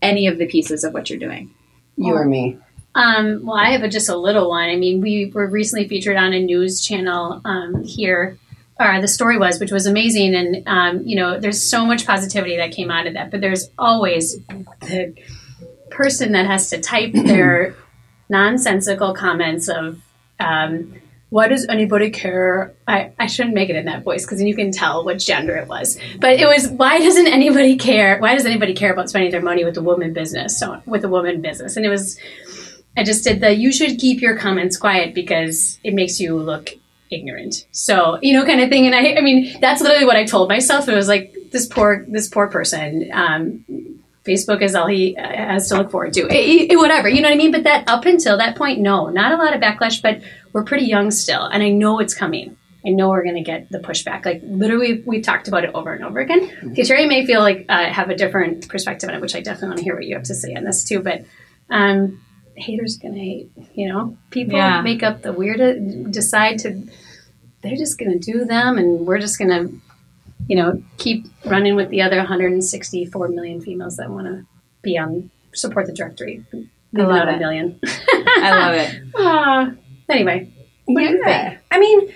any 0.00 0.26
of 0.26 0.38
the 0.38 0.46
pieces 0.46 0.84
of 0.84 0.94
what 0.94 1.10
you're 1.10 1.18
doing. 1.18 1.52
You 1.96 2.14
or 2.14 2.24
me? 2.24 2.58
Um, 2.94 3.44
well, 3.44 3.56
I 3.56 3.70
have 3.70 3.82
a, 3.82 3.88
just 3.88 4.08
a 4.08 4.16
little 4.16 4.48
one. 4.48 4.68
I 4.68 4.76
mean, 4.76 5.00
we 5.00 5.26
were 5.26 5.48
recently 5.48 5.86
featured 5.88 6.16
on 6.16 6.32
a 6.32 6.40
news 6.40 6.84
channel 6.84 7.40
um, 7.44 7.82
here, 7.82 8.38
or 8.80 9.00
the 9.00 9.08
story 9.08 9.38
was, 9.38 9.60
which 9.60 9.70
was 9.70 9.86
amazing. 9.86 10.34
And, 10.34 10.62
um, 10.66 11.06
you 11.06 11.14
know, 11.14 11.38
there's 11.38 11.62
so 11.62 11.84
much 11.84 12.06
positivity 12.06 12.56
that 12.56 12.72
came 12.72 12.90
out 12.90 13.06
of 13.06 13.14
that, 13.14 13.30
but 13.30 13.40
there's 13.40 13.70
always 13.78 14.38
the 14.80 15.14
person 15.90 16.32
that 16.32 16.46
has 16.46 16.70
to 16.70 16.80
type 16.80 17.12
their 17.14 17.76
nonsensical 18.28 19.12
comments 19.12 19.68
of, 19.68 20.00
um, 20.38 20.94
why 21.28 21.46
does 21.46 21.66
anybody 21.68 22.10
care? 22.10 22.74
I, 22.88 23.12
I 23.18 23.26
shouldn't 23.26 23.54
make 23.54 23.70
it 23.70 23.76
in 23.76 23.84
that 23.84 24.02
voice 24.02 24.24
because 24.24 24.38
then 24.38 24.48
you 24.48 24.56
can 24.56 24.72
tell 24.72 25.04
which 25.04 25.26
gender 25.26 25.54
it 25.56 25.68
was. 25.68 25.96
But 26.18 26.40
it 26.40 26.46
was, 26.46 26.68
why 26.68 26.98
doesn't 26.98 27.28
anybody 27.28 27.76
care? 27.76 28.18
Why 28.18 28.34
does 28.34 28.46
anybody 28.46 28.74
care 28.74 28.92
about 28.92 29.10
spending 29.10 29.30
their 29.30 29.42
money 29.42 29.64
with 29.64 29.74
the 29.74 29.82
woman 29.82 30.12
business? 30.12 30.58
So, 30.58 30.82
with 30.86 31.02
the 31.02 31.08
woman 31.08 31.40
business. 31.40 31.76
And 31.76 31.86
it 31.86 31.88
was, 31.88 32.18
I 32.96 33.04
just 33.04 33.22
did 33.22 33.40
the 33.40 33.54
you 33.54 33.70
should 33.72 33.98
keep 33.98 34.20
your 34.20 34.36
comments 34.36 34.76
quiet 34.76 35.14
because 35.14 35.78
it 35.84 35.94
makes 35.94 36.18
you 36.18 36.36
look 36.36 36.70
ignorant. 37.10 37.66
So, 37.72 38.18
you 38.22 38.34
know, 38.34 38.44
kind 38.44 38.60
of 38.60 38.68
thing. 38.68 38.86
And 38.86 38.94
I, 38.94 39.14
I 39.14 39.20
mean, 39.20 39.60
that's 39.60 39.82
literally 39.82 40.04
what 40.04 40.16
I 40.16 40.24
told 40.24 40.48
myself. 40.48 40.88
It 40.88 40.94
was 40.94 41.08
like, 41.08 41.34
this 41.50 41.66
poor, 41.66 42.04
this 42.08 42.28
poor 42.28 42.46
person, 42.48 43.10
um, 43.12 43.64
Facebook 44.24 44.62
is 44.62 44.74
all 44.74 44.86
he 44.86 45.14
has 45.14 45.68
to 45.68 45.76
look 45.76 45.90
forward 45.90 46.12
to. 46.12 46.28
It, 46.28 46.72
it, 46.72 46.76
whatever, 46.76 47.08
you 47.08 47.22
know 47.22 47.28
what 47.28 47.34
I 47.34 47.38
mean? 47.38 47.50
But 47.50 47.64
that 47.64 47.88
up 47.88 48.04
until 48.04 48.36
that 48.38 48.54
point, 48.56 48.78
no, 48.80 49.08
not 49.08 49.32
a 49.32 49.36
lot 49.36 49.54
of 49.54 49.60
backlash, 49.60 50.00
but 50.00 50.22
we're 50.52 50.64
pretty 50.64 50.84
young 50.84 51.10
still. 51.10 51.44
And 51.44 51.62
I 51.62 51.70
know 51.70 51.98
it's 51.98 52.14
coming. 52.14 52.56
I 52.86 52.90
know 52.90 53.08
we're 53.08 53.24
going 53.24 53.36
to 53.36 53.42
get 53.42 53.70
the 53.70 53.78
pushback. 53.78 54.24
Like 54.24 54.40
literally, 54.44 55.02
we've 55.04 55.22
talked 55.22 55.48
about 55.48 55.64
it 55.64 55.70
over 55.74 55.92
and 55.92 56.04
over 56.04 56.20
again. 56.20 56.50
Okay, 56.70 56.82
Terry 56.82 57.06
may 57.06 57.26
feel 57.26 57.40
like 57.40 57.66
uh, 57.68 57.90
have 57.92 58.10
a 58.10 58.14
different 58.14 58.68
perspective 58.68 59.08
on 59.08 59.14
it, 59.14 59.20
which 59.20 59.34
I 59.34 59.40
definitely 59.40 59.68
want 59.68 59.78
to 59.78 59.84
hear 59.84 59.94
what 59.94 60.04
you 60.04 60.14
have 60.14 60.24
to 60.24 60.34
say 60.34 60.54
on 60.54 60.64
this 60.64 60.84
too. 60.84 61.00
But 61.00 61.24
um, 61.68 62.20
haters 62.56 62.96
gonna 62.98 63.14
hate. 63.18 63.50
You 63.74 63.88
know, 63.88 64.16
people 64.30 64.54
Yeah. 64.58 64.80
make 64.82 65.02
up 65.02 65.22
the 65.22 65.32
weird, 65.32 66.10
decide 66.10 66.58
to, 66.60 66.82
they're 67.62 67.76
just 67.76 67.98
gonna 67.98 68.18
do 68.18 68.44
them, 68.44 68.78
and 68.78 69.06
we're 69.06 69.18
just 69.18 69.38
gonna, 69.38 69.68
you 70.48 70.56
know, 70.56 70.82
keep 70.98 71.26
running 71.44 71.74
with 71.76 71.90
the 71.90 72.02
other 72.02 72.18
164 72.18 73.28
million 73.28 73.60
females 73.60 73.96
that 73.96 74.10
want 74.10 74.26
to 74.26 74.44
be 74.82 74.98
on 74.98 75.30
support 75.52 75.86
the 75.86 75.92
directory. 75.92 76.44
Leave 76.52 76.68
love 77.06 77.28
a 77.28 77.36
million. 77.38 77.78
I 77.84 78.50
love 78.50 78.74
it. 78.74 79.76
Anyway, 80.10 80.48
what 80.86 81.00
do 81.02 81.06
you 81.08 81.22
think? 81.22 81.58
I 81.70 81.78
mean, 81.78 82.12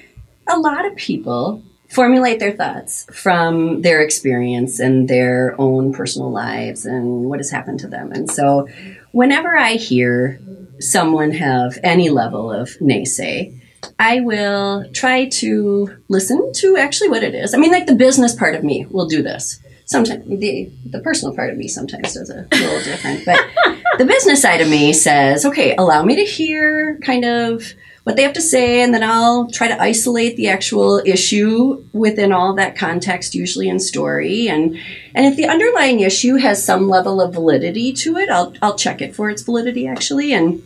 a 0.48 0.58
lot 0.58 0.84
of 0.84 0.96
people 0.96 1.62
formulate 1.88 2.40
their 2.40 2.50
thoughts 2.50 3.06
from 3.12 3.82
their 3.82 4.00
experience 4.02 4.80
and 4.80 5.08
their 5.08 5.54
own 5.60 5.92
personal 5.92 6.32
lives 6.32 6.86
and 6.86 7.26
what 7.26 7.38
has 7.38 7.50
happened 7.52 7.78
to 7.78 7.86
them. 7.86 8.10
And 8.10 8.28
so, 8.28 8.66
whenever 9.14 9.56
I 9.56 9.74
hear 9.74 10.40
someone 10.80 11.30
have 11.30 11.78
any 11.84 12.10
level 12.10 12.52
of 12.52 12.70
naysay, 12.80 13.60
I 13.98 14.20
will 14.20 14.90
try 14.92 15.28
to 15.40 15.96
listen 16.08 16.52
to 16.54 16.76
actually 16.76 17.10
what 17.10 17.22
it 17.22 17.34
is. 17.34 17.54
I 17.54 17.58
mean, 17.58 17.70
like 17.70 17.86
the 17.86 17.94
business 17.94 18.34
part 18.34 18.56
of 18.56 18.64
me 18.64 18.86
will 18.90 19.06
do 19.06 19.22
this. 19.22 19.60
Sometimes 19.86 20.26
the 20.26 20.70
the 20.86 21.00
personal 21.00 21.34
part 21.34 21.50
of 21.50 21.56
me 21.56 21.68
sometimes 21.68 22.14
does 22.14 22.30
a 22.30 22.46
little 22.50 22.82
different, 22.82 23.24
but 23.24 23.38
the 23.98 24.04
business 24.04 24.42
side 24.42 24.60
of 24.60 24.68
me 24.68 24.92
says, 24.92 25.44
okay, 25.44 25.76
allow 25.76 26.02
me 26.02 26.16
to 26.16 26.24
hear 26.24 26.98
kind 27.02 27.24
of 27.24 27.72
what 28.04 28.16
they 28.16 28.22
have 28.22 28.34
to 28.34 28.42
say, 28.42 28.82
and 28.82 28.94
then 28.94 29.02
I'll 29.02 29.48
try 29.48 29.66
to 29.66 29.82
isolate 29.82 30.36
the 30.36 30.48
actual 30.48 31.02
issue 31.04 31.84
within 31.92 32.32
all 32.32 32.54
that 32.54 32.76
context, 32.76 33.34
usually 33.34 33.68
in 33.68 33.80
story. 33.80 34.46
And 34.48 34.76
and 35.14 35.26
if 35.26 35.36
the 35.36 35.46
underlying 35.46 36.00
issue 36.00 36.36
has 36.36 36.64
some 36.64 36.88
level 36.88 37.20
of 37.20 37.32
validity 37.32 37.92
to 37.94 38.16
it, 38.18 38.28
I'll 38.28 38.54
I'll 38.60 38.76
check 38.76 39.00
it 39.00 39.16
for 39.16 39.30
its 39.30 39.42
validity 39.42 39.86
actually, 39.86 40.32
and 40.34 40.62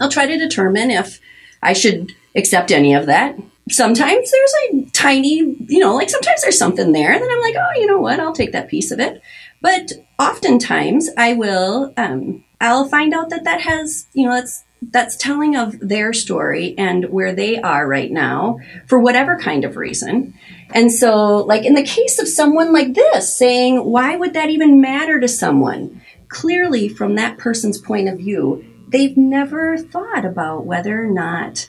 I'll 0.00 0.10
try 0.10 0.26
to 0.26 0.38
determine 0.38 0.90
if 0.90 1.20
I 1.62 1.74
should 1.74 2.12
accept 2.34 2.70
any 2.72 2.94
of 2.94 3.06
that. 3.06 3.38
Sometimes 3.70 4.30
there's 4.30 4.54
a 4.72 4.90
tiny, 4.92 5.36
you 5.68 5.78
know, 5.78 5.94
like 5.94 6.10
sometimes 6.10 6.42
there's 6.42 6.58
something 6.58 6.92
there, 6.92 7.12
and 7.12 7.22
then 7.22 7.30
I'm 7.30 7.40
like, 7.40 7.54
oh, 7.54 7.80
you 7.80 7.86
know 7.86 8.00
what, 8.00 8.18
I'll 8.18 8.32
take 8.32 8.52
that 8.52 8.68
piece 8.68 8.90
of 8.90 8.98
it. 8.98 9.22
But 9.60 9.92
oftentimes 10.18 11.10
I 11.16 11.34
will, 11.34 11.92
um, 11.96 12.44
I'll 12.60 12.88
find 12.88 13.14
out 13.14 13.30
that 13.30 13.44
that 13.44 13.60
has, 13.60 14.06
you 14.14 14.26
know, 14.26 14.34
that's 14.34 14.64
that's 14.90 15.16
telling 15.16 15.56
of 15.56 15.78
their 15.80 16.12
story 16.12 16.76
and 16.76 17.10
where 17.10 17.32
they 17.32 17.60
are 17.60 17.86
right 17.86 18.10
now 18.10 18.58
for 18.86 18.98
whatever 18.98 19.38
kind 19.38 19.64
of 19.64 19.76
reason. 19.76 20.34
And 20.74 20.90
so, 20.90 21.38
like 21.38 21.64
in 21.64 21.74
the 21.74 21.82
case 21.82 22.18
of 22.18 22.28
someone 22.28 22.72
like 22.72 22.94
this 22.94 23.36
saying, 23.36 23.84
why 23.84 24.16
would 24.16 24.34
that 24.34 24.50
even 24.50 24.80
matter 24.80 25.20
to 25.20 25.28
someone? 25.28 26.02
Clearly, 26.28 26.88
from 26.88 27.14
that 27.14 27.38
person's 27.38 27.78
point 27.78 28.08
of 28.08 28.18
view, 28.18 28.64
they've 28.88 29.16
never 29.16 29.76
thought 29.76 30.24
about 30.24 30.64
whether 30.64 31.02
or 31.02 31.10
not 31.10 31.68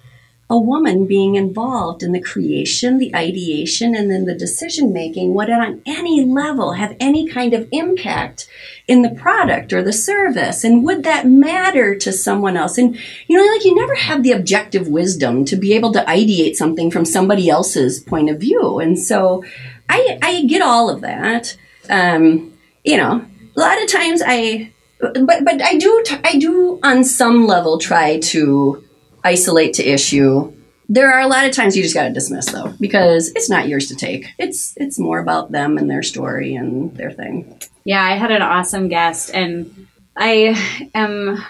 a 0.53 0.59
woman 0.59 1.07
being 1.07 1.33
involved 1.33 2.03
in 2.03 2.11
the 2.11 2.21
creation, 2.21 2.99
the 2.99 3.13
ideation, 3.15 3.95
and 3.95 4.11
then 4.11 4.25
the 4.25 4.35
decision 4.35 4.93
making 4.93 5.33
would 5.33 5.49
on 5.49 5.81
any 5.83 6.23
level 6.23 6.73
have 6.73 6.95
any 6.99 7.27
kind 7.27 7.55
of 7.55 7.67
impact 7.71 8.47
in 8.87 9.01
the 9.01 9.09
product 9.09 9.73
or 9.73 9.81
the 9.81 9.91
service. 9.91 10.63
And 10.63 10.83
would 10.83 11.03
that 11.05 11.25
matter 11.25 11.95
to 11.95 12.11
someone 12.11 12.55
else? 12.55 12.77
And, 12.77 12.95
you 13.25 13.35
know, 13.35 13.51
like 13.51 13.65
you 13.65 13.73
never 13.73 13.95
have 13.95 14.21
the 14.21 14.33
objective 14.33 14.87
wisdom 14.87 15.43
to 15.45 15.55
be 15.55 15.73
able 15.73 15.91
to 15.93 16.05
ideate 16.05 16.53
something 16.53 16.91
from 16.91 17.03
somebody 17.03 17.49
else's 17.49 17.99
point 17.99 18.29
of 18.29 18.39
view. 18.39 18.77
And 18.77 18.99
so 18.99 19.43
I, 19.89 20.19
I 20.21 20.43
get 20.43 20.61
all 20.61 20.87
of 20.87 21.01
that. 21.01 21.57
Um, 21.89 22.53
you 22.83 22.97
know, 22.97 23.25
a 23.55 23.59
lot 23.59 23.81
of 23.81 23.91
times 23.91 24.21
I, 24.23 24.71
but, 24.99 25.43
but 25.43 25.63
I 25.63 25.79
do, 25.79 26.03
t- 26.05 26.21
I 26.23 26.37
do 26.37 26.79
on 26.83 27.03
some 27.03 27.47
level 27.47 27.79
try 27.79 28.19
to 28.19 28.82
isolate 29.23 29.73
to 29.75 29.83
issue. 29.83 30.53
There 30.89 31.11
are 31.11 31.21
a 31.21 31.27
lot 31.27 31.45
of 31.45 31.53
times 31.53 31.75
you 31.75 31.83
just 31.83 31.95
got 31.95 32.07
to 32.07 32.13
dismiss 32.13 32.51
though, 32.51 32.73
because 32.79 33.29
it's 33.35 33.49
not 33.49 33.67
yours 33.67 33.87
to 33.87 33.95
take. 33.95 34.27
It's 34.37 34.73
it's 34.77 34.99
more 34.99 35.19
about 35.19 35.51
them 35.51 35.77
and 35.77 35.89
their 35.89 36.03
story 36.03 36.55
and 36.55 36.95
their 36.95 37.11
thing. 37.11 37.59
Yeah, 37.85 38.03
I 38.03 38.15
had 38.15 38.31
an 38.31 38.41
awesome 38.41 38.89
guest, 38.89 39.31
and 39.33 39.87
I 40.15 40.55
am. 40.93 41.43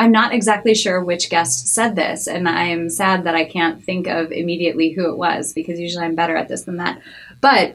I'm 0.00 0.12
not 0.12 0.32
exactly 0.32 0.76
sure 0.76 1.02
which 1.02 1.28
guest 1.28 1.74
said 1.74 1.96
this, 1.96 2.28
and 2.28 2.48
I'm 2.48 2.88
sad 2.88 3.24
that 3.24 3.34
I 3.34 3.44
can't 3.44 3.82
think 3.82 4.06
of 4.06 4.30
immediately 4.30 4.92
who 4.92 5.10
it 5.10 5.18
was 5.18 5.52
because 5.52 5.80
usually 5.80 6.04
I'm 6.04 6.14
better 6.14 6.36
at 6.36 6.46
this 6.46 6.62
than 6.62 6.76
that. 6.76 7.00
But 7.40 7.74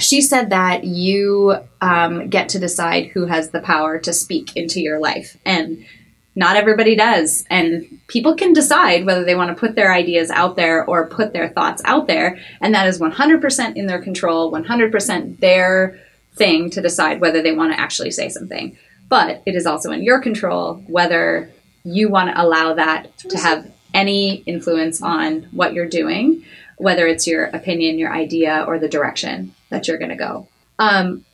she 0.00 0.20
said 0.20 0.50
that 0.50 0.82
you 0.82 1.54
um, 1.80 2.28
get 2.28 2.48
to 2.50 2.58
decide 2.58 3.06
who 3.06 3.26
has 3.26 3.50
the 3.50 3.60
power 3.60 3.98
to 4.00 4.12
speak 4.12 4.56
into 4.56 4.80
your 4.80 4.98
life, 4.98 5.36
and 5.44 5.84
not 6.36 6.56
everybody 6.56 6.96
does. 6.96 7.44
And 7.48 8.00
people 8.08 8.34
can 8.34 8.52
decide 8.52 9.06
whether 9.06 9.24
they 9.24 9.34
want 9.34 9.50
to 9.50 9.60
put 9.60 9.74
their 9.74 9.92
ideas 9.92 10.30
out 10.30 10.56
there 10.56 10.84
or 10.84 11.06
put 11.06 11.32
their 11.32 11.48
thoughts 11.48 11.82
out 11.84 12.06
there, 12.06 12.38
and 12.60 12.74
that 12.74 12.88
is 12.88 12.98
100% 12.98 13.76
in 13.76 13.86
their 13.86 14.02
control, 14.02 14.52
100% 14.52 15.38
their 15.38 15.98
thing 16.34 16.70
to 16.70 16.80
decide 16.80 17.20
whether 17.20 17.42
they 17.42 17.52
want 17.52 17.72
to 17.72 17.80
actually 17.80 18.10
say 18.10 18.28
something. 18.28 18.76
But 19.08 19.42
it 19.46 19.54
is 19.54 19.66
also 19.66 19.92
in 19.92 20.02
your 20.02 20.20
control 20.20 20.82
whether 20.88 21.50
you 21.84 22.08
want 22.08 22.30
to 22.30 22.42
allow 22.42 22.74
that 22.74 23.16
to 23.18 23.38
have 23.38 23.70
any 23.92 24.36
influence 24.46 25.00
on 25.00 25.42
what 25.52 25.74
you're 25.74 25.88
doing, 25.88 26.44
whether 26.78 27.06
it's 27.06 27.26
your 27.26 27.44
opinion, 27.44 27.98
your 27.98 28.12
idea, 28.12 28.64
or 28.66 28.78
the 28.78 28.88
direction 28.88 29.54
that 29.68 29.86
you're 29.86 29.98
going 29.98 30.10
to 30.10 30.16
go. 30.16 30.48
Um, 30.78 31.24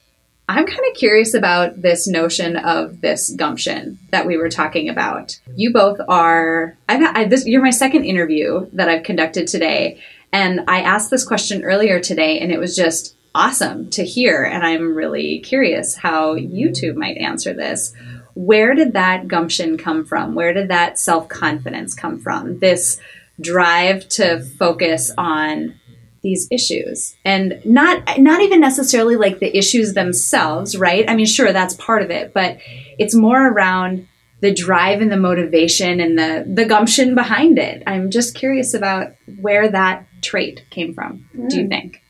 I'm 0.51 0.67
kind 0.67 0.81
of 0.91 0.97
curious 0.97 1.33
about 1.33 1.81
this 1.81 2.09
notion 2.09 2.57
of 2.57 3.01
this 3.01 3.31
gumption 3.37 4.01
that 4.11 4.27
we 4.27 4.37
were 4.37 4.49
talking 4.49 4.89
about. 4.89 5.39
You 5.55 5.73
both 5.73 6.01
are. 6.09 6.77
I've 6.89 7.03
I, 7.03 7.25
this. 7.27 7.47
You're 7.47 7.63
my 7.63 7.71
second 7.71 8.05
interview 8.05 8.69
that 8.73 8.89
I've 8.89 9.05
conducted 9.05 9.47
today, 9.47 10.03
and 10.33 10.63
I 10.67 10.81
asked 10.81 11.09
this 11.09 11.25
question 11.25 11.63
earlier 11.63 12.01
today, 12.01 12.41
and 12.41 12.51
it 12.51 12.59
was 12.59 12.75
just 12.75 13.15
awesome 13.33 13.91
to 13.91 14.05
hear. 14.05 14.43
And 14.43 14.67
I'm 14.67 14.97
really 14.97 15.39
curious 15.39 15.95
how 15.95 16.35
you 16.35 16.73
two 16.73 16.95
might 16.95 17.19
answer 17.19 17.55
this. 17.55 17.95
Where 18.35 18.75
did 18.75 18.95
that 18.95 19.29
gumption 19.29 19.79
come 19.79 20.05
from? 20.05 20.35
Where 20.35 20.53
did 20.53 20.67
that 20.67 20.99
self 20.99 21.29
confidence 21.29 21.95
come 21.95 22.19
from? 22.19 22.59
This 22.59 23.01
drive 23.41 24.09
to 24.09 24.43
focus 24.43 25.13
on 25.17 25.80
these 26.23 26.49
issues. 26.51 27.17
And 27.25 27.61
not 27.65 28.19
not 28.19 28.43
even 28.43 28.61
necessarily 28.61 29.17
like 29.17 29.39
the 29.39 29.57
issues 29.57 29.95
themselves 29.95 30.77
right? 30.77 31.09
I 31.09 31.15
mean 31.15 31.27
sure 31.27 31.53
that's 31.53 31.75
part 31.75 32.03
of 32.03 32.11
it 32.11 32.33
but 32.35 32.59
it's 32.99 33.15
more 33.15 33.49
around 33.49 34.07
the 34.41 34.53
drive 34.53 35.03
and 35.03 35.13
the 35.13 35.17
motivation 35.17 36.01
and 36.01 36.19
the 36.19 36.45
the 36.47 36.65
gumption 36.65 37.15
behind 37.15 37.59
it. 37.59 37.83
I'm 37.87 38.11
just 38.11 38.35
curious 38.35 38.75
about 38.75 39.13
where 39.41 39.69
that 39.69 40.07
trait 40.23 40.65
came 40.71 40.95
from 40.95 41.29
do 41.49 41.57
you 41.57 41.67
mm. 41.67 41.69
think? 41.69 42.03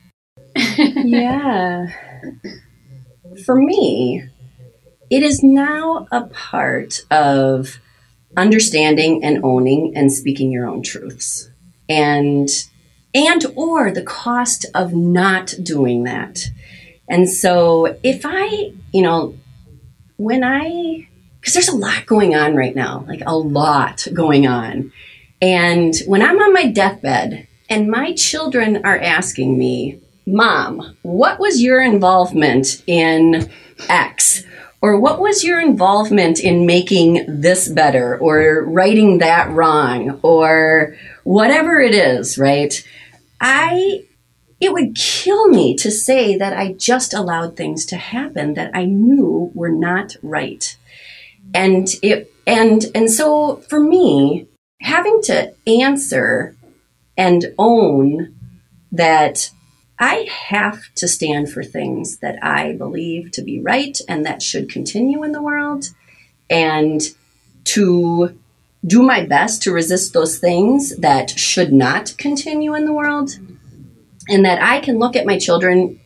Yeah. 1.07 1.87
For 3.45 3.55
me, 3.55 4.25
it 5.11 5.23
is 5.23 5.43
now 5.43 6.07
a 6.13 6.27
part 6.27 7.03
of 7.11 7.81
understanding 8.37 9.25
and 9.25 9.45
owning 9.45 9.93
and 9.97 10.13
speaking 10.13 10.53
your 10.53 10.67
own 10.67 10.83
truths. 10.83 11.51
And 11.89 12.49
and 13.15 13.45
or 13.57 13.91
the 13.91 14.03
cost 14.03 14.67
of 14.75 14.93
not 14.95 15.55
doing 15.63 16.05
that. 16.05 16.45
And 17.09 17.29
so 17.29 17.99
if 18.03 18.23
I, 18.25 18.73
you 18.93 19.03
know, 19.03 19.37
when 20.17 20.45
I 20.45 21.09
because 21.41 21.55
there's 21.55 21.69
a 21.69 21.77
lot 21.77 22.07
going 22.07 22.35
on 22.35 22.55
right 22.55 22.77
now, 22.77 23.05
like 23.09 23.23
a 23.27 23.37
lot 23.37 24.07
going 24.13 24.47
on. 24.47 24.93
And 25.41 25.95
when 26.07 26.23
I'm 26.23 26.39
on 26.39 26.53
my 26.53 26.67
deathbed 26.67 27.49
and 27.69 27.91
my 27.91 28.13
children 28.13 28.85
are 28.85 28.99
asking 28.99 29.59
me, 29.59 30.01
Mom, 30.27 30.97
what 31.03 31.41
was 31.41 31.63
your 31.63 31.83
involvement 31.83 32.83
in 32.87 33.51
X? 33.89 34.45
Or 34.83 34.99
what 34.99 35.21
was 35.21 35.45
your 35.45 35.61
involvement 35.61 36.41
in 36.41 36.67
making 36.67 37.25
this 37.27 37.69
better 37.69 38.17
or 38.17 38.65
writing 38.65 39.19
that 39.19 39.51
wrong 39.51 40.21
or 40.23 40.97
whatever 41.25 41.81
it 41.81 41.95
is, 41.95 42.39
right? 42.39 42.83
I, 43.41 44.05
it 44.61 44.72
would 44.72 44.95
kill 44.95 45.49
me 45.49 45.74
to 45.76 45.91
say 45.91 46.36
that 46.36 46.53
I 46.53 46.72
just 46.72 47.14
allowed 47.14 47.57
things 47.57 47.86
to 47.86 47.97
happen 47.97 48.55
that 48.55 48.70
I 48.74 48.84
knew 48.84 49.51
were 49.55 49.70
not 49.70 50.16
right. 50.22 50.76
And 51.55 51.88
it, 52.03 52.32
and, 52.47 52.84
and 52.95 53.11
so 53.11 53.57
for 53.57 53.80
me, 53.80 54.47
having 54.80 55.20
to 55.22 55.55
answer 55.66 56.57
and 57.16 57.55
own 57.59 58.34
that 58.93 59.51
I 59.99 60.26
have 60.49 60.82
to 60.95 61.07
stand 61.07 61.53
for 61.53 61.62
things 61.62 62.18
that 62.18 62.43
I 62.43 62.72
believe 62.72 63.30
to 63.32 63.43
be 63.43 63.61
right 63.61 63.99
and 64.09 64.24
that 64.24 64.43
should 64.43 64.70
continue 64.70 65.22
in 65.22 65.32
the 65.32 65.43
world 65.43 65.91
and 66.49 67.03
to 67.64 68.38
do 68.87 69.03
my 69.03 69.24
best 69.24 69.62
to 69.62 69.72
resist 69.72 70.12
those 70.12 70.39
things 70.39 70.97
that 70.97 71.31
should 71.31 71.72
not 71.72 72.14
continue 72.16 72.74
in 72.74 72.85
the 72.87 72.93
world 72.93 73.37
and 74.28 74.45
that 74.45 74.62
I 74.62 74.81
can 74.81 74.99
look 74.99 75.16
at 75.16 75.26
my 75.26 75.39
children 75.39 76.01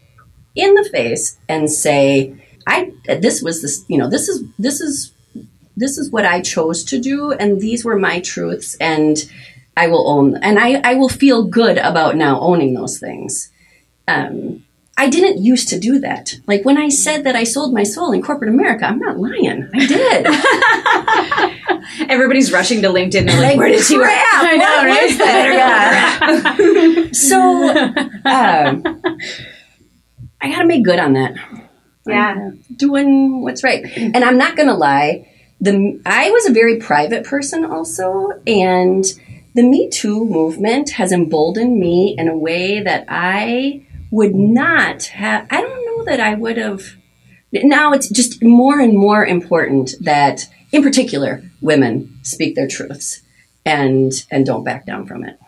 in 0.55 0.75
the 0.75 0.85
face 0.85 1.39
and 1.49 1.71
say 1.71 2.35
I 2.67 2.93
this 3.07 3.43
was 3.43 3.63
this 3.63 3.85
you 3.89 3.99
know 3.99 4.09
this 4.09 4.29
is 4.29 4.45
this 4.59 4.81
is 4.81 5.13
this 5.77 5.99
is 5.99 6.11
what 6.11 6.25
I 6.25 6.41
chose 6.41 6.85
to 6.85 6.99
do 6.99 7.33
and 7.33 7.61
these 7.61 7.85
were 7.85 7.99
my 7.99 8.21
truths 8.21 8.77
and 8.77 9.19
I 9.77 9.89
will 9.89 10.09
own 10.09 10.37
and 10.37 10.59
I, 10.59 10.81
I 10.85 10.95
will 10.95 11.09
feel 11.09 11.45
good 11.45 11.79
about 11.79 12.17
now 12.17 12.41
owning 12.41 12.75
those 12.75 12.99
things. 12.99 13.51
Um, 14.07 14.65
I 14.97 15.09
didn't 15.09 15.43
used 15.43 15.69
to 15.71 15.79
do 15.79 15.99
that. 16.01 16.39
Like 16.47 16.65
when 16.65 16.79
I 16.79 16.89
said 16.89 17.25
that 17.25 17.35
I 17.35 17.43
sold 17.45 17.75
my 17.75 17.83
soul 17.83 18.13
in 18.13 18.23
corporate 18.23 18.51
America, 18.51 18.87
I'm 18.87 19.01
not 19.01 19.19
lying. 19.19 19.69
I 19.75 19.87
did. 19.87 20.27
Everybody's 22.11 22.53
rushing 22.53 22.81
to 22.83 22.89
LinkedIn. 22.89 23.27
They're 23.27 23.41
like, 23.41 23.59
"Where 23.59 23.69
did 23.69 23.85
she 23.85 23.99
work?" 23.99 24.09
I 24.09 24.57
know, 24.57 24.85
right? 24.85 25.11
so 27.25 27.69
um, 28.25 28.85
I 30.41 30.51
got 30.51 30.59
to 30.59 30.67
make 30.67 30.85
good 30.85 31.01
on 31.01 31.15
that. 31.15 31.35
Yeah, 32.07 32.35
I'm 32.35 32.63
doing 32.77 33.43
what's 33.43 33.65
right. 33.65 33.85
And 33.97 34.25
I'm 34.25 34.39
not 34.39 34.57
going 34.57 34.69
to 34.69 34.75
lie. 34.75 35.29
The 35.61 36.01
I 36.07 36.31
was 36.31 36.47
a 36.47 36.53
very 36.53 36.79
private 36.79 37.25
person 37.25 37.65
also, 37.65 38.31
and 38.47 39.05
the 39.55 39.63
Me 39.63 39.89
Too 39.89 40.25
movement 40.25 40.91
has 40.91 41.11
emboldened 41.11 41.77
me 41.79 42.15
in 42.17 42.29
a 42.29 42.37
way 42.37 42.81
that 42.81 43.07
I 43.09 43.85
would 44.15 44.35
not 44.35 45.05
have, 45.05 45.47
I 45.51 45.61
don't 45.61 45.87
know 45.87 46.05
that 46.05 46.21
I 46.21 46.35
would 46.35 46.57
have. 46.57 46.95
Now 47.53 47.93
it's 47.93 48.09
just 48.09 48.43
more 48.43 48.79
and 48.79 48.97
more 48.97 49.27
important 49.27 49.95
that, 50.01 50.49
in 50.73 50.83
particular, 50.83 51.43
women 51.61 52.19
speak 52.23 52.55
their 52.55 52.69
truths 52.69 53.23
and 53.65 54.13
and 54.31 54.45
don't 54.45 54.65
back 54.65 54.87
down 54.87 55.07
from 55.07 55.25
it. 55.25 55.39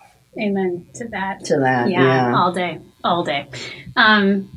Amen 0.40 0.86
to 0.94 1.08
that. 1.08 1.44
To 1.46 1.60
that, 1.60 1.90
yeah, 1.90 2.02
yeah. 2.02 2.36
all 2.36 2.52
day, 2.52 2.80
all 3.02 3.24
day. 3.24 3.48
Um, 3.96 4.50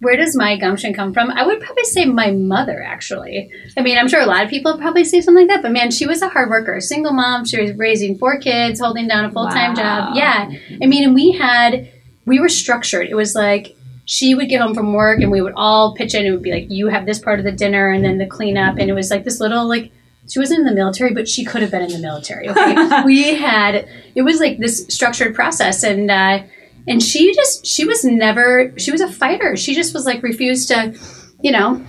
where 0.00 0.16
does 0.16 0.36
my 0.36 0.56
gumption 0.56 0.94
come 0.94 1.12
from? 1.14 1.30
I 1.30 1.46
would 1.46 1.60
probably 1.60 1.84
say 1.84 2.04
my 2.04 2.32
mother, 2.32 2.82
actually. 2.82 3.50
I 3.76 3.82
mean, 3.82 3.96
I'm 3.96 4.08
sure 4.08 4.20
a 4.20 4.26
lot 4.26 4.44
of 4.44 4.50
people 4.50 4.76
probably 4.78 5.04
say 5.04 5.20
something 5.20 5.46
like 5.46 5.54
that, 5.54 5.62
but 5.62 5.70
man, 5.70 5.90
she 5.92 6.06
was 6.06 6.22
a 6.22 6.28
hard 6.28 6.50
worker, 6.50 6.74
a 6.74 6.80
single 6.80 7.12
mom. 7.12 7.44
She 7.44 7.60
was 7.60 7.72
raising 7.76 8.18
four 8.18 8.38
kids, 8.38 8.80
holding 8.80 9.06
down 9.06 9.24
a 9.24 9.30
full 9.30 9.48
time 9.48 9.74
wow. 9.74 9.82
job. 9.82 10.16
Yeah. 10.16 10.50
I 10.82 10.86
mean, 10.86 11.04
and 11.04 11.14
we 11.14 11.32
had 11.32 11.88
we 12.24 12.40
were 12.40 12.48
structured. 12.48 13.08
It 13.08 13.14
was 13.14 13.34
like 13.34 13.76
she 14.04 14.34
would 14.34 14.48
get 14.48 14.60
home 14.60 14.74
from 14.74 14.92
work 14.92 15.20
and 15.20 15.30
we 15.30 15.40
would 15.40 15.54
all 15.56 15.94
pitch 15.94 16.14
in. 16.14 16.26
It 16.26 16.30
would 16.30 16.42
be 16.42 16.52
like, 16.52 16.70
you 16.70 16.88
have 16.88 17.06
this 17.06 17.18
part 17.18 17.38
of 17.38 17.44
the 17.44 17.52
dinner 17.52 17.90
and 17.90 18.04
then 18.04 18.18
the 18.18 18.26
cleanup. 18.26 18.76
And 18.78 18.90
it 18.90 18.94
was 18.94 19.10
like 19.10 19.24
this 19.24 19.40
little, 19.40 19.68
like, 19.68 19.92
she 20.28 20.38
wasn't 20.38 20.60
in 20.60 20.66
the 20.66 20.74
military, 20.74 21.12
but 21.12 21.28
she 21.28 21.44
could 21.44 21.62
have 21.62 21.70
been 21.70 21.82
in 21.82 21.90
the 21.90 21.98
military. 21.98 22.48
Okay. 22.48 23.02
we 23.04 23.34
had, 23.34 23.88
it 24.14 24.22
was 24.22 24.40
like 24.40 24.58
this 24.58 24.86
structured 24.88 25.34
process. 25.34 25.82
And, 25.82 26.10
uh, 26.10 26.42
and 26.86 27.02
she 27.02 27.32
just, 27.34 27.64
she 27.64 27.84
was 27.84 28.04
never, 28.04 28.72
she 28.76 28.90
was 28.90 29.00
a 29.00 29.10
fighter. 29.10 29.56
She 29.56 29.74
just 29.74 29.94
was 29.94 30.04
like 30.04 30.22
refused 30.22 30.68
to, 30.68 30.98
you 31.40 31.52
know, 31.52 31.84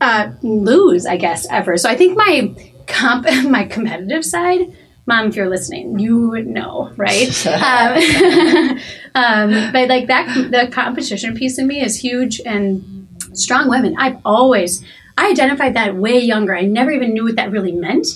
uh, 0.00 0.32
lose, 0.42 1.06
I 1.06 1.16
guess, 1.16 1.46
ever. 1.50 1.76
So 1.76 1.88
I 1.88 1.96
think 1.96 2.16
my 2.16 2.54
comp, 2.86 3.26
my 3.48 3.64
competitive 3.64 4.24
side, 4.24 4.76
mom, 5.06 5.28
if 5.28 5.36
you're 5.36 5.48
listening, 5.48 5.98
you 5.98 6.42
know, 6.44 6.90
right? 6.96 7.46
um, 7.46 8.78
um, 9.14 9.72
but 9.72 9.88
like 9.88 10.06
that, 10.06 10.48
the 10.50 10.68
competition 10.72 11.36
piece 11.36 11.58
in 11.58 11.66
me 11.66 11.82
is 11.82 11.98
huge 11.98 12.40
and 12.44 13.08
strong 13.32 13.68
women. 13.68 13.94
I've 13.98 14.18
always, 14.24 14.84
I 15.18 15.30
identified 15.30 15.74
that 15.74 15.96
way 15.96 16.18
younger. 16.18 16.56
I 16.56 16.62
never 16.62 16.90
even 16.90 17.12
knew 17.12 17.24
what 17.24 17.36
that 17.36 17.50
really 17.50 17.72
meant. 17.72 18.06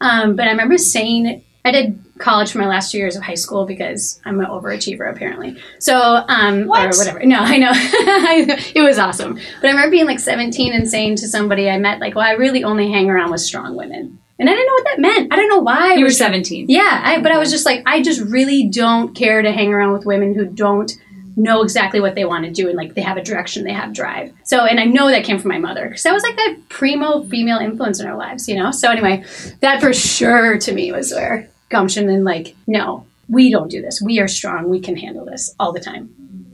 Um, 0.00 0.36
but 0.36 0.46
I 0.46 0.50
remember 0.50 0.78
saying, 0.78 1.44
I 1.64 1.70
did 1.70 2.02
college 2.18 2.50
for 2.50 2.58
my 2.58 2.66
last 2.66 2.92
two 2.92 2.98
years 2.98 3.16
of 3.16 3.22
high 3.22 3.34
school 3.34 3.66
because 3.66 4.20
I'm 4.24 4.40
an 4.40 4.46
overachiever 4.46 5.10
apparently. 5.10 5.60
So, 5.78 6.24
um, 6.28 6.66
what? 6.66 6.86
or 6.86 6.98
whatever. 6.98 7.24
No, 7.24 7.40
I 7.40 7.58
know. 7.58 7.72
it 7.74 8.82
was 8.82 8.98
awesome. 8.98 9.34
But 9.34 9.68
I 9.68 9.70
remember 9.70 9.90
being 9.90 10.06
like 10.06 10.20
17 10.20 10.72
and 10.72 10.88
saying 10.88 11.16
to 11.16 11.28
somebody 11.28 11.68
I 11.68 11.78
met, 11.78 12.00
like, 12.00 12.14
well, 12.14 12.26
I 12.26 12.32
really 12.32 12.64
only 12.64 12.90
hang 12.90 13.10
around 13.10 13.30
with 13.30 13.40
strong 13.40 13.76
women. 13.76 14.18
And 14.38 14.48
I 14.48 14.54
didn't 14.54 14.67
that 14.90 15.00
meant. 15.00 15.32
I 15.32 15.36
don't 15.36 15.48
know 15.48 15.60
why. 15.60 15.94
You 15.94 16.04
were 16.04 16.10
17. 16.10 16.66
Yeah, 16.68 17.00
I, 17.04 17.20
but 17.20 17.32
I 17.32 17.38
was 17.38 17.50
just 17.50 17.66
like, 17.66 17.82
I 17.86 18.02
just 18.02 18.20
really 18.20 18.68
don't 18.68 19.14
care 19.14 19.42
to 19.42 19.52
hang 19.52 19.72
around 19.72 19.92
with 19.92 20.06
women 20.06 20.34
who 20.34 20.44
don't 20.44 20.92
know 21.38 21.62
exactly 21.62 22.00
what 22.00 22.16
they 22.16 22.24
want 22.24 22.44
to 22.44 22.50
do 22.50 22.68
and 22.68 22.76
like 22.76 22.94
they 22.94 23.00
have 23.00 23.16
a 23.16 23.22
direction, 23.22 23.64
they 23.64 23.72
have 23.72 23.92
drive. 23.92 24.32
So, 24.42 24.64
and 24.64 24.80
I 24.80 24.84
know 24.84 25.08
that 25.08 25.24
came 25.24 25.38
from 25.38 25.50
my 25.50 25.58
mother 25.58 25.86
because 25.86 26.02
that 26.02 26.12
was 26.12 26.24
like 26.24 26.36
that 26.36 26.56
primo 26.68 27.22
female 27.24 27.58
influence 27.58 28.00
in 28.00 28.06
our 28.06 28.16
lives, 28.16 28.48
you 28.48 28.56
know? 28.56 28.72
So, 28.72 28.90
anyway, 28.90 29.24
that 29.60 29.80
for 29.80 29.92
sure 29.92 30.58
to 30.58 30.72
me 30.72 30.90
was 30.90 31.12
where 31.12 31.48
gumption 31.68 32.08
and 32.08 32.24
like, 32.24 32.56
no, 32.66 33.06
we 33.28 33.50
don't 33.50 33.70
do 33.70 33.80
this. 33.80 34.02
We 34.02 34.18
are 34.18 34.28
strong. 34.28 34.68
We 34.68 34.80
can 34.80 34.96
handle 34.96 35.24
this 35.24 35.54
all 35.60 35.72
the 35.72 35.80
time. 35.80 36.10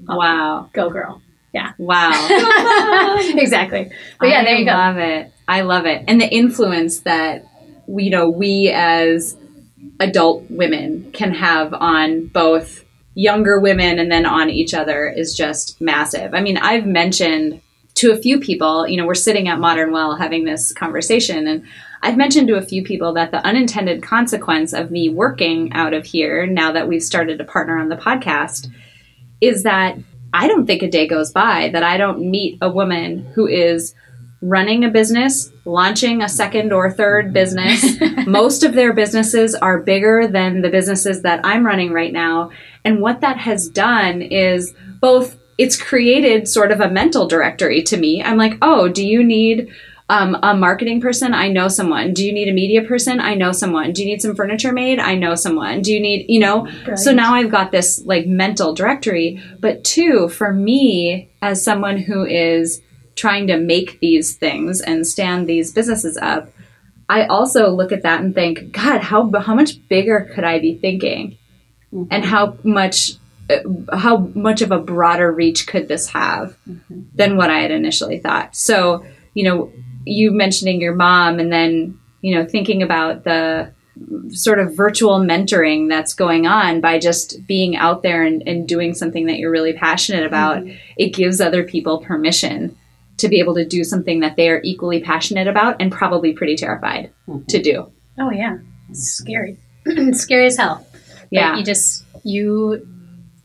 wow. 0.06 0.68
Go, 0.72 0.90
girl. 0.90 1.22
Yeah. 1.52 1.72
Wow. 1.78 2.10
exactly. 3.36 3.90
But 4.18 4.28
yeah, 4.28 4.40
I 4.40 4.44
there 4.44 4.56
you 4.56 4.64
go. 4.64 4.72
I 4.72 4.88
love 4.88 4.98
it. 4.98 5.32
I 5.46 5.60
love 5.60 5.86
it. 5.86 6.04
And 6.08 6.20
the 6.20 6.28
influence 6.28 7.00
that 7.00 7.46
you 7.88 8.10
know 8.10 8.28
we 8.28 8.70
as 8.70 9.36
adult 10.00 10.44
women 10.50 11.10
can 11.12 11.32
have 11.32 11.72
on 11.74 12.26
both 12.26 12.84
younger 13.14 13.60
women 13.60 13.98
and 13.98 14.10
then 14.10 14.26
on 14.26 14.50
each 14.50 14.74
other 14.74 15.06
is 15.06 15.34
just 15.34 15.80
massive. 15.80 16.34
I 16.34 16.40
mean, 16.40 16.56
I've 16.56 16.86
mentioned 16.86 17.60
to 17.96 18.10
a 18.10 18.16
few 18.16 18.40
people, 18.40 18.88
you 18.88 18.96
know, 18.96 19.06
we're 19.06 19.14
sitting 19.14 19.46
at 19.46 19.60
Modern 19.60 19.92
Well 19.92 20.16
having 20.16 20.44
this 20.44 20.72
conversation, 20.72 21.46
and 21.46 21.64
I've 22.02 22.16
mentioned 22.16 22.48
to 22.48 22.56
a 22.56 22.62
few 22.62 22.82
people 22.82 23.14
that 23.14 23.30
the 23.30 23.44
unintended 23.46 24.02
consequence 24.02 24.72
of 24.72 24.90
me 24.90 25.08
working 25.08 25.72
out 25.72 25.94
of 25.94 26.04
here, 26.04 26.44
now 26.44 26.72
that 26.72 26.88
we've 26.88 27.02
started 27.02 27.38
to 27.38 27.44
partner 27.44 27.78
on 27.78 27.88
the 27.88 27.96
podcast, 27.96 28.68
is 29.40 29.62
that 29.62 29.96
I 30.32 30.48
don't 30.48 30.66
think 30.66 30.82
a 30.82 30.90
day 30.90 31.06
goes 31.06 31.30
by 31.30 31.68
that 31.68 31.84
I 31.84 31.96
don't 31.96 32.30
meet 32.30 32.58
a 32.60 32.68
woman 32.68 33.24
who 33.34 33.46
is 33.46 33.94
running 34.44 34.84
a 34.84 34.90
business, 34.90 35.50
launching 35.64 36.22
a 36.22 36.28
second 36.28 36.72
or 36.72 36.92
third 36.92 37.32
business. 37.32 37.96
Most 38.26 38.62
of 38.62 38.74
their 38.74 38.92
businesses 38.92 39.54
are 39.54 39.78
bigger 39.80 40.26
than 40.26 40.60
the 40.60 40.68
businesses 40.68 41.22
that 41.22 41.40
I'm 41.44 41.64
running 41.64 41.92
right 41.92 42.12
now. 42.12 42.50
And 42.84 43.00
what 43.00 43.22
that 43.22 43.38
has 43.38 43.68
done 43.68 44.20
is 44.20 44.74
both 45.00 45.38
it's 45.56 45.80
created 45.80 46.48
sort 46.48 46.72
of 46.72 46.80
a 46.80 46.90
mental 46.90 47.26
directory 47.26 47.82
to 47.84 47.96
me. 47.96 48.22
I'm 48.22 48.36
like, 48.36 48.58
oh, 48.60 48.88
do 48.88 49.06
you 49.06 49.22
need 49.22 49.72
um, 50.08 50.36
a 50.42 50.54
marketing 50.54 51.00
person? 51.00 51.32
I 51.32 51.48
know 51.48 51.68
someone. 51.68 52.12
Do 52.12 52.26
you 52.26 52.32
need 52.32 52.48
a 52.48 52.52
media 52.52 52.82
person? 52.82 53.20
I 53.20 53.34
know 53.34 53.52
someone. 53.52 53.92
Do 53.92 54.02
you 54.02 54.08
need 54.08 54.20
some 54.20 54.34
furniture 54.34 54.72
made? 54.72 54.98
I 54.98 55.14
know 55.14 55.36
someone. 55.36 55.80
Do 55.80 55.92
you 55.92 56.00
need, 56.00 56.26
you 56.28 56.40
know? 56.40 56.62
Brilliant. 56.62 56.98
So 56.98 57.12
now 57.12 57.34
I've 57.34 57.50
got 57.50 57.70
this 57.70 58.04
like 58.04 58.26
mental 58.26 58.74
directory. 58.74 59.40
But 59.60 59.84
two, 59.84 60.28
for 60.28 60.52
me, 60.52 61.30
as 61.40 61.64
someone 61.64 61.98
who 61.98 62.26
is 62.26 62.82
trying 63.16 63.46
to 63.46 63.56
make 63.56 64.00
these 64.00 64.36
things 64.36 64.80
and 64.80 65.06
stand 65.06 65.48
these 65.48 65.72
businesses 65.72 66.16
up, 66.16 66.50
I 67.08 67.26
also 67.26 67.70
look 67.70 67.92
at 67.92 68.02
that 68.02 68.20
and 68.20 68.34
think, 68.34 68.72
God, 68.72 69.00
how 69.00 69.30
how 69.38 69.54
much 69.54 69.86
bigger 69.88 70.30
could 70.34 70.44
I 70.44 70.58
be 70.58 70.74
thinking, 70.74 71.36
mm-hmm. 71.92 72.04
and 72.10 72.24
how 72.24 72.56
much 72.62 73.12
uh, 73.50 73.96
how 73.96 74.18
much 74.34 74.62
of 74.62 74.70
a 74.70 74.78
broader 74.78 75.30
reach 75.30 75.66
could 75.66 75.88
this 75.88 76.08
have 76.08 76.56
mm-hmm. 76.68 77.02
than 77.14 77.36
what 77.36 77.50
I 77.50 77.60
had 77.60 77.70
initially 77.70 78.18
thought. 78.18 78.56
So, 78.56 79.04
you 79.34 79.44
know, 79.44 79.72
you 80.06 80.30
mentioning 80.32 80.80
your 80.80 80.94
mom, 80.94 81.38
and 81.38 81.52
then 81.52 81.98
you 82.22 82.34
know 82.34 82.46
thinking 82.46 82.82
about 82.82 83.24
the 83.24 83.72
sort 84.30 84.58
of 84.58 84.74
virtual 84.74 85.20
mentoring 85.20 85.88
that's 85.88 86.14
going 86.14 86.46
on 86.46 86.80
by 86.80 86.98
just 86.98 87.46
being 87.46 87.76
out 87.76 88.02
there 88.02 88.24
and, 88.24 88.42
and 88.44 88.66
doing 88.66 88.92
something 88.92 89.26
that 89.26 89.38
you're 89.38 89.52
really 89.52 89.72
passionate 89.72 90.26
about. 90.26 90.58
Mm-hmm. 90.58 90.76
It 90.96 91.10
gives 91.10 91.40
other 91.40 91.62
people 91.64 91.98
permission 91.98 92.76
to 93.18 93.28
be 93.28 93.38
able 93.38 93.54
to 93.54 93.64
do 93.64 93.84
something 93.84 94.20
that 94.20 94.36
they 94.36 94.48
are 94.48 94.60
equally 94.64 95.00
passionate 95.00 95.46
about 95.48 95.76
and 95.80 95.90
probably 95.92 96.32
pretty 96.32 96.56
terrified 96.56 97.10
to 97.48 97.62
do. 97.62 97.90
Oh 98.18 98.30
yeah, 98.30 98.58
it's 98.90 99.12
scary. 99.12 99.58
it's 99.86 100.20
scary 100.26 100.46
as 100.46 100.56
hell. 100.56 100.86
But 100.92 101.28
Yeah. 101.30 101.56
you 101.56 101.64
just 101.64 102.04
you. 102.24 102.86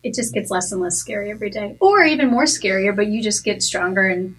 It 0.01 0.13
just 0.13 0.33
gets 0.33 0.49
less 0.49 0.71
and 0.71 0.79
less 0.81 0.95
scary 0.95 1.29
every 1.29 1.49
day, 1.49 1.75
or 1.81 2.03
even 2.05 2.29
more 2.29 2.43
scarier. 2.45 2.95
But 2.95 3.07
you 3.07 3.21
just 3.21 3.43
get 3.43 3.61
stronger 3.61 4.07
and 4.07 4.35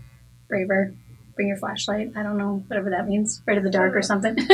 braver. 0.49 0.95
Bring 1.37 1.49
your 1.49 1.57
flashlight. 1.59 2.12
I 2.16 2.22
don't 2.22 2.39
know 2.39 2.62
whatever 2.66 2.91
that 2.91 3.07
means. 3.09 3.39
Afraid 3.41 3.59
of 3.59 3.64
the 3.64 3.70
dark 3.70 3.95
or 3.95 4.03
something. 4.03 4.37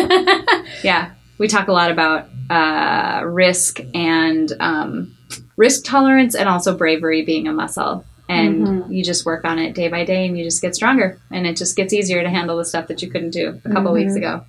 Yeah, 0.83 1.12
we 1.39 1.47
talk 1.49 1.68
a 1.68 1.72
lot 1.72 1.91
about 1.91 2.29
uh, 2.51 3.24
risk 3.24 3.79
and 3.95 4.53
um, 4.61 5.16
risk 5.57 5.85
tolerance, 5.85 6.35
and 6.35 6.49
also 6.49 6.77
bravery 6.77 7.22
being 7.24 7.47
a 7.49 7.53
muscle. 7.53 8.05
And 8.29 8.93
you 8.93 9.05
just 9.05 9.24
work 9.24 9.45
on 9.45 9.61
it 9.61 9.74
day 9.74 9.89
by 9.89 10.05
day, 10.05 10.27
and 10.27 10.37
you 10.37 10.43
just 10.43 10.61
get 10.61 10.74
stronger, 10.74 11.20
and 11.31 11.47
it 11.47 11.57
just 11.57 11.77
gets 11.77 11.93
easier 11.93 12.22
to 12.22 12.29
handle 12.29 12.57
the 12.57 12.64
stuff 12.64 12.89
that 12.89 13.01
you 13.01 13.09
couldn't 13.09 13.31
do 13.31 13.61
a 13.64 13.70
couple 13.70 13.93
weeks 13.93 14.16
ago. 14.16 14.45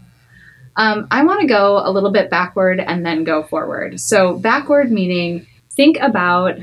Um, 0.76 1.08
I 1.12 1.24
want 1.24 1.42
to 1.42 1.48
go 1.48 1.82
a 1.84 1.92
little 1.92 2.12
bit 2.12 2.30
backward 2.30 2.80
and 2.80 3.06
then 3.06 3.24
go 3.24 3.44
forward. 3.44 4.00
So 4.00 4.38
backward 4.38 4.92
meaning 4.92 5.48
think 5.72 5.98
about 6.00 6.58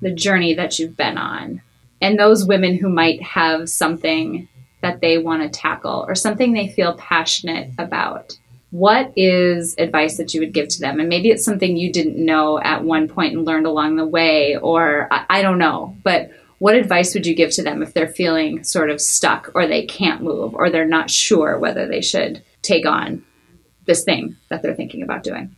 the 0.00 0.12
journey 0.12 0.54
that 0.54 0.78
you've 0.78 0.96
been 0.96 1.18
on, 1.18 1.60
and 2.00 2.18
those 2.18 2.46
women 2.46 2.76
who 2.76 2.88
might 2.88 3.20
have 3.22 3.68
something 3.68 4.48
that 4.80 5.00
they 5.00 5.18
want 5.18 5.42
to 5.42 5.48
tackle 5.48 6.04
or 6.06 6.14
something 6.14 6.52
they 6.52 6.68
feel 6.68 6.94
passionate 6.94 7.72
about 7.78 8.38
what 8.70 9.12
is 9.16 9.74
advice 9.78 10.16
that 10.16 10.32
you 10.32 10.40
would 10.40 10.52
give 10.52 10.68
to 10.68 10.80
them? 10.80 11.00
And 11.00 11.08
maybe 11.08 11.30
it's 11.30 11.44
something 11.44 11.76
you 11.76 11.92
didn't 11.92 12.24
know 12.24 12.60
at 12.60 12.84
one 12.84 13.08
point 13.08 13.34
and 13.34 13.44
learned 13.44 13.66
along 13.66 13.96
the 13.96 14.06
way, 14.06 14.56
or 14.56 15.08
I, 15.10 15.26
I 15.28 15.42
don't 15.42 15.58
know. 15.58 15.96
But 16.04 16.30
what 16.60 16.76
advice 16.76 17.14
would 17.14 17.26
you 17.26 17.34
give 17.34 17.50
to 17.52 17.62
them 17.62 17.82
if 17.82 17.94
they're 17.94 18.06
feeling 18.06 18.62
sort 18.62 18.90
of 18.90 19.00
stuck 19.00 19.50
or 19.54 19.66
they 19.66 19.86
can't 19.86 20.22
move 20.22 20.54
or 20.54 20.70
they're 20.70 20.84
not 20.86 21.10
sure 21.10 21.58
whether 21.58 21.88
they 21.88 22.02
should 22.02 22.44
take 22.60 22.86
on 22.86 23.24
this 23.86 24.04
thing 24.04 24.36
that 24.50 24.62
they're 24.62 24.74
thinking 24.74 25.02
about 25.02 25.24
doing? 25.24 25.56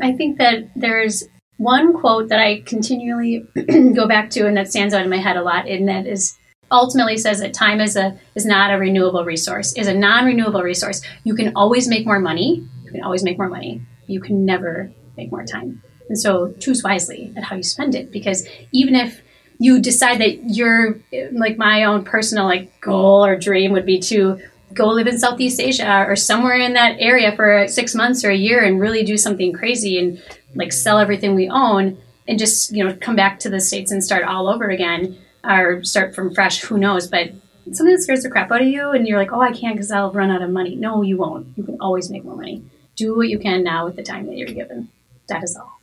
I 0.00 0.12
think 0.12 0.38
that 0.38 0.70
there's 0.74 1.24
one 1.58 1.92
quote 1.92 2.30
that 2.30 2.40
I 2.40 2.62
continually 2.62 3.46
go 3.94 4.08
back 4.08 4.30
to 4.30 4.46
and 4.46 4.56
that 4.56 4.70
stands 4.70 4.94
out 4.94 5.04
in 5.04 5.10
my 5.10 5.18
head 5.18 5.36
a 5.36 5.42
lot, 5.42 5.68
and 5.68 5.86
that 5.88 6.06
is 6.06 6.38
ultimately 6.72 7.18
says 7.18 7.40
that 7.40 7.52
time 7.52 7.78
is 7.78 7.94
a 7.96 8.18
is 8.34 8.46
not 8.46 8.72
a 8.72 8.78
renewable 8.78 9.26
resource, 9.26 9.74
is 9.74 9.88
a 9.88 9.94
non-renewable 9.94 10.62
resource. 10.62 11.02
You 11.22 11.34
can 11.34 11.52
always 11.54 11.86
make 11.86 12.06
more 12.06 12.18
money. 12.18 12.66
You 12.84 12.90
can 12.90 13.02
always 13.02 13.22
make 13.22 13.36
more 13.36 13.50
money. 13.50 13.82
You 14.06 14.22
can 14.22 14.46
never 14.46 14.90
make 15.18 15.30
more 15.30 15.44
time. 15.44 15.82
And 16.08 16.18
so 16.18 16.54
choose 16.58 16.82
wisely 16.82 17.30
at 17.36 17.44
how 17.44 17.56
you 17.56 17.62
spend 17.62 17.94
it 17.94 18.10
because 18.10 18.48
even 18.72 18.94
if 18.94 19.20
you 19.60 19.78
decide 19.78 20.18
that 20.20 20.48
your 20.48 20.98
like 21.32 21.58
my 21.58 21.84
own 21.84 22.02
personal 22.02 22.46
like 22.46 22.80
goal 22.80 23.24
or 23.24 23.36
dream 23.36 23.72
would 23.72 23.84
be 23.84 24.00
to 24.00 24.40
go 24.72 24.88
live 24.88 25.06
in 25.06 25.18
Southeast 25.18 25.60
Asia 25.60 26.06
or 26.08 26.16
somewhere 26.16 26.56
in 26.56 26.72
that 26.72 26.96
area 26.98 27.36
for 27.36 27.68
six 27.68 27.94
months 27.94 28.24
or 28.24 28.30
a 28.30 28.36
year 28.36 28.64
and 28.64 28.80
really 28.80 29.04
do 29.04 29.18
something 29.18 29.52
crazy 29.52 29.98
and 29.98 30.20
like 30.54 30.72
sell 30.72 30.98
everything 30.98 31.34
we 31.34 31.50
own 31.50 31.98
and 32.26 32.38
just 32.38 32.72
you 32.72 32.82
know 32.82 32.96
come 33.02 33.14
back 33.14 33.38
to 33.40 33.50
the 33.50 33.60
states 33.60 33.92
and 33.92 34.02
start 34.02 34.24
all 34.24 34.48
over 34.48 34.70
again 34.70 35.18
or 35.44 35.84
start 35.84 36.14
from 36.14 36.34
fresh 36.34 36.62
who 36.62 36.78
knows? 36.78 37.06
But 37.06 37.30
something 37.70 37.94
that 37.94 38.00
scares 38.00 38.22
the 38.22 38.30
crap 38.30 38.50
out 38.50 38.62
of 38.62 38.66
you 38.66 38.90
and 38.90 39.06
you're 39.06 39.18
like 39.18 39.30
oh 39.32 39.40
i 39.40 39.52
can't 39.52 39.76
because 39.76 39.92
i'll 39.92 40.10
run 40.10 40.30
out 40.30 40.40
of 40.40 40.48
money. 40.48 40.74
No 40.74 41.02
you 41.02 41.18
won't. 41.18 41.48
You 41.56 41.64
can 41.64 41.76
always 41.80 42.08
make 42.08 42.24
more 42.24 42.36
money. 42.36 42.64
Do 42.96 43.14
what 43.14 43.28
you 43.28 43.38
can 43.38 43.62
now 43.62 43.84
with 43.84 43.96
the 43.96 44.02
time 44.02 44.26
that 44.26 44.38
you're 44.38 44.48
given. 44.48 44.88
That 45.28 45.44
is 45.44 45.54
all. 45.54 45.80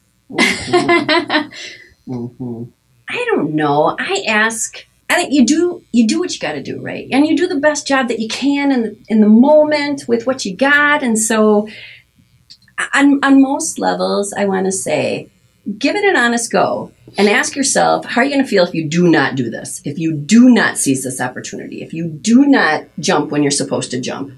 Hmm 2.08 2.64
I 3.10 3.26
don't 3.32 3.54
know. 3.54 3.96
I 4.00 4.24
ask. 4.28 4.86
I 5.10 5.16
think 5.16 5.34
you 5.34 5.46
do 5.46 5.84
you 5.94 6.06
do 6.06 6.20
what 6.20 6.34
you 6.34 6.40
got 6.40 6.54
to 6.54 6.64
do, 6.64 6.82
right? 6.82 7.08
And 7.12 7.26
you 7.26 7.38
do 7.38 7.48
the 7.48 7.60
best 7.60 7.88
job 7.88 8.10
that 8.10 8.20
you 8.20 8.28
can 8.28 8.72
in 8.72 8.82
the, 8.84 8.98
in 9.08 9.22
the 9.22 9.30
moment 9.30 10.04
with 10.08 10.28
what 10.28 10.44
you 10.44 10.56
got. 10.56 11.02
And 11.02 11.18
so, 11.18 11.70
on 12.94 13.20
on 13.24 13.42
most 13.42 13.80
levels, 13.80 14.34
I 14.34 14.46
want 14.46 14.66
to 14.66 14.72
say, 14.72 15.30
give 15.78 15.96
it 15.96 16.04
an 16.04 16.16
honest 16.18 16.52
go 16.52 16.92
and 17.18 17.30
ask 17.30 17.56
yourself, 17.56 18.06
how 18.06 18.22
are 18.22 18.24
you 18.24 18.32
going 18.32 18.44
to 18.44 18.50
feel 18.50 18.66
if 18.66 18.74
you 18.74 18.88
do 18.88 19.08
not 19.08 19.36
do 19.36 19.50
this? 19.50 19.82
If 19.86 19.98
you 19.98 20.14
do 20.14 20.50
not 20.50 20.78
seize 20.78 21.04
this 21.04 21.22
opportunity? 21.22 21.82
If 21.82 21.94
you 21.94 22.08
do 22.08 22.46
not 22.46 22.86
jump 23.00 23.32
when 23.32 23.44
you're 23.44 23.52
supposed 23.52 23.92
to 23.92 24.02
jump? 24.02 24.34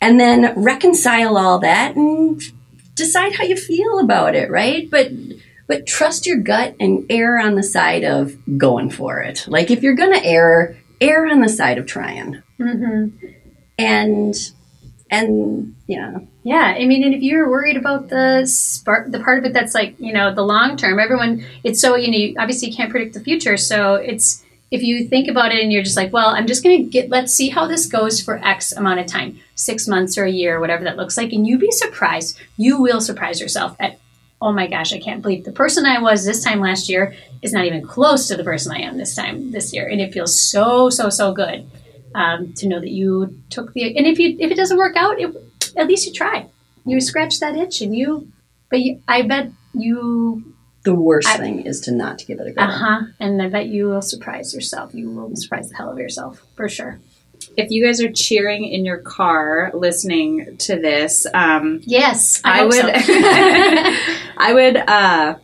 And 0.00 0.20
then 0.20 0.52
reconcile 0.62 1.36
all 1.38 1.58
that 1.60 1.96
and 1.96 2.40
decide 2.94 3.34
how 3.34 3.44
you 3.44 3.56
feel 3.56 3.98
about 3.98 4.34
it, 4.34 4.50
right? 4.50 4.90
But 4.90 5.10
but 5.66 5.86
trust 5.86 6.26
your 6.26 6.38
gut 6.38 6.76
and 6.78 7.06
err 7.10 7.38
on 7.38 7.54
the 7.54 7.62
side 7.62 8.04
of 8.04 8.36
going 8.58 8.90
for 8.90 9.20
it. 9.20 9.46
Like 9.48 9.70
if 9.70 9.82
you're 9.82 9.94
gonna 9.94 10.20
err, 10.22 10.76
err 11.00 11.26
on 11.26 11.40
the 11.40 11.48
side 11.48 11.78
of 11.78 11.86
trying. 11.86 12.42
mm-hmm. 12.58 13.26
And 13.78 14.34
and 15.10 15.76
yeah, 15.86 16.18
Yeah, 16.42 16.74
I 16.76 16.84
mean, 16.86 17.04
and 17.04 17.14
if 17.14 17.22
you're 17.22 17.48
worried 17.48 17.76
about 17.76 18.08
the 18.08 18.44
spark, 18.46 19.12
the 19.12 19.20
part 19.20 19.38
of 19.38 19.44
it 19.44 19.52
that's 19.52 19.74
like 19.74 19.94
you 19.98 20.12
know 20.12 20.34
the 20.34 20.42
long 20.42 20.76
term, 20.76 20.98
everyone, 20.98 21.44
it's 21.62 21.80
so 21.80 21.94
you 21.94 22.10
know 22.10 22.18
you 22.18 22.34
obviously 22.38 22.72
can't 22.72 22.90
predict 22.90 23.14
the 23.14 23.20
future, 23.20 23.56
so 23.56 23.94
it's 23.94 24.44
if 24.70 24.82
you 24.82 25.06
think 25.06 25.28
about 25.28 25.52
it 25.52 25.62
and 25.62 25.72
you're 25.72 25.82
just 25.82 25.96
like, 25.96 26.12
well, 26.12 26.28
I'm 26.28 26.46
just 26.46 26.62
gonna 26.62 26.82
get, 26.82 27.08
let's 27.08 27.32
see 27.32 27.48
how 27.50 27.66
this 27.66 27.86
goes 27.86 28.20
for 28.20 28.44
X 28.44 28.72
amount 28.72 29.00
of 29.00 29.06
time, 29.06 29.38
six 29.54 29.86
months 29.86 30.18
or 30.18 30.24
a 30.24 30.30
year, 30.30 30.58
whatever 30.60 30.84
that 30.84 30.96
looks 30.96 31.16
like, 31.16 31.32
and 31.32 31.46
you'd 31.46 31.60
be 31.60 31.70
surprised, 31.70 32.38
you 32.56 32.80
will 32.80 33.00
surprise 33.00 33.40
yourself 33.40 33.76
at, 33.78 33.98
oh 34.42 34.52
my 34.52 34.66
gosh, 34.66 34.92
I 34.92 34.98
can't 34.98 35.22
believe 35.22 35.44
the 35.44 35.52
person 35.52 35.86
I 35.86 36.00
was 36.00 36.24
this 36.24 36.44
time 36.44 36.60
last 36.60 36.88
year 36.88 37.14
is 37.42 37.52
not 37.52 37.64
even 37.64 37.82
close 37.82 38.28
to 38.28 38.36
the 38.36 38.44
person 38.44 38.72
I 38.72 38.80
am 38.80 38.96
this 38.98 39.14
time 39.14 39.50
this 39.50 39.72
year, 39.72 39.86
and 39.88 40.00
it 40.00 40.12
feels 40.12 40.38
so 40.40 40.90
so 40.90 41.08
so 41.08 41.32
good 41.32 41.68
um, 42.14 42.52
to 42.54 42.68
know 42.68 42.80
that 42.80 42.90
you 42.90 43.38
took 43.50 43.72
the, 43.72 43.96
and 43.96 44.06
if 44.06 44.18
you 44.18 44.36
if 44.38 44.50
it 44.50 44.56
doesn't 44.56 44.78
work 44.78 44.96
out, 44.96 45.20
it, 45.20 45.34
at 45.76 45.86
least 45.86 46.06
you 46.06 46.12
try. 46.12 46.46
you 46.86 47.00
scratch 47.00 47.40
that 47.40 47.56
itch 47.56 47.80
and 47.82 47.94
you 47.96 48.28
but 48.70 48.80
you, 48.80 49.02
i 49.08 49.20
bet 49.22 49.50
you 49.74 50.54
the 50.84 50.94
worst 50.94 51.28
I- 51.28 51.36
thing 51.38 51.62
is 51.66 51.80
to 51.82 51.90
not 51.92 52.24
give 52.26 52.38
it 52.40 52.46
a 52.46 52.52
go. 52.52 52.60
uh-huh 52.62 53.06
and 53.18 53.42
i 53.42 53.48
bet 53.48 53.66
you 53.66 53.88
will 53.88 54.02
surprise 54.02 54.54
yourself 54.54 54.94
you 54.94 55.10
will 55.10 55.34
surprise 55.34 55.68
the 55.70 55.76
hell 55.76 55.90
of 55.90 55.98
yourself 55.98 56.42
for 56.54 56.68
sure 56.68 57.00
If 57.56 57.70
you 57.70 57.84
guys 57.84 58.02
are 58.02 58.12
cheering 58.12 58.64
in 58.64 58.84
your 58.84 58.98
car 58.98 59.70
listening 59.72 60.56
to 60.58 60.78
this, 60.78 61.26
um, 61.32 61.80
yes 61.84 62.40
i, 62.44 62.60
I 62.60 62.64
would 62.64 62.74
so. 62.74 62.92
I 64.36 64.52
would 64.52 64.76
uh, 64.76 65.36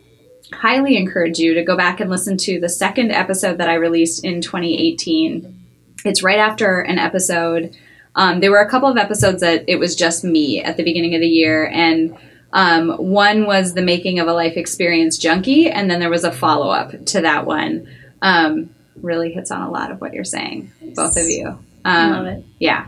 highly 0.52 0.96
encourage 0.96 1.38
you 1.38 1.54
to 1.54 1.64
go 1.64 1.76
back 1.76 2.00
and 2.00 2.10
listen 2.10 2.36
to 2.38 2.60
the 2.60 2.68
second 2.68 3.12
episode 3.12 3.58
that 3.58 3.68
I 3.68 3.74
released 3.74 4.24
in 4.24 4.40
2018. 4.40 5.60
It's 6.04 6.22
right 6.22 6.38
after 6.38 6.80
an 6.80 6.98
episode. 6.98 7.76
Um, 8.14 8.40
there 8.40 8.50
were 8.50 8.60
a 8.60 8.68
couple 8.68 8.88
of 8.88 8.98
episodes 8.98 9.40
that 9.40 9.64
it 9.68 9.76
was 9.76 9.96
just 9.96 10.22
me 10.22 10.62
at 10.62 10.76
the 10.76 10.84
beginning 10.84 11.14
of 11.14 11.20
the 11.20 11.28
year, 11.28 11.66
and 11.66 12.16
um, 12.52 12.90
one 12.90 13.46
was 13.46 13.72
the 13.72 13.82
making 13.82 14.18
of 14.18 14.28
a 14.28 14.34
life 14.34 14.56
experience 14.56 15.16
junkie, 15.16 15.70
and 15.70 15.90
then 15.90 16.00
there 16.00 16.10
was 16.10 16.24
a 16.24 16.32
follow 16.32 16.70
up 16.70 17.06
to 17.06 17.22
that 17.22 17.46
one. 17.46 17.88
Um, 18.20 18.70
really 19.00 19.32
hits 19.32 19.50
on 19.50 19.62
a 19.62 19.70
lot 19.70 19.90
of 19.90 20.00
what 20.00 20.12
you're 20.12 20.24
saying, 20.24 20.70
both 20.94 21.16
of 21.16 21.26
you. 21.26 21.58
I 21.84 22.02
Um, 22.04 22.10
love 22.12 22.26
it 22.26 22.44
yeah. 22.58 22.86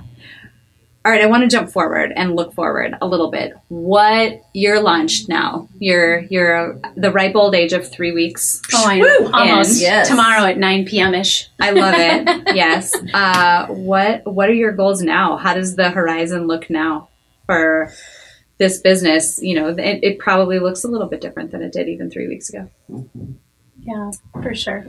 All 1.06 1.12
right, 1.12 1.20
I 1.20 1.26
want 1.26 1.42
to 1.42 1.54
jump 1.54 1.68
forward 1.70 2.14
and 2.16 2.34
look 2.34 2.54
forward 2.54 2.94
a 3.02 3.06
little 3.06 3.30
bit. 3.30 3.52
What 3.68 4.40
you're 4.54 4.80
launched 4.80 5.28
now? 5.28 5.68
You're 5.78 6.20
you're 6.30 6.80
the 6.96 7.10
ripe 7.12 7.34
old 7.36 7.54
age 7.54 7.74
of 7.74 7.86
three 7.90 8.12
weeks. 8.12 8.62
oh 8.72 8.86
i 8.86 8.98
know 9.00 9.30
almost 9.34 9.82
yes. 9.82 10.08
tomorrow 10.08 10.44
at 10.46 10.56
9 10.56 10.86
p.m 10.86 11.12
ish 11.14 11.50
I 11.60 11.72
love 11.72 11.94
it. 11.98 12.54
yes. 12.56 12.94
Uh, 13.12 13.66
what 13.66 14.24
what 14.24 14.48
are 14.48 14.54
your 14.54 14.72
goals 14.72 15.02
now? 15.02 15.36
How 15.36 15.52
does 15.52 15.76
the 15.76 15.90
horizon 15.90 16.46
look 16.46 16.70
now 16.70 17.10
for 17.44 17.92
this 18.56 18.80
business? 18.80 19.42
You 19.42 19.56
know, 19.56 19.68
it, 19.68 19.98
it 20.02 20.18
probably 20.18 20.58
looks 20.58 20.84
a 20.84 20.88
little 20.88 21.08
bit 21.08 21.20
different 21.20 21.50
than 21.50 21.60
it 21.60 21.72
did 21.72 21.86
even 21.86 22.10
three 22.10 22.28
weeks 22.28 22.48
ago. 22.48 22.70
yeah 23.78 24.10
for 24.42 24.54
sure 24.54 24.86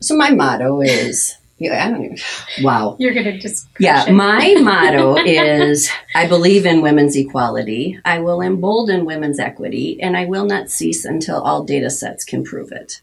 So 0.00 0.14
my 0.14 0.30
motto 0.30 0.82
is 0.82 1.38
yeah, 1.62 1.86
I 1.86 1.90
don't 1.90 2.04
even, 2.04 2.18
wow. 2.62 2.96
you're 2.98 3.14
gonna 3.14 3.38
just 3.38 3.68
Yeah, 3.78 4.06
it. 4.08 4.12
my 4.12 4.54
motto 4.60 5.16
is 5.16 5.90
I 6.14 6.26
believe 6.26 6.66
in 6.66 6.82
women's 6.82 7.16
equality. 7.16 7.98
I 8.04 8.18
will 8.18 8.40
embolden 8.40 9.04
women's 9.04 9.38
equity, 9.38 10.00
and 10.00 10.16
I 10.16 10.26
will 10.26 10.44
not 10.44 10.70
cease 10.70 11.04
until 11.04 11.40
all 11.40 11.64
data 11.64 11.90
sets 11.90 12.24
can 12.24 12.44
prove 12.44 12.72
it. 12.72 13.00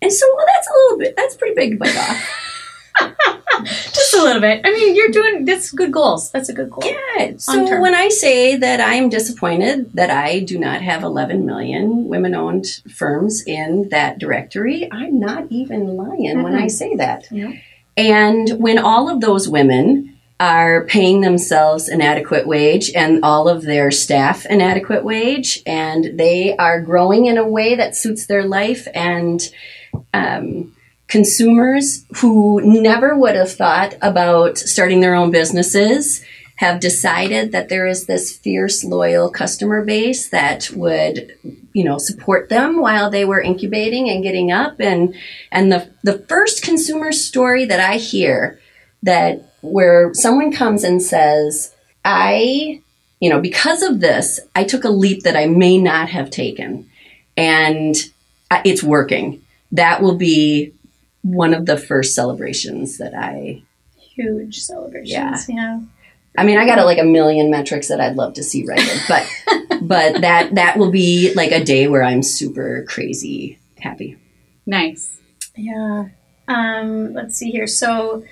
And 0.00 0.12
so, 0.12 0.26
well, 0.36 0.46
that's 0.46 0.68
a 0.68 0.72
little 0.72 0.98
bit, 0.98 1.16
that's 1.16 1.36
pretty 1.36 1.54
big 1.54 1.78
bite 1.78 1.96
off. 1.96 2.30
Uh, 3.00 3.10
just 3.64 4.14
a 4.14 4.22
little 4.22 4.40
bit 4.40 4.60
i 4.64 4.70
mean 4.70 4.94
you're 4.94 5.10
doing 5.10 5.44
that's 5.44 5.70
good 5.70 5.92
goals 5.92 6.30
that's 6.30 6.48
a 6.48 6.52
good 6.52 6.70
goal 6.70 6.82
Yeah. 6.84 7.02
So 7.38 7.66
term. 7.66 7.82
when 7.82 7.94
I 7.94 8.08
say 8.08 8.56
that 8.56 8.80
I 8.80 8.94
am 8.94 9.08
disappointed 9.08 9.92
that 9.94 10.10
I 10.10 10.40
do 10.40 10.58
not 10.58 10.80
have 10.82 11.02
11 11.02 11.44
million 11.44 12.08
women 12.08 12.34
owned 12.34 12.66
firms 12.90 13.42
in 13.46 13.88
that 13.90 14.18
directory, 14.18 14.88
I'm 14.90 15.20
not 15.20 15.46
even 15.50 15.96
lying 15.96 16.42
when 16.42 16.54
I 16.54 16.62
mm-hmm. 16.62 16.68
say 16.68 16.96
that. 16.96 17.28
Yeah. 17.30 17.52
And 17.96 18.50
when 18.58 18.78
all 18.78 19.08
of 19.08 19.20
those 19.20 19.48
women 19.48 20.18
are 20.40 20.84
paying 20.86 21.20
themselves 21.20 21.88
an 21.88 22.00
adequate 22.00 22.46
wage 22.46 22.90
and 22.96 23.24
all 23.24 23.48
of 23.48 23.62
their 23.62 23.90
staff 23.90 24.44
an 24.46 24.60
adequate 24.60 25.04
wage, 25.04 25.62
and 25.66 26.18
they 26.18 26.56
are 26.56 26.80
growing 26.80 27.26
in 27.26 27.38
a 27.38 27.46
way 27.46 27.76
that 27.76 27.94
suits 27.94 28.26
their 28.26 28.42
life 28.42 28.88
and 28.94 29.52
um, 30.12 30.74
consumers 31.06 32.04
who 32.16 32.60
never 32.62 33.16
would 33.16 33.36
have 33.36 33.52
thought 33.52 33.94
about 34.02 34.58
starting 34.58 35.00
their 35.00 35.14
own 35.14 35.30
businesses 35.30 36.24
have 36.62 36.78
decided 36.78 37.50
that 37.50 37.68
there 37.68 37.88
is 37.88 38.06
this 38.06 38.36
fierce 38.36 38.84
loyal 38.84 39.28
customer 39.28 39.84
base 39.84 40.28
that 40.28 40.70
would 40.70 41.36
you 41.72 41.82
know 41.82 41.98
support 41.98 42.48
them 42.50 42.80
while 42.80 43.10
they 43.10 43.24
were 43.24 43.42
incubating 43.42 44.08
and 44.08 44.22
getting 44.22 44.52
up 44.52 44.78
and 44.78 45.12
and 45.50 45.72
the 45.72 45.90
the 46.04 46.20
first 46.28 46.62
consumer 46.62 47.10
story 47.10 47.64
that 47.64 47.80
I 47.80 47.96
hear 47.96 48.60
that 49.02 49.52
where 49.60 50.14
someone 50.14 50.52
comes 50.52 50.84
and 50.84 51.02
says 51.02 51.74
I 52.04 52.80
you 53.18 53.28
know 53.28 53.40
because 53.40 53.82
of 53.82 53.98
this 53.98 54.38
I 54.54 54.62
took 54.62 54.84
a 54.84 54.88
leap 54.88 55.24
that 55.24 55.36
I 55.36 55.46
may 55.46 55.78
not 55.78 56.10
have 56.10 56.30
taken 56.30 56.88
and 57.36 57.96
it's 58.64 58.84
working 58.84 59.42
that 59.72 60.00
will 60.00 60.16
be 60.16 60.72
one 61.22 61.54
of 61.54 61.66
the 61.66 61.76
first 61.76 62.14
celebrations 62.14 62.98
that 62.98 63.14
I 63.14 63.64
Huge 64.14 64.60
celebrations. 64.60 65.48
Yeah. 65.48 65.80
I 66.36 66.44
mean, 66.44 66.58
I 66.58 66.64
got 66.64 66.78
a, 66.78 66.84
like 66.84 66.98
a 66.98 67.04
million 67.04 67.50
metrics 67.50 67.88
that 67.88 68.00
I'd 68.00 68.16
love 68.16 68.34
to 68.34 68.42
see 68.42 68.64
rated, 68.64 69.00
but 69.08 69.26
but 69.82 70.20
that 70.22 70.54
that 70.54 70.78
will 70.78 70.90
be 70.90 71.32
like 71.34 71.52
a 71.52 71.62
day 71.62 71.88
where 71.88 72.02
I'm 72.02 72.22
super 72.22 72.84
crazy 72.88 73.58
happy. 73.78 74.16
Nice. 74.66 75.18
Yeah. 75.56 76.06
Um, 76.48 77.12
let's 77.12 77.36
see 77.36 77.50
here. 77.50 77.66
So, 77.66 78.24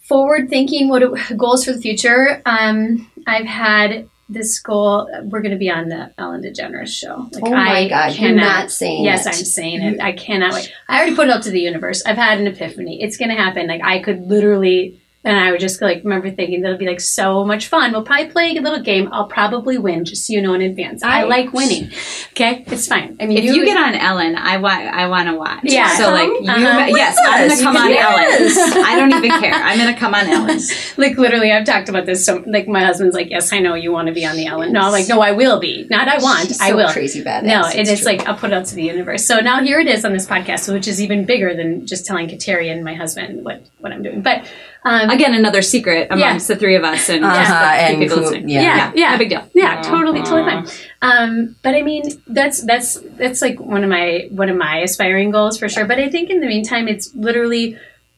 forward 0.00 0.48
thinking, 0.48 0.88
what 0.88 1.02
goals 1.36 1.64
for 1.64 1.72
the 1.72 1.80
future? 1.80 2.42
Um, 2.46 3.10
I've 3.26 3.46
had 3.46 4.08
this 4.28 4.58
goal. 4.58 5.08
We're 5.24 5.42
going 5.42 5.52
to 5.52 5.58
be 5.58 5.70
on 5.70 5.88
the 5.88 6.12
Ellen 6.18 6.42
DeGeneres 6.42 6.88
show. 6.88 7.28
Like, 7.32 7.44
oh 7.44 7.50
my 7.50 7.78
I 7.78 7.88
god, 7.88 8.12
cannot, 8.12 8.28
you're 8.28 8.34
not 8.34 8.70
saying 8.70 9.04
yes, 9.04 9.26
it. 9.26 9.28
I'm 9.30 9.34
saying 9.44 9.82
it. 9.82 10.00
I 10.00 10.12
cannot 10.12 10.54
wait. 10.54 10.72
I 10.88 10.98
already 10.98 11.14
put 11.14 11.28
it 11.28 11.30
up 11.30 11.42
to 11.42 11.50
the 11.50 11.60
universe. 11.60 12.02
I've 12.04 12.16
had 12.16 12.40
an 12.40 12.46
epiphany. 12.46 13.02
It's 13.02 13.16
going 13.16 13.30
to 13.30 13.36
happen. 13.36 13.66
Like 13.68 13.82
I 13.84 14.00
could 14.00 14.26
literally 14.26 15.00
and 15.26 15.36
I 15.36 15.50
would 15.50 15.58
just 15.58 15.82
like 15.82 16.04
remember 16.04 16.30
thinking 16.30 16.62
that'll 16.62 16.78
be 16.78 16.86
like 16.86 17.00
so 17.00 17.44
much 17.44 17.66
fun. 17.66 17.90
We'll 17.90 18.04
probably 18.04 18.28
play 18.28 18.56
a 18.56 18.60
little 18.60 18.80
game. 18.80 19.08
I'll 19.10 19.26
probably 19.26 19.76
win, 19.76 20.04
just 20.04 20.24
so 20.24 20.32
you 20.32 20.40
know 20.40 20.54
in 20.54 20.62
advance. 20.62 21.02
I, 21.02 21.22
I 21.22 21.24
like 21.24 21.52
winning. 21.52 21.90
Okay, 22.30 22.64
it's 22.68 22.86
fine. 22.86 23.16
I 23.18 23.26
mean, 23.26 23.36
if 23.36 23.44
you, 23.44 23.54
you 23.54 23.64
get 23.64 23.76
on 23.76 23.94
Ellen, 23.94 24.36
I 24.36 24.58
want 24.58 24.82
I 24.82 25.08
want 25.08 25.28
to 25.28 25.34
watch. 25.34 25.60
Yeah. 25.64 25.88
So 25.96 26.12
like 26.12 26.28
you, 26.28 26.46
uh-huh. 26.48 26.86
yes, 26.90 27.18
I'm 27.20 27.48
gonna 27.48 27.60
come 27.60 27.76
on 27.76 27.90
yes. 27.90 28.56
Ellen. 28.56 28.84
I 28.84 28.96
don't 28.96 29.24
even 29.24 29.40
care. 29.40 29.52
I'm 29.52 29.78
gonna 29.78 29.96
come 29.96 30.14
on 30.14 30.28
Ellen. 30.28 30.60
like 30.96 31.18
literally, 31.18 31.50
I've 31.50 31.66
talked 31.66 31.88
about 31.88 32.06
this. 32.06 32.24
So 32.24 32.44
like 32.46 32.68
my 32.68 32.84
husband's 32.84 33.16
like, 33.16 33.28
yes, 33.28 33.52
I 33.52 33.58
know 33.58 33.74
you 33.74 33.90
want 33.90 34.06
to 34.06 34.14
be 34.14 34.24
on 34.24 34.36
the 34.36 34.46
Ellen. 34.46 34.72
No, 34.72 34.82
I'm 34.82 34.92
like, 34.92 35.08
no, 35.08 35.20
I 35.20 35.32
will 35.32 35.58
be. 35.58 35.88
Not 35.90 36.06
I 36.06 36.18
want. 36.18 36.46
She's 36.46 36.60
I 36.60 36.70
so 36.70 36.76
will. 36.76 36.92
Crazy 36.92 37.24
bad. 37.24 37.42
No, 37.42 37.66
it 37.66 37.88
is 37.88 38.04
like 38.04 38.28
I'll 38.28 38.36
put 38.36 38.52
it 38.52 38.54
out 38.54 38.66
to 38.66 38.76
the 38.76 38.84
universe. 38.84 39.26
So 39.26 39.40
now 39.40 39.60
here 39.60 39.80
it 39.80 39.88
is 39.88 40.04
on 40.04 40.12
this 40.12 40.26
podcast, 40.26 40.72
which 40.72 40.86
is 40.86 41.02
even 41.02 41.24
bigger 41.24 41.52
than 41.52 41.84
just 41.84 42.06
telling 42.06 42.28
Kateri 42.28 42.70
and 42.70 42.84
my 42.84 42.94
husband 42.94 43.44
what 43.44 43.66
what 43.80 43.90
I'm 43.90 44.04
doing, 44.04 44.22
but. 44.22 44.46
Um, 44.86 45.10
Again, 45.10 45.34
another 45.34 45.62
secret 45.62 46.06
amongst 46.12 46.48
yeah. 46.48 46.54
the 46.54 46.60
three 46.60 46.76
of 46.76 46.84
us, 46.84 47.08
and, 47.08 47.24
uh-huh, 47.24 47.74
and 47.76 47.98
people 47.98 48.18
listening. 48.18 48.48
Yeah. 48.48 48.60
yeah, 48.60 48.92
yeah, 48.94 49.10
no 49.10 49.18
big 49.18 49.30
deal. 49.30 49.50
Yeah, 49.52 49.82
totally, 49.82 50.22
totally 50.22 50.44
fine. 50.44 50.68
Um, 51.02 51.56
but 51.64 51.74
I 51.74 51.82
mean, 51.82 52.04
that's 52.28 52.62
that's 52.62 53.00
that's 53.18 53.42
like 53.42 53.58
one 53.58 53.82
of 53.82 53.90
my 53.90 54.28
one 54.30 54.48
of 54.48 54.56
my 54.56 54.78
aspiring 54.78 55.32
goals 55.32 55.58
for 55.58 55.68
sure. 55.68 55.86
But 55.86 55.98
I 55.98 56.08
think 56.08 56.30
in 56.30 56.38
the 56.40 56.46
meantime, 56.46 56.86
it's 56.86 57.12
literally 57.16 57.76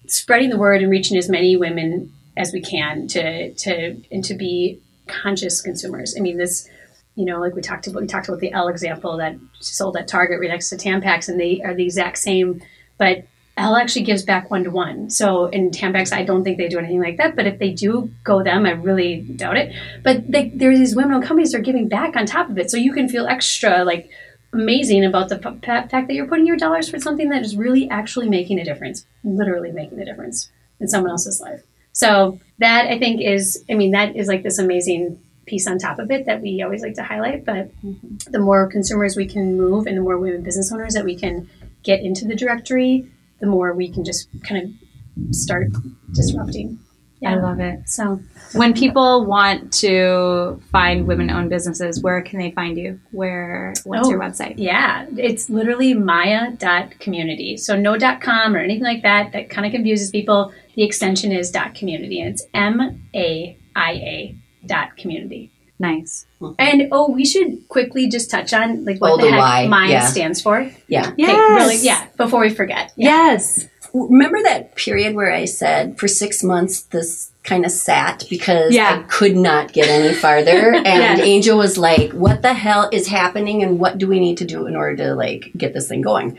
spreading 0.09 0.51
the 0.51 0.59
word 0.59 0.83
and 0.83 0.91
reaching 0.91 1.17
as 1.17 1.31
many 1.31 1.57
women 1.57 2.13
as 2.37 2.53
we 2.53 2.61
can 2.61 3.09
to 3.09 3.55
to 3.55 3.97
and 4.13 4.23
to 4.27 4.35
be 4.35 4.79
conscious 5.07 5.63
consumers. 5.63 6.17
I 6.19 6.21
mean, 6.21 6.37
this 6.37 6.69
you 7.15 7.25
know, 7.25 7.41
like 7.41 7.55
we 7.55 7.63
talked 7.63 7.87
about, 7.87 8.03
we 8.03 8.07
talked 8.07 8.29
about 8.29 8.41
the 8.41 8.53
L 8.53 8.69
example 8.69 9.17
that 9.17 9.37
sold 9.59 9.97
at 9.97 10.07
Target 10.07 10.39
right 10.39 10.51
next 10.51 10.69
to 10.69 10.77
Tampax, 10.77 11.31
and 11.31 11.41
they 11.41 11.63
are 11.63 11.75
the 11.75 11.85
exact 11.85 12.19
same, 12.19 12.61
but 12.99 13.25
L 13.59 13.77
actually 13.77 14.05
gives 14.05 14.23
back 14.23 14.51
one 14.51 14.65
to 14.65 14.71
one. 14.71 15.11
So 15.11 15.47
in 15.47 15.71
Tampax, 15.71 16.13
I 16.13 16.23
don't 16.25 16.45
think 16.45 16.57
they 16.57 16.69
do 16.69 16.79
anything 16.79 17.03
like 17.03 17.17
that. 17.17 17.37
But 17.37 17.47
if 17.47 17.59
they 17.59 17.71
do 17.71 18.11
go 18.25 18.43
them, 18.43 18.65
I 18.65 18.71
really 18.71 19.21
doubt 19.21 19.57
it. 19.57 19.75
But 20.03 20.31
they, 20.31 20.51
there's 20.55 20.79
these 20.79 20.97
women-owned 20.97 21.25
companies 21.25 21.53
that 21.53 21.59
are 21.59 21.63
giving 21.63 21.89
back 21.89 22.17
on 22.17 22.25
top 22.25 22.49
of 22.49 22.59
it, 22.59 22.71
so 22.71 22.77
you 22.77 22.93
can 22.93 23.09
feel 23.09 23.27
extra 23.27 23.85
like 23.85 24.11
amazing 24.53 25.05
about 25.05 25.29
the 25.29 25.37
p- 25.37 25.59
fact 25.67 25.91
that 25.91 26.15
you're 26.15 26.27
putting 26.27 26.47
your 26.47 26.57
dollars 26.57 26.89
for 26.89 26.99
something 26.99 27.29
that 27.29 27.43
is 27.43 27.57
really 27.57 27.91
actually 27.91 28.29
making 28.29 28.59
a 28.59 28.65
difference, 28.65 29.05
literally 29.23 29.73
making 29.73 30.01
a 30.01 30.05
difference 30.05 30.51
in 30.81 30.89
someone 30.89 31.11
else's 31.11 31.41
life. 31.41 31.63
So 31.93 32.39
that 32.59 32.87
I 32.87 32.99
think 32.99 33.21
is, 33.21 33.65
I 33.69 33.75
mean, 33.75 33.91
that 33.91 34.17
is 34.17 34.29
like 34.29 34.43
this 34.43 34.59
amazing 34.59 35.21
piece 35.47 35.67
on 35.67 35.79
top 35.79 35.99
of 35.99 36.11
it 36.11 36.27
that 36.27 36.41
we 36.41 36.63
always 36.63 36.83
like 36.83 36.95
to 36.95 37.03
highlight. 37.03 37.45
But 37.45 37.75
mm-hmm. 37.85 38.17
the 38.31 38.39
more 38.39 38.67
consumers 38.69 39.17
we 39.17 39.27
can 39.27 39.57
move 39.57 39.87
and 39.87 39.97
the 39.97 40.03
more 40.03 40.19
women 40.19 40.43
business 40.43 40.73
owners 40.73 40.95
that 40.95 41.05
we 41.05 41.17
can 41.17 41.51
get 41.83 42.01
into 42.01 42.25
the 42.25 42.35
directory, 42.35 43.11
the 43.41 43.47
more 43.47 43.73
we 43.75 43.91
can 43.91 44.05
just 44.05 44.29
kind 44.43 44.63
of 44.65 45.35
start 45.35 45.69
disrupting. 46.13 46.79
Yeah. 47.21 47.33
I 47.33 47.35
love 47.41 47.59
it. 47.59 47.89
So, 47.89 48.21
when 48.53 48.73
people 48.75 49.27
want 49.27 49.73
to 49.81 50.63
find 50.71 51.05
women-owned 51.09 51.51
businesses, 51.51 52.01
where 52.01 52.23
can 52.23 52.39
they 52.39 52.53
find 52.53 52.79
you? 52.79 53.01
Where 53.11 53.75
what's 53.83 54.07
oh, 54.07 54.11
your 54.11 54.21
website? 54.21 54.55
Yeah, 54.57 55.05
it's 55.17 55.51
literally 55.51 55.95
maia.community. 55.95 57.57
So 57.57 57.77
no 57.77 57.99
.com 58.21 58.55
or 58.55 58.61
anything 58.61 58.85
like 58.85 59.03
that. 59.03 59.33
That 59.33 59.51
kind 59.51 59.67
of 59.67 59.73
confuses 59.73 60.11
people. 60.11 60.53
The 60.77 60.85
extension 60.85 61.33
is 61.33 61.51
dot 61.51 61.75
.community, 61.75 62.21
and 62.21 62.31
it's 62.31 62.47
M 62.55 63.03
A 63.17 63.59
I 63.75 63.93
A 63.93 64.37
dot 64.67 64.97
community. 64.97 65.51
Nice. 65.79 66.27
Mm-hmm. 66.41 66.55
And 66.59 66.89
oh, 66.93 67.11
we 67.11 67.25
should 67.25 67.69
quickly 67.69 68.09
just 68.09 68.31
touch 68.31 68.53
on 68.53 68.85
like 68.85 69.01
what 69.01 69.13
oh, 69.13 69.17
the, 69.17 69.25
the, 69.25 69.31
heck 69.31 69.41
y. 69.41 69.67
Maia 69.69 69.91
yeah. 69.91 70.07
stands 70.07 70.43
for. 70.43 70.71
Yeah. 70.89 71.13
Yes. 71.17 71.31
Okay, 71.31 71.55
really, 71.55 71.77
yeah. 71.85 72.07
Before 72.17 72.41
we 72.41 72.51
forget. 72.51 72.93
Yeah. 72.97 73.09
Yes. 73.09 73.69
Remember 73.95 74.43
that 74.43 74.75
period 74.75 75.15
where 75.15 75.33
I 75.33 75.45
said 75.45 75.99
for 75.99 76.09
six 76.09 76.43
months 76.43 76.83
this 76.83 77.31
kind 77.43 77.65
of 77.65 77.71
sat 77.71 78.25
because 78.29 78.75
yeah. 78.75 79.01
I 79.01 79.09
could 79.09 79.35
not 79.35 79.73
get 79.73 79.89
any 79.89 80.15
farther, 80.15 80.75
and 80.75 80.85
yes. 80.85 81.21
Angel 81.21 81.57
was 81.57 81.79
like, 81.79 82.13
"What 82.13 82.43
the 82.43 82.55
hell 82.55 82.91
is 82.93 83.09
happening? 83.09 83.63
And 83.63 83.79
what 83.79 83.99
do 83.99 84.07
we 84.07 84.21
need 84.21 84.39
to 84.39 84.45
do 84.45 84.67
in 84.67 84.77
order 84.77 84.97
to 85.05 85.15
like 85.15 85.53
get 85.57 85.73
this 85.73 85.89
thing 85.89 86.03
going?" 86.03 86.39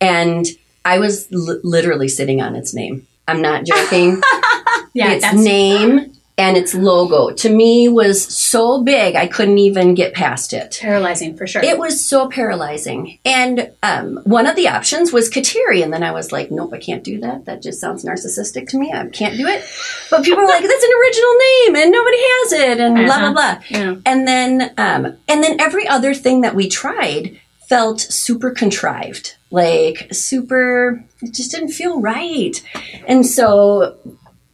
And 0.00 0.46
I 0.84 0.98
was 0.98 1.30
l- 1.32 1.60
literally 1.62 2.08
sitting 2.08 2.42
on 2.42 2.56
its 2.56 2.74
name. 2.74 3.06
I'm 3.28 3.40
not 3.40 3.64
joking. 3.64 4.20
yeah, 4.94 5.12
its 5.12 5.32
name 5.32 6.12
and 6.38 6.56
its 6.56 6.74
logo 6.74 7.30
to 7.30 7.50
me 7.50 7.88
was 7.88 8.22
so 8.24 8.82
big 8.82 9.16
I 9.16 9.26
couldn't 9.26 9.58
even 9.58 9.94
get 9.94 10.14
past 10.14 10.52
it. 10.52 10.78
Paralyzing 10.80 11.36
for 11.36 11.46
sure. 11.46 11.62
It 11.62 11.78
was 11.78 12.04
so 12.04 12.28
paralyzing. 12.28 13.18
And 13.24 13.72
um, 13.82 14.20
one 14.24 14.46
of 14.46 14.56
the 14.56 14.68
options 14.68 15.12
was 15.12 15.30
Kateri, 15.30 15.82
and 15.82 15.92
then 15.92 16.02
I 16.02 16.12
was 16.12 16.32
like, 16.32 16.50
nope, 16.50 16.72
I 16.72 16.78
can't 16.78 17.04
do 17.04 17.20
that. 17.20 17.44
That 17.44 17.62
just 17.62 17.80
sounds 17.80 18.04
narcissistic 18.04 18.68
to 18.70 18.78
me. 18.78 18.92
I 18.92 19.06
can't 19.08 19.36
do 19.36 19.46
it. 19.46 19.64
But 20.10 20.24
people 20.24 20.42
were 20.42 20.48
like, 20.48 20.62
that's 20.62 20.84
an 20.84 20.90
original 21.00 21.34
name, 21.34 21.76
and 21.76 21.92
nobody 21.92 22.18
has 22.18 22.52
it, 22.52 22.80
and 22.80 22.98
uh-huh. 22.98 23.06
blah 23.06 23.18
blah 23.18 23.32
blah. 23.32 23.62
Yeah. 23.68 23.94
And 24.06 24.26
then 24.26 24.74
um, 24.78 25.16
and 25.28 25.44
then 25.44 25.60
every 25.60 25.86
other 25.86 26.14
thing 26.14 26.40
that 26.40 26.54
we 26.54 26.68
tried 26.68 27.38
felt 27.68 28.00
super 28.00 28.50
contrived 28.50 29.36
like 29.50 30.08
super 30.12 31.02
it 31.22 31.32
just 31.32 31.50
didn't 31.52 31.70
feel 31.70 32.00
right 32.00 32.62
and 33.06 33.24
so 33.24 33.96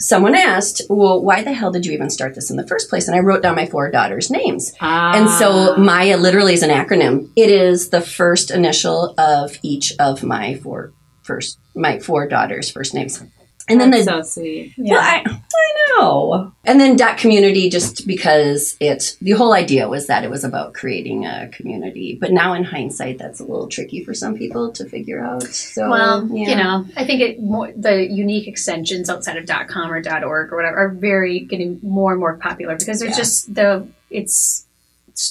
someone 0.01 0.35
asked, 0.35 0.83
well, 0.89 1.23
why 1.23 1.43
the 1.43 1.53
hell 1.53 1.71
did 1.71 1.85
you 1.85 1.93
even 1.93 2.11
start 2.11 2.35
this 2.35 2.51
in 2.51 2.57
the 2.57 2.67
first 2.67 2.89
place? 2.89 3.09
And 3.09 3.17
I 3.17 3.21
wrote 3.21 3.43
down 3.43 3.57
my 3.57 3.67
four 3.67 3.91
daughters' 3.91 4.31
names. 4.31 4.73
Ah. 4.81 5.15
And 5.15 5.29
so 5.31 5.77
Maia 5.77 6.17
literally 6.17 6.55
is 6.55 6.63
an 6.63 6.71
acronym. 6.71 7.31
It 7.37 7.51
is 7.51 7.91
the 7.91 8.01
first 8.01 8.51
initial 8.51 9.15
of 9.19 9.59
each 9.63 9.93
of 9.99 10.23
my 10.23 10.57
four 10.57 10.93
first 11.23 11.59
my 11.75 11.99
four 11.99 12.27
daughters' 12.27 12.71
first 12.71 12.95
names. 12.95 13.23
And 13.69 13.81
then 13.81 13.91
the, 13.91 14.03
so 14.03 14.23
sweet. 14.23 14.75
Yeah. 14.77 14.95
Well, 14.95 15.03
I, 15.03 15.23
I 15.27 15.99
know. 15.99 16.53
And 16.65 16.81
then 16.81 16.97
dot 16.97 17.19
community, 17.19 17.69
just 17.69 18.07
because 18.07 18.77
it, 18.81 19.17
the 19.21 19.33
whole 19.33 19.53
idea 19.53 19.89
was 19.89 20.07
that 20.07 20.25
it 20.25 20.31
was 20.31 20.45
about 20.45 20.75
creating 20.75 21.27
a 21.27 21.49
community. 21.49 22.17
But 22.21 22.33
now 22.33 22.55
in 22.55 22.65
hindsight, 22.65 23.19
that's 23.19 23.41
a 23.41 23.45
little 23.45 23.69
tricky 23.69 24.05
for 24.05 24.15
some 24.15 24.37
people 24.37 24.73
to 24.73 24.85
figure 24.89 25.23
out. 25.25 25.43
So, 25.45 25.89
well, 25.89 26.29
yeah. 26.33 26.49
you 26.49 26.57
know, 26.57 26.87
I 26.97 27.05
think 27.05 27.21
it 27.21 27.43
more, 27.43 27.73
the 27.77 28.07
unique 28.07 28.49
extensions 28.49 29.11
outside 29.11 29.37
of 29.37 29.47
dot 29.47 29.69
com 29.69 29.91
or 29.91 30.01
dot 30.01 30.25
org 30.25 30.53
or 30.53 30.57
whatever 30.57 30.77
are 30.77 30.89
very 30.89 31.41
getting 31.41 31.81
more 31.83 32.13
and 32.13 32.21
more 32.21 32.37
popular 32.37 32.77
because 32.77 33.01
there's 33.01 33.13
yeah. 33.13 33.17
just 33.17 33.55
the, 33.55 33.89
it's, 34.11 34.65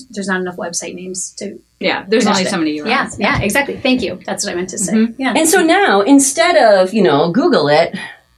there's 0.10 0.28
not 0.28 0.42
enough 0.42 0.58
website 0.58 0.94
names 0.96 1.32
to 1.32 1.58
yeah 1.80 2.04
there's 2.10 2.28
only 2.28 2.44
so 2.44 2.58
many 2.58 2.78
URLs. 2.78 2.88
Yeah, 2.90 3.10
yeah, 3.18 3.42
exactly. 3.42 3.78
Thank 3.78 4.02
you. 4.02 4.20
That's 4.26 4.44
what 4.44 4.52
I 4.52 4.56
meant 4.56 4.72
to 4.72 4.78
say. 4.78 4.92
Mm-hmm. 4.92 5.22
Yeah. 5.22 5.34
And 5.34 5.48
so 5.48 5.64
now 5.64 6.02
instead 6.02 6.58
of 6.58 6.94
you 6.94 7.02
know 7.02 7.32
Google 7.32 7.70
it, 7.70 7.96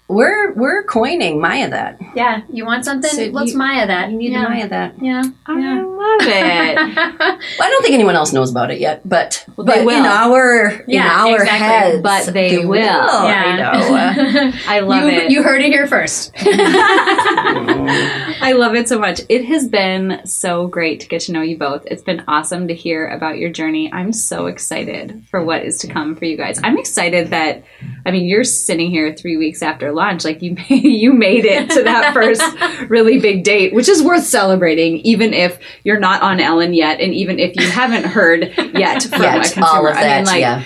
we're 0.10 0.54
we're 0.54 0.84
coining 0.84 1.40
Maia 1.40 1.70
that. 1.70 2.00
Yeah, 2.16 2.42
you 2.52 2.66
want 2.66 2.84
something? 2.84 3.10
So 3.12 3.26
Let's 3.26 3.52
you- 3.52 3.58
Maia 3.58 3.86
that. 3.88 4.10
You 4.12 4.18
need 4.18 4.32
yeah. 4.32 4.44
to 4.44 4.50
Maia 4.50 4.68
that. 4.70 4.96
Yeah. 5.02 5.24
I 5.46 5.60
yeah. 5.60 5.84
love 5.84 6.20
it. 6.22 7.40
Well, 7.60 7.68
I 7.68 7.72
don't 7.72 7.82
think 7.84 7.94
anyone 7.94 8.16
else 8.16 8.32
knows 8.34 8.50
about 8.52 8.72
it 8.72 8.80
yet, 8.80 9.08
but 9.08 9.44
they 9.48 9.54
but 9.64 9.86
will. 9.86 9.98
in 10.00 10.06
our 10.06 10.70
in 10.88 11.00
our 11.02 11.42
exactly. 11.42 11.58
heads, 11.60 12.02
But 12.02 12.34
they 12.34 12.66
will. 12.66 12.80
I 12.80 13.56
know. 13.58 14.52
I 14.68 14.80
love 14.80 15.04
you, 15.04 15.10
it. 15.10 15.32
you 15.32 15.44
heard 15.44 15.62
it 15.62 15.68
here 15.68 15.88
first. 15.88 16.32
I 16.38 18.54
love 18.56 18.76
it 18.76 18.88
so 18.88 18.98
much. 19.00 19.22
It 19.30 19.46
has 19.46 19.68
been 19.68 20.22
so 20.26 20.68
great 20.68 21.02
to 21.02 21.08
get 21.08 21.22
to 21.24 21.32
know 21.34 21.42
you 21.42 21.58
both. 21.58 21.86
It's 21.88 22.02
been 22.02 22.24
awesome 22.28 22.68
to 22.70 22.74
hear 22.74 23.08
about 23.08 23.38
your 23.38 23.52
journey. 23.52 23.92
I'm 23.92 24.14
so 24.14 24.48
excited 24.48 25.24
for 25.30 25.44
what 25.44 25.64
is 25.64 25.78
to 25.80 25.88
come 25.88 26.16
for 26.16 26.26
you 26.26 26.38
guys. 26.38 26.60
I'm 26.64 26.78
excited 26.78 27.30
that 27.30 27.64
I 28.06 28.12
mean 28.12 28.26
you're 28.26 28.44
sitting 28.44 28.90
here 28.90 29.14
3 29.14 29.38
weeks 29.38 29.62
after 29.62 29.92
launch 30.00 30.24
like 30.26 30.42
you 30.42 30.56
made, 30.70 30.84
you 30.84 31.14
made 31.14 31.46
it 31.46 31.70
to 31.72 31.84
that 31.84 32.14
first 32.18 32.42
really 32.90 33.20
big 33.20 33.44
date, 33.44 33.74
which 33.74 33.88
is 33.88 34.02
worth 34.02 34.24
celebrating 34.24 34.98
even 35.00 35.34
if 35.34 35.60
you're 35.84 36.00
not 36.00 36.22
on 36.22 36.40
Ellen 36.40 36.74
yet 36.74 37.00
and 37.00 37.14
even 37.14 37.38
if 37.38 37.56
you 37.56 37.70
haven't 37.70 38.06
heard 38.06 38.52
yet 38.74 39.04
from 39.04 39.22
a 39.22 39.24
Yet, 39.26 39.44
consumer. 39.44 39.68
all 39.68 39.88
of 39.88 39.96
I 39.96 40.04
that, 40.04 40.18
mean 40.18 40.26
like 40.26 40.40
yeah. 40.42 40.64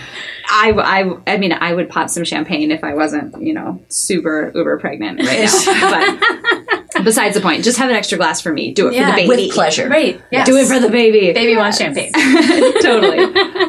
I, 0.56 0.72
I, 0.72 1.34
I 1.34 1.38
mean, 1.38 1.52
I 1.52 1.74
would 1.74 1.90
pop 1.90 2.10
some 2.12 2.24
champagne 2.24 2.70
if 2.70 2.84
I 2.84 2.94
wasn't, 2.94 3.42
you 3.42 3.54
know, 3.54 3.84
super 3.90 4.52
uber 4.54 4.78
pregnant 4.78 5.20
right 5.20 5.50
now. 5.66 6.86
but 6.94 7.04
besides 7.04 7.36
the 7.36 7.42
point, 7.42 7.64
just 7.64 7.80
have 7.80 7.90
an 7.90 7.96
extra 7.96 8.20
glass 8.20 8.40
for 8.40 8.54
me. 8.54 8.72
Do 8.72 8.88
it 8.88 9.00
for 9.00 9.06
the 9.06 9.14
baby. 9.14 9.28
With 9.28 9.52
pleasure. 9.52 9.90
Right. 9.90 10.22
Yes. 10.32 10.46
Do 10.46 10.56
it 10.58 10.68
for 10.68 10.80
the 10.80 10.90
baby. 10.90 11.34
Baby 11.34 11.58
wants 11.58 11.80
champagne. 11.80 12.12
totally. 12.82 13.18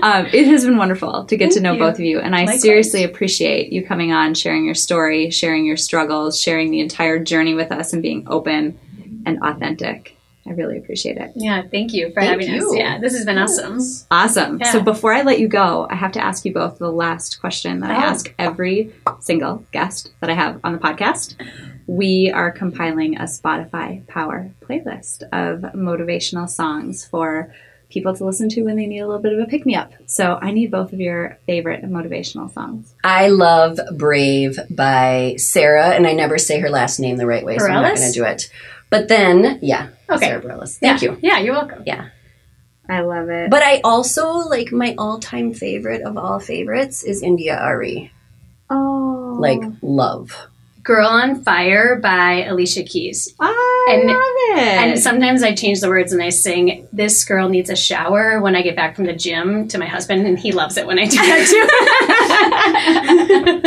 Um, 0.03 0.27
it 0.27 0.47
has 0.47 0.67
been 0.67 0.77
wonderful 0.77 1.25
to 1.25 1.37
get 1.39 1.53
to 1.53 1.61
know 1.61 1.73
you. 1.73 1.79
both 1.79 1.95
of 1.95 2.01
you, 2.01 2.21
and 2.21 2.37
I 2.37 2.41
Likewise. 2.41 2.61
seriously 2.61 3.03
appreciate 3.03 3.73
you 3.73 3.85
coming 3.87 4.13
on, 4.13 4.35
sharing 4.35 4.67
your 4.67 4.75
story, 4.75 5.31
sharing 5.31 5.65
your 5.65 5.79
struggles, 5.79 6.39
sharing 6.39 6.71
the 6.71 6.81
entire 6.81 7.19
journey 7.19 7.55
with 7.55 7.73
us, 7.73 7.95
and 7.95 8.03
being 8.03 8.25
open 8.29 8.79
and 9.25 9.43
authentic. 9.43 10.14
I 10.47 10.51
really 10.53 10.77
appreciate 10.77 11.17
it. 11.17 11.33
Yeah, 11.35 11.63
thank 11.63 11.95
you 11.95 12.09
for 12.09 12.21
Thank 12.21 12.43
having 12.43 12.61
us. 12.61 12.75
Yeah, 12.77 12.99
this 12.99 13.15
has 13.17 13.25
been 13.25 13.39
awesome. 13.39 13.79
Awesome. 14.11 14.59
Yeah. 14.61 14.73
So 14.73 14.83
before 14.83 15.15
I 15.15 15.23
let 15.23 15.41
you 15.41 15.49
go, 15.49 15.87
I 15.89 15.95
have 15.95 16.13
to 16.13 16.21
ask 16.23 16.45
you 16.45 16.53
both 16.53 16.79
the 16.79 16.93
last 16.93 17.41
question 17.41 17.81
that 17.81 17.91
I 17.91 17.95
Oh. 17.97 18.09
ask 18.11 18.35
every 18.39 18.93
single 19.21 19.65
guest 19.73 20.13
that 20.21 20.29
I 20.29 20.35
have 20.35 20.61
on 20.63 20.73
the 20.73 20.79
podcast. 20.79 21.35
We 21.87 22.31
are 22.31 22.51
compiling 22.51 23.17
a 23.17 23.23
Spotify 23.23 24.07
Power 24.07 24.51
playlist 24.63 25.23
of 25.33 25.61
motivational 25.75 26.49
songs 26.49 27.07
for 27.07 27.55
people 27.91 28.15
to 28.15 28.25
listen 28.25 28.49
to 28.51 28.63
when 28.65 28.77
they 28.77 28.87
need 28.87 29.01
a 29.01 29.07
little 29.07 29.23
bit 29.23 29.33
of 29.33 29.39
a 29.39 29.47
pick 29.47 29.65
me 29.65 29.75
up. 29.77 29.93
So 30.07 30.39
I 30.43 30.51
need 30.51 30.71
both 30.71 30.93
of 30.93 31.01
your 31.01 31.39
favorite 31.47 31.85
motivational 31.85 32.53
songs. 32.53 32.93
I 33.05 33.29
love 33.29 33.79
Brave 33.97 34.59
by 34.69 35.37
Sara, 35.39 35.91
and 35.91 36.07
I 36.07 36.13
never 36.13 36.37
say 36.37 36.59
her 36.61 36.71
last 36.71 36.99
name 36.99 37.17
the 37.17 37.27
right 37.27 37.45
way, 37.45 37.57
so 37.59 37.67
I'm 37.67 37.83
not 37.83 37.97
going 37.97 38.13
to 38.13 38.19
do 38.19 38.25
it. 38.25 38.51
But 38.91 39.09
then, 39.09 39.59
yeah, 39.63 39.89
Okay. 40.11 40.27
Sara 40.27 40.41
Bareilles. 40.43 40.79
Thank 40.79 41.03
yeah. 41.03 41.11
you. 41.11 41.19
Yeah, 41.23 41.39
you're 41.41 41.55
welcome. 41.55 41.83
Yeah. 41.87 42.09
I 42.89 43.01
love 43.01 43.29
it. 43.31 43.51
But 43.51 43.63
I 43.63 43.81
also 43.83 44.27
like 44.35 44.71
my 44.71 44.95
all-time 44.99 45.55
favorite 45.55 46.03
of 46.03 46.19
all 46.19 46.39
favorites 46.39 47.03
is 47.03 47.23
India.Arie. 47.23 48.11
oh, 48.71 49.37
Like 49.41 49.63
love. 49.81 50.37
Girl 50.83 51.07
on 51.09 51.41
Fire 51.43 51.97
by 51.97 52.45
Alicia 52.45 52.83
Keys. 52.83 53.35
I 53.41 53.87
and- 53.89 54.07
love 54.07 54.19
it. 54.19 54.59
And 54.59 54.99
sometimes 54.99 55.43
I 55.43 55.55
change 55.55 55.81
the 55.81 55.89
words 55.89 56.13
and 56.13 56.23
I 56.23 56.29
sing, 56.29 56.87
This 56.93 57.25
girl 57.25 57.49
needs 57.49 57.71
a 57.71 57.77
shower 57.77 58.39
when 58.43 58.55
I 58.55 58.61
get 58.61 58.77
back 58.77 58.95
from 58.97 59.07
the 59.07 59.15
gym 59.15 59.67
to 59.69 59.79
my 59.79 59.87
husband, 59.87 60.27
and 60.27 60.39
he 60.39 60.53
loves 60.53 60.77
it 60.77 60.87
when 60.87 60.99
I 60.99 61.07
do 61.07 61.17
that 61.17 61.47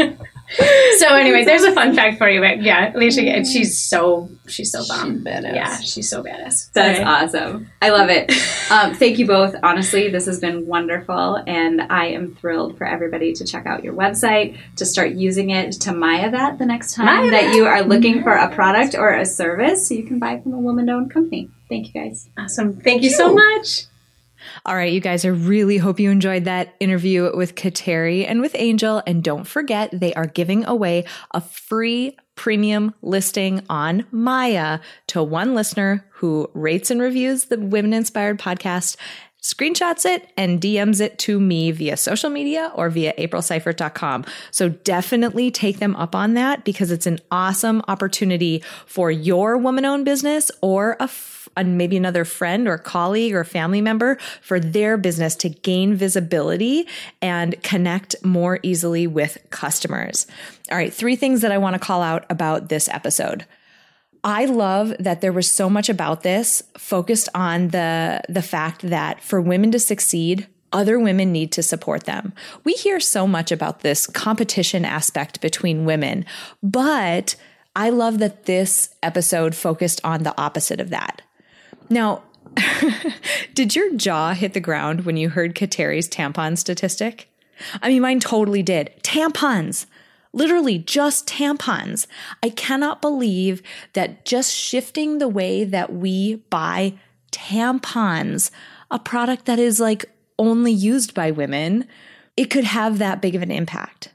too. 0.08 0.18
so, 0.98 1.16
anyway, 1.16 1.44
there's 1.44 1.64
a 1.64 1.74
fun 1.74 1.96
fact 1.96 2.18
for 2.18 2.30
you. 2.30 2.40
But 2.42 2.62
yeah, 2.62 2.96
Alicia, 2.96 3.44
she's 3.46 3.78
so, 3.78 4.30
she's 4.48 4.72
so 4.72 4.86
bomb. 4.88 5.18
She's 5.18 5.26
badass. 5.26 5.56
Yeah, 5.56 5.80
she's 5.80 6.10
so 6.10 6.24
badass. 6.24 6.72
That's 6.72 7.00
Sorry. 7.00 7.04
awesome. 7.04 7.70
I 7.82 7.90
love 7.90 8.10
it. 8.10 8.32
Um, 8.70 8.94
thank 8.94 9.18
you 9.18 9.26
both. 9.26 9.56
Honestly, 9.64 10.10
this 10.10 10.26
has 10.26 10.42
been 10.42 10.68
wonderful, 10.68 11.42
and 11.48 11.82
I 11.84 12.08
am 12.08 12.36
thrilled 12.36 12.78
for 12.78 12.86
everybody 12.86 13.32
to 13.32 13.46
check 13.46 13.66
out 13.66 13.82
your 13.82 13.94
website, 13.94 14.58
to 14.76 14.86
start 14.86 15.12
using 15.12 15.52
it 15.52 15.72
to 15.84 15.94
Maia 15.94 16.30
that 16.32 16.60
the 16.60 16.66
next 16.66 16.94
time 16.94 17.06
Maia 17.06 17.32
that 17.32 17.42
that. 17.44 17.56
you 17.56 17.66
are 17.66 17.82
looking 17.82 18.24
for 18.24 18.34
a 18.34 18.54
product 18.54 18.94
or 18.94 19.14
a 19.14 19.26
service 19.26 19.88
so 19.88 19.96
you 19.96 20.04
can 20.04 20.20
buy 20.20 20.42
from 20.42 20.54
a 20.54 20.60
woman-owned 20.60 21.14
company. 21.14 21.50
Thank 21.70 21.94
you 21.94 21.94
guys. 21.94 22.30
Awesome. 22.38 22.76
Thank 22.82 23.04
you 23.04 23.10
so 23.10 23.30
you. 23.30 23.36
much. 23.36 23.86
All 24.66 24.76
right, 24.76 24.92
you 24.92 25.00
guys, 25.00 25.26
I 25.26 25.30
really 25.30 25.78
hope 25.78 26.00
you 26.00 26.12
enjoyed 26.12 26.46
that 26.46 26.76
interview 26.80 27.36
with 27.36 27.56
Kateri 27.56 28.26
and 28.28 28.42
with 28.42 28.56
Angel. 28.56 29.02
And 29.06 29.24
don't 29.24 29.46
forget, 29.46 29.90
they 29.92 30.14
are 30.14 30.28
giving 30.28 30.66
away 30.66 31.06
a 31.32 31.42
free 31.42 32.18
premium 32.36 32.94
listing 33.02 33.64
on 33.70 34.06
Maia 34.12 34.80
to 35.08 35.24
one 35.24 35.56
listener 35.56 36.06
who 36.12 36.50
rates 36.54 36.90
and 36.92 37.02
reviews 37.02 37.46
the 37.46 37.60
Women 37.60 37.94
Inspired 37.94 38.40
podcast, 38.40 38.96
screenshots 39.42 40.06
it, 40.06 40.32
and 40.38 40.62
DMs 40.62 41.02
it 41.02 41.18
to 41.20 41.40
me 41.40 41.72
via 41.72 41.98
social 41.98 42.30
media 42.30 42.72
or 42.76 42.90
via 42.90 43.14
aprilseifert.com. 43.14 44.26
So 44.52 44.70
definitely 44.70 45.52
take 45.52 45.80
them 45.80 45.96
up 45.96 46.16
on 46.16 46.36
that 46.36 46.64
because 46.64 46.92
it's 46.92 47.08
an 47.08 47.20
awesome 47.32 47.82
opportunity 47.88 48.64
for 48.86 49.12
your 49.12 49.58
woman 49.58 49.86
owned 49.86 50.06
business 50.06 50.52
or 50.62 50.96
a 51.00 51.10
and 51.58 51.78
maybe 51.78 51.98
another 51.98 52.24
friend 52.24 52.68
or 52.68 52.78
colleague 52.78 53.34
or 53.34 53.44
family 53.44 53.82
member 53.82 54.18
for 54.42 54.60
their 54.60 54.98
business 54.98 55.36
to 55.36 55.50
gain 55.50 55.96
visibility 55.96 56.88
and 57.22 57.62
connect 57.64 58.16
more 58.24 58.60
easily 58.64 59.08
with 59.08 59.38
customers. 59.50 60.28
All 60.72 60.78
right, 60.78 60.94
three 60.94 61.16
things 61.16 61.42
that 61.42 61.52
I 61.52 61.58
want 61.58 61.74
to 61.74 61.80
call 61.80 62.02
out 62.02 62.26
about 62.30 62.70
this 62.70 62.88
episode. 62.90 63.46
I 64.24 64.46
love 64.46 64.94
that 65.00 65.22
there 65.22 65.32
was 65.32 65.50
so 65.50 65.70
much 65.70 65.90
about 65.90 66.24
this 66.24 66.64
focused 66.78 67.30
on 67.34 67.70
the 67.70 68.22
the 68.28 68.42
fact 68.42 68.82
that 68.82 69.22
for 69.22 69.40
women 69.40 69.72
to 69.72 69.80
succeed, 69.80 70.48
other 70.74 71.00
women 71.00 71.32
need 71.32 71.52
to 71.54 71.64
support 71.64 72.04
them. 72.04 72.34
We 72.64 72.74
hear 72.74 73.00
so 73.00 73.26
much 73.26 73.52
about 73.52 73.82
this 73.82 74.06
competition 74.08 74.86
aspect 74.86 75.40
between 75.40 75.86
women, 75.86 76.26
but 76.62 77.36
I 77.76 77.90
love 77.92 78.20
that 78.20 78.46
this 78.46 78.90
episode 79.04 79.56
focused 79.56 80.02
on 80.04 80.24
the 80.24 80.36
opposite 80.36 80.82
of 80.82 80.90
that. 80.90 81.22
Now, 81.90 82.24
did 83.54 83.76
your 83.76 83.94
jaw 83.96 84.34
hit 84.34 84.54
the 84.54 84.60
ground 84.60 85.06
when 85.06 85.18
you 85.18 85.30
heard 85.30 85.56
Kateri's 85.56 86.10
tampon 86.10 86.58
statistic? 86.58 87.30
I 87.82 87.90
mean, 87.90 88.02
mine 88.02 88.20
totally 88.20 88.64
did. 88.64 88.92
Tampons. 89.04 89.86
Literally 90.34 90.78
just 90.78 91.28
tampons. 91.28 92.06
I 92.44 92.50
cannot 92.50 93.02
believe 93.02 93.64
that 93.94 94.26
just 94.26 94.54
shifting 94.54 95.18
the 95.18 95.28
way 95.28 95.64
that 95.64 95.94
we 95.94 96.36
buy 96.50 96.94
tampons, 97.32 98.52
a 98.92 99.00
product 99.00 99.46
that 99.46 99.60
is 99.60 99.80
like 99.80 100.06
only 100.38 100.72
used 100.72 101.14
by 101.14 101.32
women, 101.32 101.88
it 102.36 102.46
could 102.46 102.66
have 102.66 103.00
that 103.00 103.22
big 103.22 103.36
of 103.36 103.42
an 103.42 103.52
impact. 103.52 104.14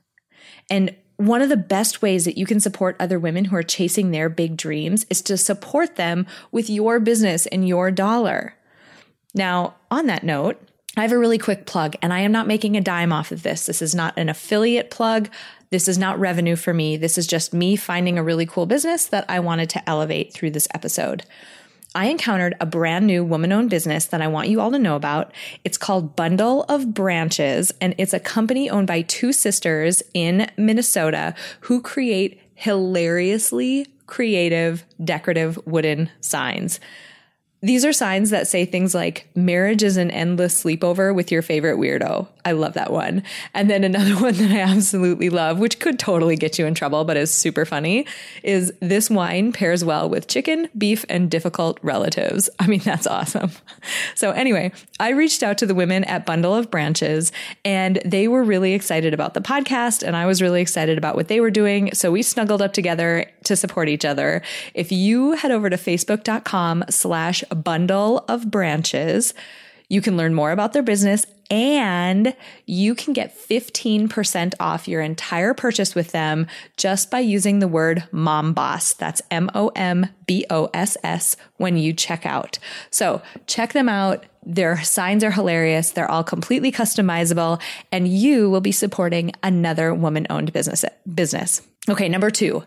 And 0.71 0.95
one 1.17 1.43
of 1.43 1.49
the 1.49 1.57
best 1.57 2.03
ways 2.03 2.25
that 2.25 2.39
you 2.39 2.47
can 2.47 2.61
support 2.61 2.97
other 2.99 3.19
women 3.19 3.47
who 3.47 3.57
are 3.57 3.63
chasing 3.63 4.11
their 4.11 4.29
big 4.29 4.57
dreams 4.57 5.07
is 5.11 5.23
to 5.23 5.37
support 5.37 5.97
them 5.97 6.27
with 6.51 6.71
your 6.71 6.99
business 7.01 7.47
and 7.47 7.67
your 7.67 7.91
dollar. 7.91 8.57
Now, 9.35 9.77
on 9.91 10.07
that 10.07 10.25
note, 10.25 10.61
I 10.97 11.03
have 11.03 11.13
a 11.13 11.19
really 11.19 11.39
quick 11.39 11.65
plug, 11.65 11.97
and 12.03 12.13
I 12.13 12.21
am 12.21 12.33
not 12.33 12.47
making 12.47 12.77
a 12.77 12.83
dime 12.83 13.13
off 13.13 13.33
of 13.33 13.43
this. 13.43 13.65
This 13.65 13.81
is 13.81 13.95
not 13.95 14.19
an 14.19 14.29
affiliate 14.29 14.91
plug. 14.91 15.31
This 15.71 15.89
is 15.89 15.97
not 15.97 16.21
revenue 16.21 16.55
for 16.55 16.75
me. 16.75 16.99
This 16.99 17.17
is 17.17 17.27
just 17.27 17.55
me 17.55 17.77
finding 17.77 18.19
a 18.19 18.23
really 18.23 18.45
cool 18.45 18.67
business 18.67 19.07
that 19.07 19.25
I 19.29 19.41
wanted 19.41 19.71
to 19.71 19.89
elevate 19.89 20.35
through 20.35 20.51
this 20.51 20.69
episode. 20.75 21.25
I 21.95 22.07
encountered 22.07 22.55
a 22.61 22.67
brand 22.67 23.07
new 23.07 23.23
woman 23.25 23.53
owned 23.53 23.71
business 23.71 24.07
that 24.07 24.23
I 24.23 24.29
want 24.29 24.49
you 24.49 24.61
all 24.61 24.71
to 24.71 24.79
know 24.79 24.97
about. 24.97 25.33
It's 25.65 25.77
called 25.77 26.17
Bundle 26.17 26.65
of 26.69 26.95
Branches, 26.95 27.73
and 27.81 27.95
it's 27.99 28.15
a 28.15 28.21
company 28.21 28.71
owned 28.71 28.87
by 28.87 29.03
two 29.03 29.33
sisters 29.33 30.03
in 30.15 30.51
Minnesota 30.57 31.35
who 31.61 31.83
create 31.83 32.41
hilariously 32.55 33.87
creative, 34.07 34.85
decorative 35.03 35.59
wooden 35.67 36.11
signs. 36.21 36.81
These 37.61 37.85
are 37.85 37.93
signs 37.93 38.31
that 38.31 38.49
say 38.49 38.65
things 38.65 38.95
like 38.95 39.29
marriage 39.37 39.83
is 39.83 39.97
an 39.97 40.11
endless 40.11 40.65
sleepover 40.65 41.15
with 41.15 41.31
your 41.31 41.43
favorite 41.43 41.79
weirdo. 41.79 42.27
I 42.45 42.53
love 42.53 42.75
that 42.75 42.93
one. 42.93 43.23
And 43.55 43.71
then 43.71 43.85
another 43.85 44.15
one 44.21 44.35
that 44.35 44.51
I 44.51 44.61
absolutely 44.61 45.31
love, 45.31 45.59
which 45.59 45.79
could 45.79 45.99
totally 45.99 46.37
get 46.37 46.59
you 46.59 46.67
in 46.67 46.75
trouble, 46.75 47.05
but 47.05 47.17
is 47.17 47.33
super 47.33 47.65
funny, 47.65 48.07
is 48.43 48.73
this 48.81 49.09
wine 49.09 49.53
pairs 49.53 49.85
well 49.85 50.09
with 50.09 50.27
chicken, 50.27 50.69
beef, 50.77 51.05
and 51.09 51.31
difficult 51.31 51.79
relatives. 51.83 52.51
I 52.59 52.67
mean, 52.67 52.81
that's 52.81 53.07
awesome. 53.07 53.51
So, 54.15 54.31
anyway, 54.31 54.71
I 55.01 55.11
reached 55.11 55.43
out 55.43 55.59
to 55.59 55.67
the 55.67 55.75
women 55.75 56.05
at 56.05 56.25
Bundle 56.25 56.55
of 56.55 56.71
Branches, 56.71 57.33
and 57.65 58.01
they 58.05 58.29
were 58.29 58.45
really 58.45 58.75
excited 58.75 59.13
about 59.13 59.35
the 59.35 59.41
podcast, 59.41 60.03
and 60.03 60.15
I 60.15 60.27
was 60.27 60.41
really 60.41 60.61
excited 60.61 60.99
about 60.99 61.17
what 61.17 61.29
they 61.29 61.41
were 61.41 61.51
doing. 61.51 61.93
So, 61.95 62.13
we 62.13 62.23
snuggled 62.23 62.63
up 62.63 62.73
together 62.73 63.27
to 63.45 63.57
support 63.57 63.89
each 63.89 64.05
other. 64.05 64.43
If 64.75 64.93
you 64.93 65.33
head 65.33 65.51
over 65.51 65.69
to 65.69 65.77
facebook.com 65.77 66.85
slash 66.91 67.43
bundle 67.45 68.25
of 68.29 68.51
branches, 68.51 69.35
You 69.89 70.01
can 70.01 70.17
learn 70.17 70.35
more 70.35 70.53
about 70.53 70.73
their 70.73 70.83
business 70.83 71.27
and 71.51 72.35
you 72.65 72.95
can 72.95 73.13
get 73.13 73.39
15% 73.39 74.55
off 74.59 74.89
your 74.89 75.03
entire 75.03 75.53
purchase 75.53 75.95
with 75.95 76.13
them 76.13 76.47
just 76.79 77.11
by 77.11 77.19
using 77.21 77.59
the 77.59 77.69
word 77.69 78.05
mom 78.11 78.55
boss. 78.55 78.95
That's 78.95 79.21
M 79.31 79.51
O 79.55 79.69
M 79.77 80.09
B 80.27 80.47
O 80.49 80.71
S 80.73 80.97
S 81.05 81.37
when 81.59 81.77
you 81.77 81.93
check 81.93 82.25
out. 82.25 82.59
So 82.91 83.21
check 83.47 83.75
them 83.75 83.89
out. 83.89 84.25
Their 84.45 84.83
signs 84.83 85.23
are 85.23 85.31
hilarious. 85.31 85.91
They're 85.91 86.11
all 86.11 86.25
completely 86.25 86.73
customizable 86.73 87.61
and 87.93 88.09
you 88.09 88.49
will 88.49 88.63
be 88.63 88.73
supporting 88.73 89.33
another 89.43 89.95
woman 89.95 90.27
owned 90.31 90.55
business, 90.55 90.87
business. 91.13 91.61
Okay. 91.87 92.09
Number 92.09 92.31
two, 92.31 92.65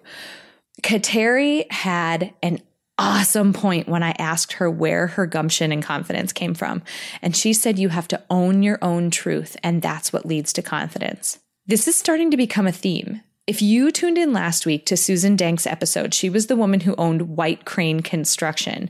Kateri 0.84 1.70
had 1.72 2.34
an 2.44 2.60
awesome 2.98 3.54
point 3.54 3.88
when 3.88 4.04
I 4.04 4.16
asked 4.18 4.54
her 4.54 4.70
where 4.70 5.08
her 5.08 5.26
gumption 5.26 5.72
and 5.72 5.84
confidence 5.84 6.34
came 6.34 6.54
from. 6.54 6.84
And 7.22 7.36
she 7.36 7.54
said, 7.54 7.80
You 7.80 7.90
have 7.90 8.08
to 8.10 8.24
own 8.30 8.64
your 8.64 8.80
own 8.82 9.12
truth, 9.12 9.58
and 9.64 9.82
that's 9.82 10.14
what 10.14 10.26
leads 10.26 10.54
to 10.54 10.62
confidence. 10.62 11.40
This 11.66 11.88
is 11.88 11.96
starting 11.96 12.32
to 12.32 12.38
become 12.38 12.68
a 12.68 12.72
theme. 12.72 13.22
If 13.48 13.62
you 13.62 13.92
tuned 13.92 14.18
in 14.18 14.34
last 14.34 14.66
week 14.66 14.86
to 14.88 14.98
Susan 14.98 15.36
Dank's 15.36 15.68
episode, 15.68 16.14
she 16.14 16.30
was 16.30 16.48
the 16.48 16.56
woman 16.56 16.82
who 16.82 16.96
owned 16.96 17.36
White 17.36 17.66
Crane 17.66 18.02
Construction. 18.02 18.90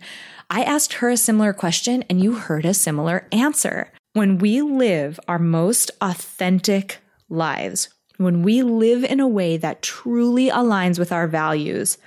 I 0.49 0.63
asked 0.63 0.93
her 0.93 1.09
a 1.09 1.17
similar 1.17 1.51
question, 1.51 2.03
and 2.09 2.21
you 2.21 2.35
heard 2.35 2.65
a 2.65 2.73
similar 2.73 3.27
answer. 3.31 3.91
When 4.13 4.37
we 4.37 4.61
live 4.61 5.19
our 5.27 5.39
most 5.39 5.91
authentic 5.99 6.99
lives, 7.27 7.89
when 8.17 8.43
we 8.43 8.61
live 8.61 9.03
in 9.03 9.19
a 9.19 9.27
way 9.27 9.57
that 9.57 9.81
truly 9.81 10.49
aligns 10.49 10.97
with 10.97 11.11
our 11.11 11.27
values, 11.27 11.97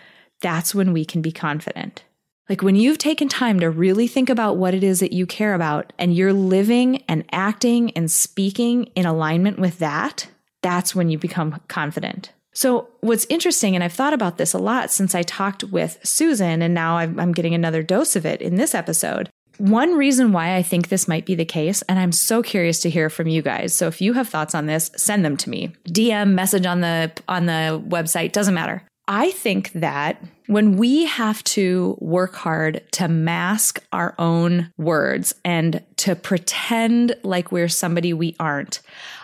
that's 0.40 0.74
when 0.74 0.92
we 0.92 1.04
can 1.04 1.22
be 1.22 1.32
confident. 1.32 2.04
Like 2.48 2.62
when 2.62 2.76
you've 2.76 2.98
taken 2.98 3.28
time 3.28 3.60
to 3.60 3.68
really 3.68 4.06
think 4.06 4.30
about 4.30 4.56
what 4.56 4.74
it 4.74 4.82
is 4.82 5.00
that 5.00 5.12
you 5.12 5.26
care 5.26 5.54
about 5.54 5.92
and 5.98 6.14
you're 6.14 6.32
living 6.32 7.02
and 7.08 7.24
acting 7.30 7.90
and 7.92 8.10
speaking 8.10 8.84
in 8.94 9.04
alignment 9.04 9.58
with 9.58 9.78
that, 9.80 10.28
that's 10.62 10.94
when 10.94 11.10
you 11.10 11.18
become 11.18 11.60
confident. 11.68 12.32
So, 12.54 12.88
what's 13.02 13.26
interesting, 13.28 13.74
and 13.74 13.84
I've 13.84 13.92
thought 13.92 14.14
about 14.14 14.38
this 14.38 14.52
a 14.52 14.58
lot 14.58 14.90
since 14.90 15.14
I 15.14 15.22
talked 15.22 15.62
with 15.64 15.98
Susan, 16.02 16.60
and 16.60 16.74
now 16.74 16.96
I'm 16.96 17.32
getting 17.32 17.54
another 17.54 17.84
dose 17.84 18.16
of 18.16 18.26
it 18.26 18.42
in 18.42 18.56
this 18.56 18.74
episode. 18.74 19.30
One 19.58 19.96
reason 19.96 20.32
why 20.32 20.56
I 20.56 20.62
think 20.62 20.88
this 20.88 21.06
might 21.06 21.26
be 21.26 21.36
the 21.36 21.44
case, 21.44 21.82
and 21.82 22.00
I'm 22.00 22.10
so 22.10 22.42
curious 22.42 22.80
to 22.80 22.90
hear 22.90 23.10
from 23.10 23.28
you 23.28 23.42
guys. 23.42 23.74
So 23.74 23.86
if 23.86 24.00
you 24.00 24.14
have 24.14 24.28
thoughts 24.28 24.56
on 24.56 24.66
this, 24.66 24.90
send 24.96 25.24
them 25.24 25.36
to 25.36 25.50
me. 25.50 25.72
DM, 25.88 26.32
message 26.32 26.66
on 26.66 26.80
the 26.80 27.12
on 27.28 27.46
the 27.46 27.82
website, 27.86 28.32
doesn't 28.32 28.54
matter. 28.54 28.82
I 29.10 29.30
think 29.30 29.72
that 29.72 30.22
when 30.48 30.76
we 30.76 31.06
have 31.06 31.42
to 31.44 31.96
work 31.98 32.34
hard 32.34 32.82
to 32.92 33.08
mask 33.08 33.82
our 33.90 34.14
own 34.18 34.70
words 34.76 35.34
and 35.46 35.82
to 35.96 36.14
pretend 36.14 37.16
like 37.22 37.50
we're 37.50 37.68
somebody 37.68 38.12
we 38.12 38.36
aren't, 38.38 38.82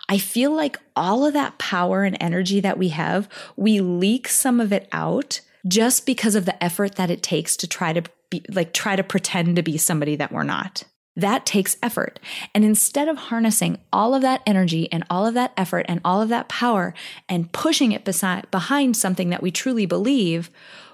I 0.09 0.16
feel 0.16 0.53
like 0.53 0.78
all 0.97 1.26
of 1.26 1.35
that 1.35 1.59
power 1.59 2.03
and 2.03 2.16
energy 2.18 2.61
that 2.61 2.78
we 2.78 2.89
have, 2.89 3.28
we 3.57 3.80
leak 3.80 4.26
some 4.26 4.59
of 4.59 4.72
it 4.72 4.89
out 4.91 5.43
just 5.68 6.07
because 6.07 6.35
of 6.35 6.47
the 6.47 6.64
effort 6.64 6.95
that 6.95 7.11
it 7.11 7.22
takes 7.22 7.55
to 7.59 7.68
try 7.68 7.93
to 7.93 8.03
be 8.30 8.43
like 8.49 8.72
try 8.72 8.97
to 8.97 9.05
pretend 9.05 9.57
to 9.57 9.62
be 9.62 9.76
somebody 9.76 10.16
that 10.16 10.32
we're 10.32 10.45
not. 10.45 10.85
That 11.17 11.47
takes 11.47 11.77
effort. 11.83 12.19
And 12.55 12.65
instead 12.65 13.09
of 13.09 13.17
harnessing 13.17 13.79
all 13.93 14.15
of 14.15 14.23
that 14.23 14.43
energy 14.47 14.91
and 14.91 15.05
all 15.09 15.27
of 15.27 15.35
that 15.35 15.53
effort 15.57 15.87
and 15.89 16.01
all 16.05 16.21
of 16.21 16.29
that 16.31 16.49
power 16.49 16.93
and 17.29 17.53
pushing 17.53 17.93
it 17.93 18.05
beside, 18.05 18.51
behind 18.51 18.97
something 18.97 19.31
that 19.31 19.43
we 19.43 19.51
truly 19.51 19.87
believe, 19.87 20.51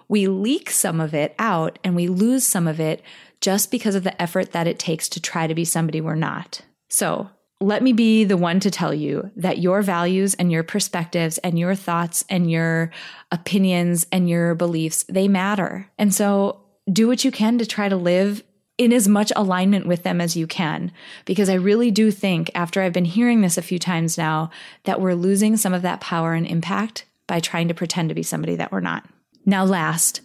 we 0.08 0.26
leak 0.26 0.70
some 0.70 1.00
of 1.00 1.14
it 1.14 1.34
out 1.38 1.78
and 1.82 1.96
we 1.96 2.08
lose 2.08 2.44
some 2.44 2.66
of 2.66 2.80
it 2.80 3.02
just 3.40 3.70
because 3.70 3.94
of 3.94 4.04
the 4.04 4.20
effort 4.20 4.52
that 4.52 4.66
it 4.66 4.78
takes 4.78 5.08
to 5.08 5.20
try 5.20 5.46
to 5.46 5.54
be 5.54 5.64
somebody 5.64 6.00
we're 6.00 6.14
not. 6.14 6.60
So 6.88 7.30
let 7.60 7.82
me 7.82 7.92
be 7.92 8.24
the 8.24 8.36
one 8.36 8.60
to 8.60 8.70
tell 8.70 8.92
you 8.92 9.30
that 9.36 9.58
your 9.58 9.82
values 9.82 10.34
and 10.34 10.50
your 10.50 10.62
perspectives 10.62 11.38
and 11.38 11.58
your 11.58 11.74
thoughts 11.74 12.24
and 12.28 12.50
your 12.50 12.90
opinions 13.30 14.06
and 14.10 14.28
your 14.28 14.54
beliefs, 14.54 15.04
they 15.04 15.28
matter. 15.28 15.88
And 15.98 16.12
so 16.12 16.60
do 16.90 17.06
what 17.06 17.24
you 17.24 17.30
can 17.30 17.58
to 17.58 17.66
try 17.66 17.88
to 17.88 17.96
live 17.96 18.42
in 18.80 18.94
as 18.94 19.06
much 19.06 19.30
alignment 19.36 19.86
with 19.86 20.04
them 20.04 20.22
as 20.22 20.38
you 20.38 20.46
can. 20.46 20.90
Because 21.26 21.50
I 21.50 21.54
really 21.54 21.90
do 21.90 22.10
think, 22.10 22.50
after 22.54 22.80
I've 22.80 22.94
been 22.94 23.04
hearing 23.04 23.42
this 23.42 23.58
a 23.58 23.62
few 23.62 23.78
times 23.78 24.16
now, 24.16 24.50
that 24.84 25.02
we're 25.02 25.12
losing 25.12 25.58
some 25.58 25.74
of 25.74 25.82
that 25.82 26.00
power 26.00 26.32
and 26.32 26.46
impact 26.46 27.04
by 27.26 27.40
trying 27.40 27.68
to 27.68 27.74
pretend 27.74 28.08
to 28.08 28.14
be 28.14 28.22
somebody 28.22 28.56
that 28.56 28.72
we're 28.72 28.80
not. 28.80 29.06
Now, 29.44 29.66
last, 29.66 30.22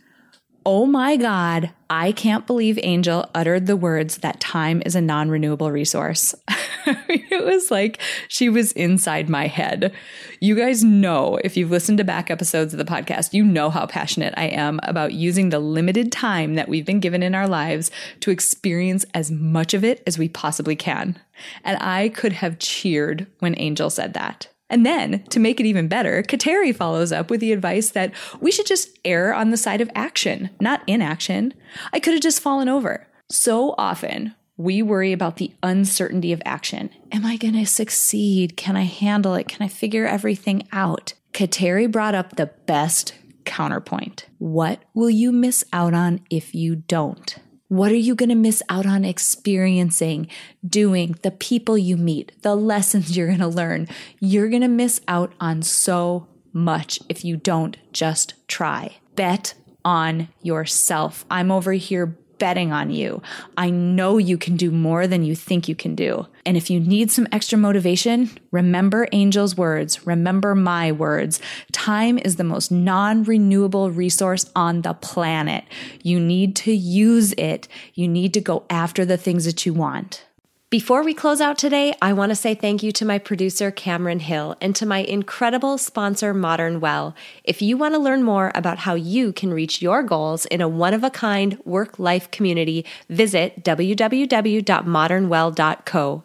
oh 0.65 0.85
my 0.85 1.17
God, 1.17 1.71
I 1.89 2.13
can't 2.13 2.47
believe 2.47 2.79
Angel 2.81 3.29
uttered 3.35 3.67
the 3.67 3.75
words 3.75 4.19
that 4.19 4.39
time 4.39 4.81
is 4.85 4.95
a 4.95 5.01
non 5.01 5.29
renewable 5.29 5.69
resource. 5.69 6.33
it 7.09 7.43
was 7.43 7.71
like 7.71 7.99
she 8.27 8.49
was 8.49 8.71
inside 8.73 9.29
my 9.29 9.47
head. 9.47 9.93
You 10.39 10.55
guys 10.55 10.83
know, 10.83 11.39
if 11.43 11.57
you've 11.57 11.71
listened 11.71 11.97
to 11.97 12.03
back 12.03 12.29
episodes 12.29 12.73
of 12.73 12.77
the 12.77 12.85
podcast, 12.85 13.33
you 13.33 13.43
know 13.43 13.69
how 13.69 13.85
passionate 13.85 14.33
I 14.37 14.45
am 14.45 14.79
about 14.83 15.13
using 15.13 15.49
the 15.49 15.59
limited 15.59 16.11
time 16.11 16.55
that 16.55 16.69
we've 16.69 16.85
been 16.85 16.99
given 16.99 17.23
in 17.23 17.35
our 17.35 17.47
lives 17.47 17.91
to 18.21 18.31
experience 18.31 19.05
as 19.13 19.31
much 19.31 19.73
of 19.73 19.83
it 19.83 20.03
as 20.05 20.17
we 20.17 20.29
possibly 20.29 20.75
can. 20.75 21.19
And 21.63 21.77
I 21.81 22.09
could 22.09 22.33
have 22.33 22.59
cheered 22.59 23.27
when 23.39 23.57
Angel 23.57 23.89
said 23.89 24.13
that. 24.13 24.47
And 24.69 24.85
then, 24.85 25.23
to 25.29 25.39
make 25.39 25.59
it 25.59 25.65
even 25.67 25.87
better, 25.87 26.23
Kateri 26.23 26.75
follows 26.75 27.11
up 27.11 27.29
with 27.29 27.39
the 27.39 27.51
advice 27.51 27.91
that 27.91 28.13
we 28.41 28.51
should 28.51 28.65
just 28.65 28.97
err 29.05 29.33
on 29.33 29.51
the 29.51 29.57
side 29.57 29.79
of 29.79 29.91
action, 29.93 30.49
not 30.59 30.81
inaction. 30.87 31.53
I 31.93 31.99
could 31.99 32.13
have 32.13 32.23
just 32.23 32.41
fallen 32.41 32.67
over. 32.67 33.07
So 33.29 33.75
often, 33.77 34.33
we 34.57 34.81
worry 34.81 35.11
about 35.11 35.37
the 35.37 35.53
uncertainty 35.61 36.31
of 36.31 36.41
action. 36.45 36.89
Am 37.11 37.25
I 37.25 37.37
going 37.37 37.53
to 37.55 37.65
succeed? 37.65 38.55
Can 38.55 38.75
I 38.75 38.83
handle 38.83 39.35
it? 39.35 39.47
Can 39.47 39.65
I 39.65 39.67
figure 39.67 40.05
everything 40.05 40.67
out? 40.71 41.13
Kateri 41.33 41.91
brought 41.91 42.15
up 42.15 42.35
the 42.35 42.51
best 42.65 43.13
counterpoint. 43.43 44.27
What 44.37 44.81
will 44.93 45.09
you 45.09 45.31
miss 45.31 45.63
out 45.73 45.93
on 45.93 46.21
if 46.29 46.55
you 46.55 46.75
don't? 46.75 47.37
What 47.67 47.91
are 47.91 47.95
you 47.95 48.15
going 48.15 48.29
to 48.29 48.35
miss 48.35 48.61
out 48.69 48.85
on 48.85 49.03
experiencing, 49.03 50.27
doing, 50.65 51.15
the 51.23 51.31
people 51.31 51.77
you 51.77 51.97
meet, 51.97 52.31
the 52.41 52.55
lessons 52.55 53.17
you're 53.17 53.27
going 53.27 53.39
to 53.39 53.47
learn? 53.47 53.87
You're 54.19 54.49
going 54.49 54.61
to 54.61 54.67
miss 54.67 55.01
out 55.07 55.33
on 55.39 55.63
so 55.63 56.27
much 56.53 56.99
if 57.09 57.25
you 57.25 57.35
don't 57.35 57.75
just 57.91 58.35
try. 58.47 58.97
Bet 59.15 59.55
on 59.83 60.29
yourself. 60.41 61.25
I'm 61.29 61.51
over 61.51 61.73
here 61.73 62.17
betting 62.37 62.71
on 62.71 62.91
you. 62.91 63.21
I 63.57 63.69
know 63.69 64.17
you 64.17 64.37
can 64.37 64.55
do 64.55 64.71
more 64.71 65.07
than 65.07 65.23
you 65.23 65.35
think 65.35 65.67
you 65.67 65.75
can 65.75 65.95
do. 65.95 66.27
And 66.45 66.57
if 66.57 66.69
you 66.69 66.79
need 66.79 67.11
some 67.11 67.27
extra 67.31 67.57
motivation, 67.57 68.29
remember 68.51 69.07
Angel's 69.11 69.57
words, 69.57 70.05
remember 70.05 70.55
my 70.55 70.91
words. 70.91 71.39
Time 71.71 72.17
is 72.19 72.35
the 72.35 72.43
most 72.43 72.71
non 72.71 73.23
renewable 73.23 73.91
resource 73.91 74.49
on 74.55 74.81
the 74.81 74.93
planet. 74.93 75.63
You 76.03 76.19
need 76.19 76.55
to 76.57 76.71
use 76.71 77.33
it. 77.33 77.67
You 77.93 78.07
need 78.07 78.33
to 78.35 78.41
go 78.41 78.65
after 78.69 79.05
the 79.05 79.17
things 79.17 79.45
that 79.45 79.65
you 79.65 79.73
want. 79.73 80.25
Before 80.71 81.03
we 81.03 81.13
close 81.13 81.41
out 81.41 81.59
today, 81.59 81.93
I 82.01 82.13
want 82.13 82.31
to 82.31 82.35
say 82.35 82.55
thank 82.55 82.81
you 82.81 82.91
to 82.93 83.05
my 83.05 83.19
producer, 83.19 83.69
Cameron 83.69 84.19
Hill, 84.19 84.55
and 84.59 84.75
to 84.77 84.85
my 84.87 84.97
incredible 84.97 85.77
sponsor, 85.77 86.33
Modern 86.33 86.79
Well. 86.79 87.13
If 87.43 87.61
you 87.61 87.77
want 87.77 87.93
to 87.93 87.99
learn 87.99 88.23
more 88.23 88.51
about 88.55 88.79
how 88.79 88.95
you 88.95 89.31
can 89.31 89.53
reach 89.53 89.79
your 89.79 90.01
goals 90.01 90.47
in 90.47 90.61
a 90.61 90.67
one 90.67 90.95
of 90.95 91.03
a 91.03 91.11
kind 91.11 91.59
work 91.65 91.99
life 91.99 92.31
community, 92.31 92.83
visit 93.11 93.63
www.modernwell.co. 93.63 96.23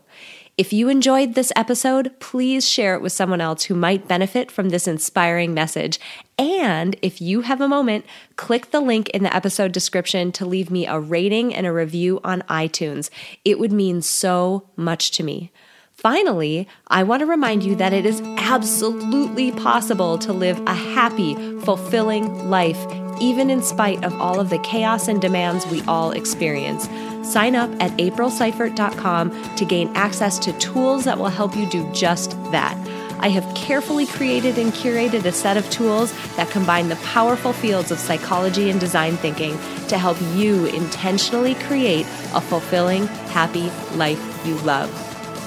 If 0.57 0.73
you 0.73 0.89
enjoyed 0.89 1.35
this 1.35 1.53
episode, 1.55 2.19
please 2.19 2.67
share 2.69 2.95
it 2.95 3.03
with 3.03 3.13
someone 3.13 3.43
else 3.43 3.65
who 3.65 3.75
might 3.75 4.09
benefit 4.09 4.51
from 4.51 4.71
this 4.71 4.89
inspiring 4.89 5.53
message. 5.53 6.01
And 6.41 6.97
if 7.03 7.21
you 7.21 7.43
have 7.43 7.61
a 7.61 7.69
moment, 7.69 8.07
click 8.37 8.71
the 8.71 8.81
link 8.81 9.11
in 9.11 9.23
the 9.23 9.37
episode 9.37 9.73
description 9.73 10.33
to 10.33 10.47
leave 10.47 10.71
me 10.71 10.87
a 10.87 10.99
rating 10.99 11.55
and 11.55 11.67
a 11.67 11.73
review 11.73 12.19
on 12.25 12.41
iTunes. 12.49 13.11
It 13.45 13.59
would 13.59 13.73
mean 13.73 14.01
so 14.01 14.67
much 14.75 15.11
to 15.13 15.23
me. 15.23 15.53
Finally, 15.93 16.67
I 16.87 17.03
want 17.03 17.21
to 17.21 17.27
remind 17.27 17.63
you 17.63 17.77
that 17.77 17.93
it 17.93 18.07
is 18.07 18.23
absolutely 18.39 19.53
possible 19.53 20.17
to 20.17 20.33
live 20.33 20.59
a 20.67 20.73
happy, 20.73 21.35
fulfilling 21.61 22.49
life, 22.49 22.83
even 23.21 23.51
in 23.51 23.63
spite 23.63 24.03
of 24.03 24.19
all 24.19 24.41
of 24.41 24.49
the 24.49 24.59
chaos 24.61 25.09
and 25.09 25.21
demands 25.21 25.67
we 25.67 25.83
all 25.83 26.13
experience. 26.13 26.89
Sign 27.23 27.55
up 27.55 27.71
at 27.83 27.91
aprilseifert.com 27.99 29.57
to 29.57 29.65
gain 29.67 29.95
access 29.95 30.39
to 30.39 30.55
tools 30.55 31.05
that 31.05 31.19
will 31.19 31.29
help 31.29 31.55
you 31.55 31.69
do 31.69 31.87
just 31.93 32.31
that. 32.51 32.79
I 33.19 33.29
have 33.29 33.55
carefully 33.55 34.07
created 34.07 34.59
and 34.59 34.73
curated 34.73 35.25
a 35.25 35.33
set 35.33 35.57
of 35.57 35.69
tools 35.71 36.13
that 36.37 36.51
combine 36.51 36.89
the 36.89 36.97
powerful 36.97 37.53
fields 37.53 37.91
of 37.91 37.99
psychology 37.99 38.71
and 38.71 38.79
design 38.79 39.17
thinking 39.17 39.59
to 39.89 39.99
help 39.99 40.17
you 40.35 40.67
intentionally 40.67 41.55
create 41.57 42.07
a 42.35 42.41
fulfilling, 42.41 43.07
happy 43.29 43.71
life 43.97 44.47
you 44.47 44.55
love. 44.59 44.91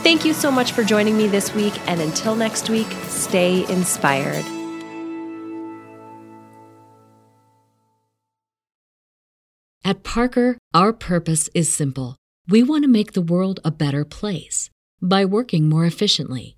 Thank 0.03 0.25
you 0.25 0.33
so 0.33 0.51
much 0.51 0.73
for 0.73 0.83
joining 0.83 1.17
me 1.17 1.27
this 1.27 1.53
week, 1.55 1.73
and 1.87 2.01
until 2.01 2.35
next 2.35 2.69
week, 2.69 2.87
stay 3.07 3.65
inspired. 3.71 4.43
At 9.85 10.03
Parker, 10.03 10.57
our 10.73 10.93
purpose 10.93 11.49
is 11.53 11.71
simple. 11.71 12.15
We 12.47 12.63
want 12.63 12.83
to 12.83 12.89
make 12.89 13.13
the 13.13 13.21
world 13.21 13.59
a 13.63 13.71
better 13.71 14.03
place 14.03 14.69
by 15.01 15.23
working 15.23 15.69
more 15.69 15.85
efficiently, 15.85 16.57